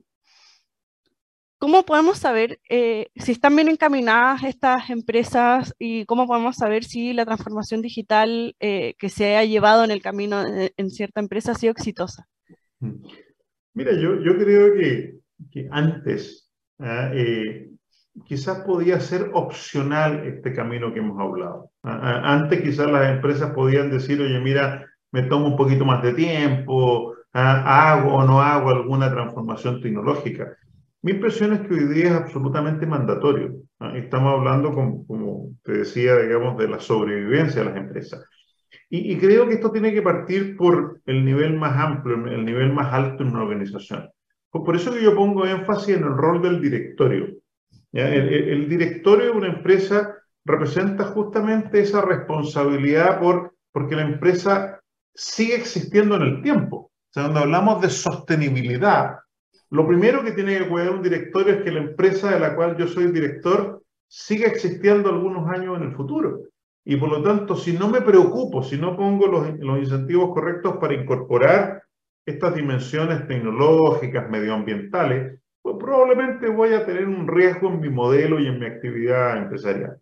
¿Cómo 1.65 1.85
podemos 1.87 2.19
saber 2.19 2.61
eh, 2.69 3.07
si 3.17 3.33
están 3.33 3.57
bien 3.57 3.69
encaminadas 3.69 4.43
estas 4.45 4.91
empresas 4.91 5.75
y 5.79 6.05
cómo 6.05 6.27
podemos 6.27 6.57
saber 6.57 6.85
si 6.85 7.15
la 7.15 7.25
transformación 7.25 7.81
digital 7.81 8.55
eh, 8.61 8.93
que 8.99 9.09
se 9.09 9.37
ha 9.37 9.45
llevado 9.47 9.83
en 9.83 9.91
el 9.91 10.03
camino 10.03 10.45
en, 10.47 10.91
cierta 10.91 11.21
empresa 11.21 11.53
ha 11.53 11.55
sido 11.55 11.71
exitosa? 11.71 12.29
Mira, 13.73 13.93
yo, 13.93 14.21
yo 14.21 14.37
creo 14.37 14.75
que, 14.75 15.21
que 15.51 15.67
antes, 15.71 16.51
¿ah? 16.81 17.11
eh, 17.15 17.71
quizás 18.27 18.61
podía 18.61 19.01
ser 19.01 19.31
opcional 19.33 20.27
este 20.27 20.53
camino 20.53 20.93
que 20.93 21.01
hemos 21.01 21.19
hablado. 21.21 21.71
Antes 21.83 22.63
quizás 22.63 22.91
las 22.91 23.11
empresas 23.11 23.53
podían 23.53 23.91
decir, 23.91 24.21
oye, 24.21 24.39
mira, 24.41 24.87
me 25.11 25.25
tomo 25.25 25.49
un 25.49 25.57
poquito 25.57 25.85
más 25.85 26.03
de 26.03 26.15
tiempo, 26.15 27.15
hago 27.33 28.15
o 28.15 28.25
no 28.25 28.41
hago 28.41 28.71
alguna 28.71 29.11
transformación 29.11 29.81
tecnológica. 29.81 30.57
Mi 31.03 31.13
impresión 31.13 31.53
es 31.53 31.61
que 31.61 31.75
hoy 31.75 31.87
día 31.89 32.07
es 32.07 32.13
absolutamente 32.13 32.87
mandatorio. 32.87 33.57
Estamos 33.95 34.39
hablando, 34.39 34.73
como, 34.73 35.07
como, 35.07 35.51
te 35.63 35.73
decía, 35.73 36.17
digamos, 36.17 36.57
de 36.57 36.69
la 36.69 36.81
sobrevivencia 36.81 37.63
de 37.63 37.69
las 37.69 37.77
empresas. 37.77 38.25
Y, 38.89 39.13
y, 39.13 39.19
creo 39.19 39.47
que 39.47 39.55
esto 39.55 39.71
tiene 39.71 39.93
que 39.93 40.03
partir 40.03 40.57
por 40.57 41.01
el 41.05 41.25
nivel 41.25 41.57
más 41.57 41.77
amplio, 41.77 42.17
el 42.27 42.45
nivel 42.45 42.73
más 42.73 42.93
alto 42.93 43.23
en 43.23 43.31
una 43.31 43.43
organización. 43.43 44.09
Por 44.51 44.77
eso 44.77 44.95
que 44.95 45.03
yo 45.03 45.15
pongo 45.15 45.47
énfasis 45.47 45.97
en 45.97 46.05
el 46.05 46.17
rol 46.17 46.41
del 46.41 46.61
directorio. 46.61 47.27
El, 47.95 48.69
directorio 48.69 49.27
de 49.27 49.31
una 49.31 49.49
empresa 49.49 50.17
representa 50.45 51.05
justamente 51.05 51.81
esa 51.81 52.03
responsabilidad 52.03 53.21
por, 53.21 53.55
porque 53.73 53.95
la 53.95 54.03
empresa 54.03 54.81
sigue 55.15 55.55
existiendo 55.55 56.17
en 56.17 56.23
el 56.23 56.43
tiempo. 56.43 56.77
O 56.77 56.91
sea, 57.13 57.25
cuando 57.25 57.41
hablamos 57.41 57.81
de 57.81 57.91
sostenibilidad, 57.91 59.19
lo 59.71 59.87
primero 59.87 60.25
que 60.25 60.33
tiene 60.33 60.59
que 60.59 60.69
cuidar 60.69 60.91
un 60.91 61.03
directorio 61.03 61.55
es 61.55 61.63
que 61.63 61.71
la 61.71 61.81
empresa 61.81 62.31
de 62.33 62.41
la 62.41 62.57
cual 62.57 62.77
yo 62.77 62.89
soy 62.89 63.13
director 63.13 63.83
siga 64.09 64.49
existiendo 64.49 65.11
algunos 65.11 65.49
años 65.49 65.77
en 65.77 65.85
el 65.85 65.95
futuro. 65.95 66.41
Y 66.85 66.97
por 66.97 67.09
lo 67.09 67.23
tanto, 67.23 67.55
si 67.55 67.73
no 67.73 67.89
me 67.89 68.03
preocupo, 68.03 68.63
si 68.63 68.77
no 68.77 68.97
pongo 68.97 69.27
los, 69.29 69.57
los 69.61 69.79
incentivos 69.79 70.35
correctos 70.35 70.77
para 70.81 70.95
incorporar 70.95 71.83
estas 72.27 72.55
dimensiones 72.55 73.27
tecnológicas, 73.29 74.29
medioambientales, 74.29 75.41
pues 75.65 75.77
probablemente 75.81 76.47
voy 76.51 76.75
a 76.75 76.85
tener 76.85 77.09
un 77.09 77.27
riesgo 77.27 77.71
en 77.71 77.81
mi 77.81 77.89
modelo 77.89 78.39
y 78.39 78.49
en 78.49 78.59
mi 78.59 78.67
actividad 78.67 79.39
empresarial. 79.39 79.97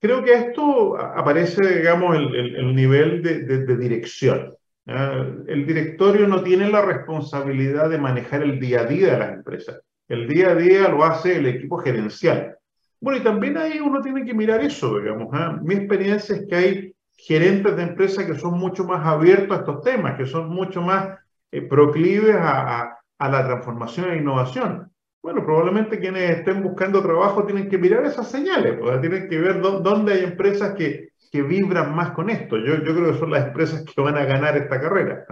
Creo 0.00 0.24
que 0.24 0.32
esto 0.32 0.98
aparece, 0.98 1.76
digamos, 1.76 2.16
el, 2.16 2.56
el, 2.56 2.74
nivel 2.74 3.22
de, 3.22 3.40
de, 3.40 3.76
dirección. 3.76 4.54
El 4.86 5.66
directorio 5.66 6.26
no 6.26 6.42
tiene 6.42 6.70
la 6.70 6.80
responsabilidad 6.80 7.90
de 7.90 7.98
manejar 7.98 8.42
el 8.42 8.58
día 8.58 8.80
a 8.80 8.84
día 8.86 9.12
de 9.12 9.18
las 9.18 9.32
empresas. 9.34 9.78
El 10.08 10.26
día 10.26 10.52
a 10.52 10.54
día 10.54 10.88
lo 10.88 11.04
hace 11.04 11.36
el 11.36 11.44
equipo 11.44 11.76
gerencial. 11.76 12.56
Bueno, 12.98 13.20
y 13.20 13.22
también 13.22 13.58
ahí 13.58 13.80
uno 13.80 14.00
tiene 14.00 14.24
que 14.24 14.32
mirar 14.32 14.62
eso, 14.62 14.98
digamos. 14.98 15.28
¿eh? 15.38 15.58
Mi 15.64 15.74
experiencia 15.74 16.34
es 16.34 16.46
que 16.48 16.56
hay 16.56 16.94
gerentes 17.14 17.76
de 17.76 17.82
empresas 17.82 18.24
que 18.24 18.36
son 18.36 18.58
mucho 18.58 18.84
más 18.84 19.06
abiertos 19.06 19.54
a 19.54 19.60
estos 19.60 19.82
temas, 19.82 20.16
que 20.16 20.24
son 20.24 20.48
mucho 20.48 20.80
más 20.80 21.18
eh, 21.52 21.60
proclives 21.60 22.36
a, 22.36 22.80
a, 22.80 22.97
a 23.18 23.28
la 23.28 23.44
transformación 23.44 24.10
e 24.10 24.16
innovación. 24.18 24.92
Bueno, 25.22 25.44
probablemente 25.44 25.98
quienes 25.98 26.38
estén 26.38 26.62
buscando 26.62 27.02
trabajo 27.02 27.44
tienen 27.44 27.68
que 27.68 27.76
mirar 27.76 28.04
esas 28.04 28.30
señales, 28.30 28.78
pues, 28.80 29.00
tienen 29.00 29.28
que 29.28 29.38
ver 29.38 29.60
dónde 29.60 30.12
hay 30.12 30.24
empresas 30.24 30.74
que, 30.74 31.08
que 31.30 31.42
vibran 31.42 31.94
más 31.94 32.12
con 32.12 32.30
esto. 32.30 32.56
Yo, 32.56 32.82
creo 32.82 33.12
que 33.12 33.18
son 33.18 33.30
las 33.30 33.48
empresas 33.48 33.84
que 33.84 34.00
van 34.00 34.16
a 34.16 34.24
ganar 34.24 34.56
esta 34.56 34.80
carrera. 34.80 35.26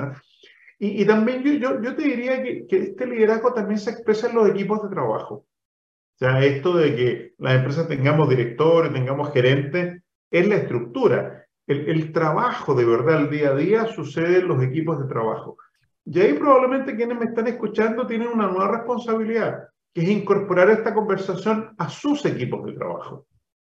Y, 0.78 1.05
también 1.07 1.43
yo, 1.43 1.53
yo, 1.55 1.82
yo 1.82 1.97
te 1.97 2.03
diría 2.03 2.43
que, 2.43 2.66
que, 2.66 2.76
este 2.78 3.07
liderazgo 3.07 3.55
también 3.55 3.78
se 3.78 3.91
expresa 3.91 4.28
en 4.28 4.37
los 4.37 4.49
equipos 4.51 4.82
de 4.82 4.95
trabajo. 4.95 5.34
O 5.34 6.18
sea, 6.18 6.45
esto 6.45 6.76
de 6.76 6.97
que 6.97 7.34
las 7.39 7.57
empresas 7.57 7.89
tengamos 7.89 8.28
directores, 8.28 8.93
tengamos 8.93 9.32
gerentes, 9.32 10.03
es 10.30 10.49
la 10.49 10.57
estructura. 10.57 11.47
El, 11.66 11.89
el 11.89 12.12
trabajo 12.12 12.74
de 12.74 12.84
verdad, 12.84 13.22
el 13.22 13.30
día 13.30 13.51
a 13.51 13.57
día, 13.57 13.87
sucede 13.87 14.41
en 14.41 14.49
los 14.49 14.62
equipos 14.62 15.01
de 15.01 15.09
trabajo. 15.09 15.57
Y 16.09 16.20
ahí 16.20 16.34
probablemente 16.34 16.94
quienes 16.94 17.18
me 17.18 17.24
están 17.24 17.48
escuchando 17.48 18.07
tienen 18.07 18.28
una 18.28 18.46
nueva 18.46 18.78
responsabilidad, 18.78 19.68
que 19.92 20.02
es 20.02 20.09
incorporar 20.09 20.70
esta 20.70 20.94
conversación 20.94 21.74
a 21.76 21.88
sus 21.88 22.24
equipos 22.24 22.64
de 22.64 22.74
trabajo. 22.74 23.26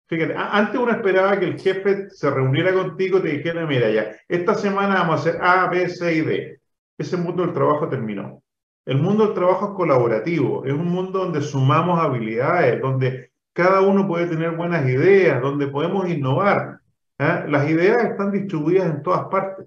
Fíjate, 0.08 0.34
antes 0.36 0.78
uno 0.78 0.92
esperaba 0.92 1.38
que 1.38 1.46
el 1.46 1.58
jefe 1.58 2.10
se 2.10 2.30
reuniera 2.30 2.74
contigo 2.74 3.18
y 3.18 3.22
te 3.22 3.28
dijera, 3.28 3.66
mira 3.66 3.90
ya, 3.90 4.10
esta 4.28 4.54
semana 4.54 5.00
vamos 5.00 5.16
a 5.26 5.30
hacer 5.30 5.42
A, 5.42 5.68
B, 5.68 5.88
C 5.88 6.14
y 6.14 6.20
D. 6.20 6.60
Ese 6.98 7.16
mundo 7.16 7.44
del 7.44 7.54
trabajo 7.54 7.88
terminó. 7.88 8.42
El 8.84 8.98
mundo 8.98 9.24
del 9.24 9.34
trabajo 9.34 9.68
es 9.70 9.74
colaborativo, 9.74 10.64
es 10.64 10.72
un 10.72 10.88
mundo 10.88 11.20
donde 11.20 11.40
sumamos 11.40 11.98
habilidades, 11.98 12.80
donde 12.80 13.32
cada 13.54 13.80
uno 13.80 14.06
puede 14.06 14.26
tener 14.26 14.52
buenas 14.52 14.86
ideas, 14.86 15.40
donde 15.40 15.66
podemos 15.68 16.08
innovar. 16.08 16.80
¿eh? 17.18 17.44
Las 17.48 17.68
ideas 17.70 18.04
están 18.04 18.32
distribuidas 18.32 18.86
en 18.86 19.02
todas 19.02 19.28
partes. 19.28 19.66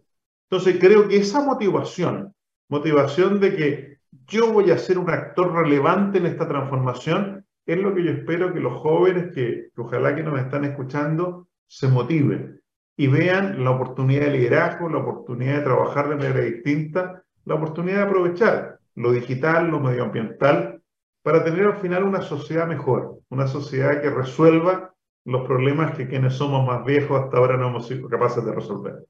Entonces 0.50 0.78
creo 0.80 1.08
que 1.08 1.18
esa 1.18 1.44
motivación 1.44 2.34
motivación 2.72 3.42
de 3.42 3.56
que 3.56 3.98
yo 4.28 4.54
voy 4.54 4.72
a 4.72 4.78
ser 4.78 4.98
un 4.98 5.10
actor 5.10 5.54
relevante 5.54 6.20
en 6.20 6.26
esta 6.26 6.48
transformación, 6.48 7.46
es 7.66 7.78
lo 7.78 7.94
que 7.94 8.04
yo 8.04 8.12
espero 8.12 8.54
que 8.54 8.62
los 8.62 8.80
jóvenes 8.80 9.34
que, 9.36 9.68
ojalá 9.76 10.16
que 10.16 10.24
nos 10.24 10.40
están 10.40 10.64
escuchando 10.64 11.50
se 11.68 11.90
motiven 11.90 12.62
y 12.96 13.08
vean 13.08 13.62
la 13.64 13.72
oportunidad 13.72 14.28
de 14.28 14.38
liderazgo, 14.38 14.88
la 14.88 15.00
oportunidad 15.00 15.58
de 15.58 15.64
trabajar 15.64 16.08
de 16.10 16.16
manera 16.16 16.40
distinta, 16.40 17.24
la 17.44 17.56
oportunidad 17.56 17.98
de 17.98 18.04
aprovechar 18.04 18.80
lo 18.96 19.12
digital, 19.12 19.68
lo 19.68 19.82
medioambiental, 19.82 20.82
para 21.24 21.44
tener 21.44 21.66
al 21.66 21.78
final 21.78 22.06
una 22.06 22.22
sociedad 22.22 22.68
mejor, 22.68 23.20
una 23.30 23.48
sociedad 23.48 24.02
que 24.02 24.10
resuelva 24.10 24.94
los 25.26 25.46
problemas 25.46 25.96
que 25.98 26.08
quienes 26.08 26.36
somos 26.36 26.66
más 26.66 26.86
viejos 26.86 27.22
hasta 27.22 27.38
ahora 27.38 27.58
no 27.58 27.68
hemos 27.68 27.88
sido 27.88 28.08
capaces 28.08 28.46
de 28.46 28.54
resolver. 28.54 29.06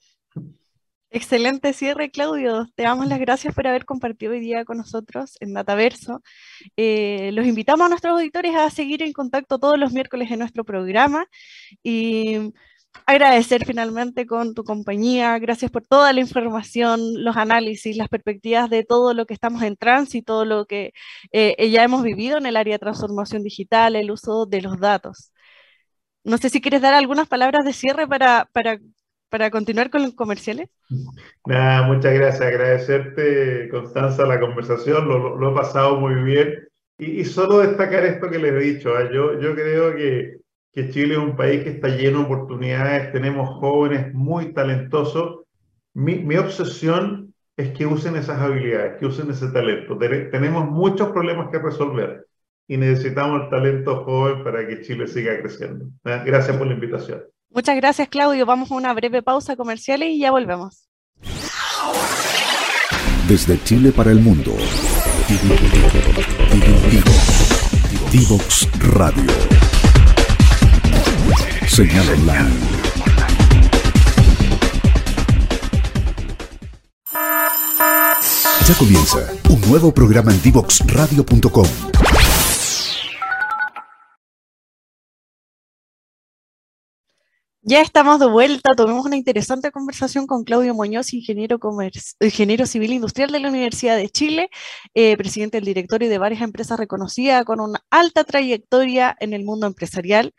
Excelente 1.13 1.73
cierre, 1.73 2.09
Claudio. 2.09 2.67
Te 2.75 2.83
damos 2.83 3.05
las 3.07 3.19
gracias 3.19 3.53
por 3.53 3.67
haber 3.67 3.83
compartido 3.85 4.31
hoy 4.31 4.39
día 4.39 4.63
con 4.63 4.77
nosotros 4.77 5.35
en 5.41 5.53
Dataverso. 5.53 6.21
Eh, 6.77 7.31
los 7.33 7.45
invitamos 7.45 7.85
a 7.85 7.89
nuestros 7.89 8.13
auditores 8.13 8.55
a 8.55 8.69
seguir 8.69 9.03
en 9.03 9.11
contacto 9.11 9.59
todos 9.59 9.77
los 9.77 9.91
miércoles 9.91 10.31
en 10.31 10.39
nuestro 10.39 10.63
programa 10.63 11.25
y 11.83 12.53
agradecer 13.05 13.65
finalmente 13.65 14.25
con 14.25 14.53
tu 14.53 14.63
compañía. 14.63 15.37
Gracias 15.39 15.69
por 15.71 15.85
toda 15.85 16.13
la 16.13 16.21
información, 16.21 17.21
los 17.23 17.35
análisis, 17.37 17.97
las 17.97 18.07
perspectivas 18.09 18.69
de 18.69 18.85
todo 18.85 19.13
lo 19.13 19.25
que 19.25 19.33
estamos 19.33 19.63
en 19.63 19.75
tránsito, 19.77 20.33
todo 20.33 20.45
lo 20.45 20.65
que 20.65 20.93
eh, 21.33 21.69
ya 21.71 21.83
hemos 21.83 22.03
vivido 22.03 22.37
en 22.37 22.45
el 22.45 22.55
área 22.57 22.75
de 22.75 22.79
transformación 22.79 23.43
digital, 23.43 23.95
el 23.97 24.11
uso 24.11 24.45
de 24.45 24.61
los 24.61 24.79
datos. 24.79 25.33
No 26.23 26.37
sé 26.37 26.49
si 26.49 26.61
quieres 26.61 26.81
dar 26.81 26.93
algunas 26.93 27.27
palabras 27.27 27.65
de 27.65 27.73
cierre 27.73 28.07
para, 28.07 28.49
para 28.53 28.79
para 29.31 29.49
continuar 29.49 29.89
con 29.89 30.03
los 30.03 30.13
comerciales? 30.13 30.69
Nada, 31.45 31.87
muchas 31.87 32.13
gracias. 32.13 32.41
Agradecerte, 32.41 33.69
Constanza, 33.69 34.25
la 34.27 34.39
conversación. 34.39 35.07
Lo, 35.07 35.37
lo 35.37 35.51
he 35.51 35.55
pasado 35.55 35.99
muy 35.99 36.15
bien. 36.21 36.67
Y, 36.99 37.21
y, 37.21 37.25
solo 37.25 37.59
destacar 37.59 38.03
esto 38.03 38.29
que 38.29 38.37
les 38.37 38.51
he 38.51 38.73
dicho. 38.73 38.99
¿eh? 38.99 39.09
Yo, 39.11 39.39
yo 39.39 39.55
creo 39.55 39.95
que, 39.95 40.37
que 40.73 40.89
Chile 40.89 41.13
es 41.15 41.19
un 41.19 41.37
país 41.37 41.63
que 41.63 41.69
está 41.69 41.87
lleno 41.87 42.19
de 42.19 42.25
oportunidades. 42.25 43.11
Tenemos 43.13 43.49
jóvenes 43.59 44.13
muy 44.13 44.53
talentosos. 44.53 45.45
Mi, 45.93 46.17
mi 46.19 46.35
obsesión 46.35 47.33
es 47.55 47.71
que 47.71 47.85
usen 47.85 48.17
esas 48.17 48.39
habilidades, 48.39 48.99
que 48.99 49.05
usen 49.05 49.31
ese 49.31 49.47
talento. 49.47 49.97
Tenemos 49.97 50.69
muchos 50.69 51.09
problemas 51.11 51.49
que 51.49 51.59
resolver 51.59 52.27
y 52.67 52.75
necesitamos 52.75 53.43
el 53.43 53.49
talento 53.49 54.03
joven 54.03 54.43
para 54.43 54.67
que 54.67 54.81
Chile 54.81 55.07
siga 55.07 55.39
creciendo. 55.39 55.85
¿eh? 56.03 56.21
Gracias 56.25 56.57
por 56.57 56.67
la 56.67 56.73
invitación. 56.73 57.23
Muchas 57.53 57.75
gracias, 57.75 58.07
Claudio. 58.07 58.45
Vamos 58.45 58.71
a 58.71 58.75
una 58.75 58.93
breve 58.93 59.21
pausa 59.21 59.55
comercial 59.55 60.03
y 60.03 60.19
ya 60.19 60.31
volvemos. 60.31 60.87
Desde 63.27 63.61
Chile 63.63 63.91
para 63.91 64.11
el 64.11 64.19
mundo. 64.19 64.55
Divox 68.11 68.67
Radio. 68.93 69.31
Señal 71.67 72.09
online. 72.09 72.81
Ya 78.67 78.75
comienza 78.77 79.19
un 79.49 79.61
nuevo 79.61 79.93
programa 79.93 80.31
en 80.33 80.41
divoxradio.com 80.41 81.67
Ya 87.63 87.81
estamos 87.81 88.19
de 88.19 88.25
vuelta, 88.25 88.71
tuvimos 88.75 89.05
una 89.05 89.15
interesante 89.17 89.71
conversación 89.71 90.25
con 90.25 90.43
Claudio 90.43 90.73
Muñoz, 90.73 91.13
ingeniero, 91.13 91.59
civil 92.65 92.91
industrial 92.91 93.31
de 93.31 93.39
la 93.39 93.49
Universidad 93.49 93.97
de 93.97 94.09
Chile, 94.09 94.49
eh, 94.95 95.15
presidente 95.15 95.57
del 95.57 95.65
directorio 95.65 96.09
de 96.09 96.17
varias 96.17 96.41
empresas 96.41 96.79
reconocidas 96.79 97.45
con 97.45 97.59
una 97.59 97.83
alta 97.91 98.23
trayectoria 98.23 99.15
en 99.19 99.33
el 99.33 99.43
mundo 99.43 99.67
empresarial. 99.67 100.33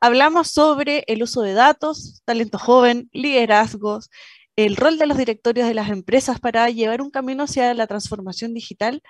Hablamos 0.00 0.50
sobre 0.50 1.02
el 1.08 1.24
uso 1.24 1.42
de 1.42 1.54
datos, 1.54 2.22
talento 2.24 2.58
joven, 2.58 3.08
liderazgos, 3.12 4.08
el 4.54 4.76
rol 4.76 4.98
de 4.98 5.06
los 5.06 5.18
directorios 5.18 5.66
de 5.66 5.74
las 5.74 5.90
empresas 5.90 6.38
para 6.38 6.70
llevar 6.70 7.02
un 7.02 7.10
camino 7.10 7.44
hacia 7.44 7.74
la 7.74 7.88
transformación 7.88 8.54
digital 8.54 9.02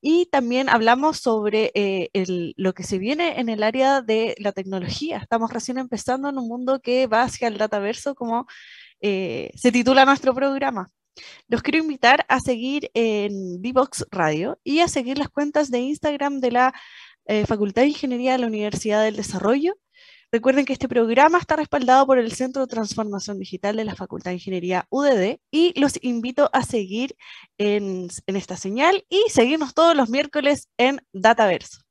y 0.00 0.26
también 0.26 0.68
hablamos 0.68 1.18
sobre 1.18 1.70
eh, 1.74 2.10
lo 2.56 2.74
que 2.74 2.82
se 2.82 2.98
viene 2.98 3.40
en 3.40 3.48
el 3.48 3.62
área 3.62 4.02
de 4.02 4.34
la 4.38 4.52
tecnología. 4.52 5.18
Estamos 5.18 5.52
recién 5.52 5.78
empezando 5.78 6.28
en 6.28 6.38
un 6.38 6.48
mundo 6.48 6.80
que 6.80 7.06
va 7.06 7.22
hacia 7.22 7.48
el 7.48 7.58
dataverso, 7.58 8.14
como 8.14 8.46
eh, 9.00 9.50
se 9.54 9.72
titula 9.72 10.04
nuestro 10.04 10.34
programa. 10.34 10.88
Los 11.48 11.62
quiero 11.62 11.78
invitar 11.78 12.24
a 12.28 12.40
seguir 12.40 12.90
en 12.94 13.60
Divox 13.62 14.06
Radio 14.10 14.58
y 14.64 14.80
a 14.80 14.88
seguir 14.88 15.18
las 15.18 15.28
cuentas 15.28 15.70
de 15.70 15.80
Instagram 15.80 16.40
de 16.40 16.50
la 16.50 16.74
eh, 17.26 17.46
Facultad 17.46 17.82
de 17.82 17.88
Ingeniería 17.88 18.32
de 18.32 18.38
la 18.38 18.46
Universidad 18.46 19.04
del 19.04 19.16
Desarrollo. 19.16 19.74
Recuerden 20.34 20.64
que 20.64 20.72
este 20.72 20.88
programa 20.88 21.38
está 21.38 21.54
respaldado 21.54 22.06
por 22.08 22.18
el 22.18 22.32
Centro 22.32 22.62
de 22.62 22.66
Transformación 22.66 23.38
Digital 23.38 23.76
de 23.76 23.84
la 23.84 23.94
Facultad 23.94 24.32
de 24.32 24.38
Ingeniería 24.38 24.84
UDD 24.90 25.38
y 25.52 25.78
los 25.78 25.96
invito 26.02 26.50
a 26.52 26.64
seguir 26.64 27.14
en, 27.56 28.08
en 28.26 28.34
esta 28.34 28.56
señal 28.56 29.04
y 29.08 29.22
seguirnos 29.28 29.74
todos 29.74 29.94
los 29.94 30.10
miércoles 30.10 30.68
en 30.76 31.00
Dataverso. 31.12 31.82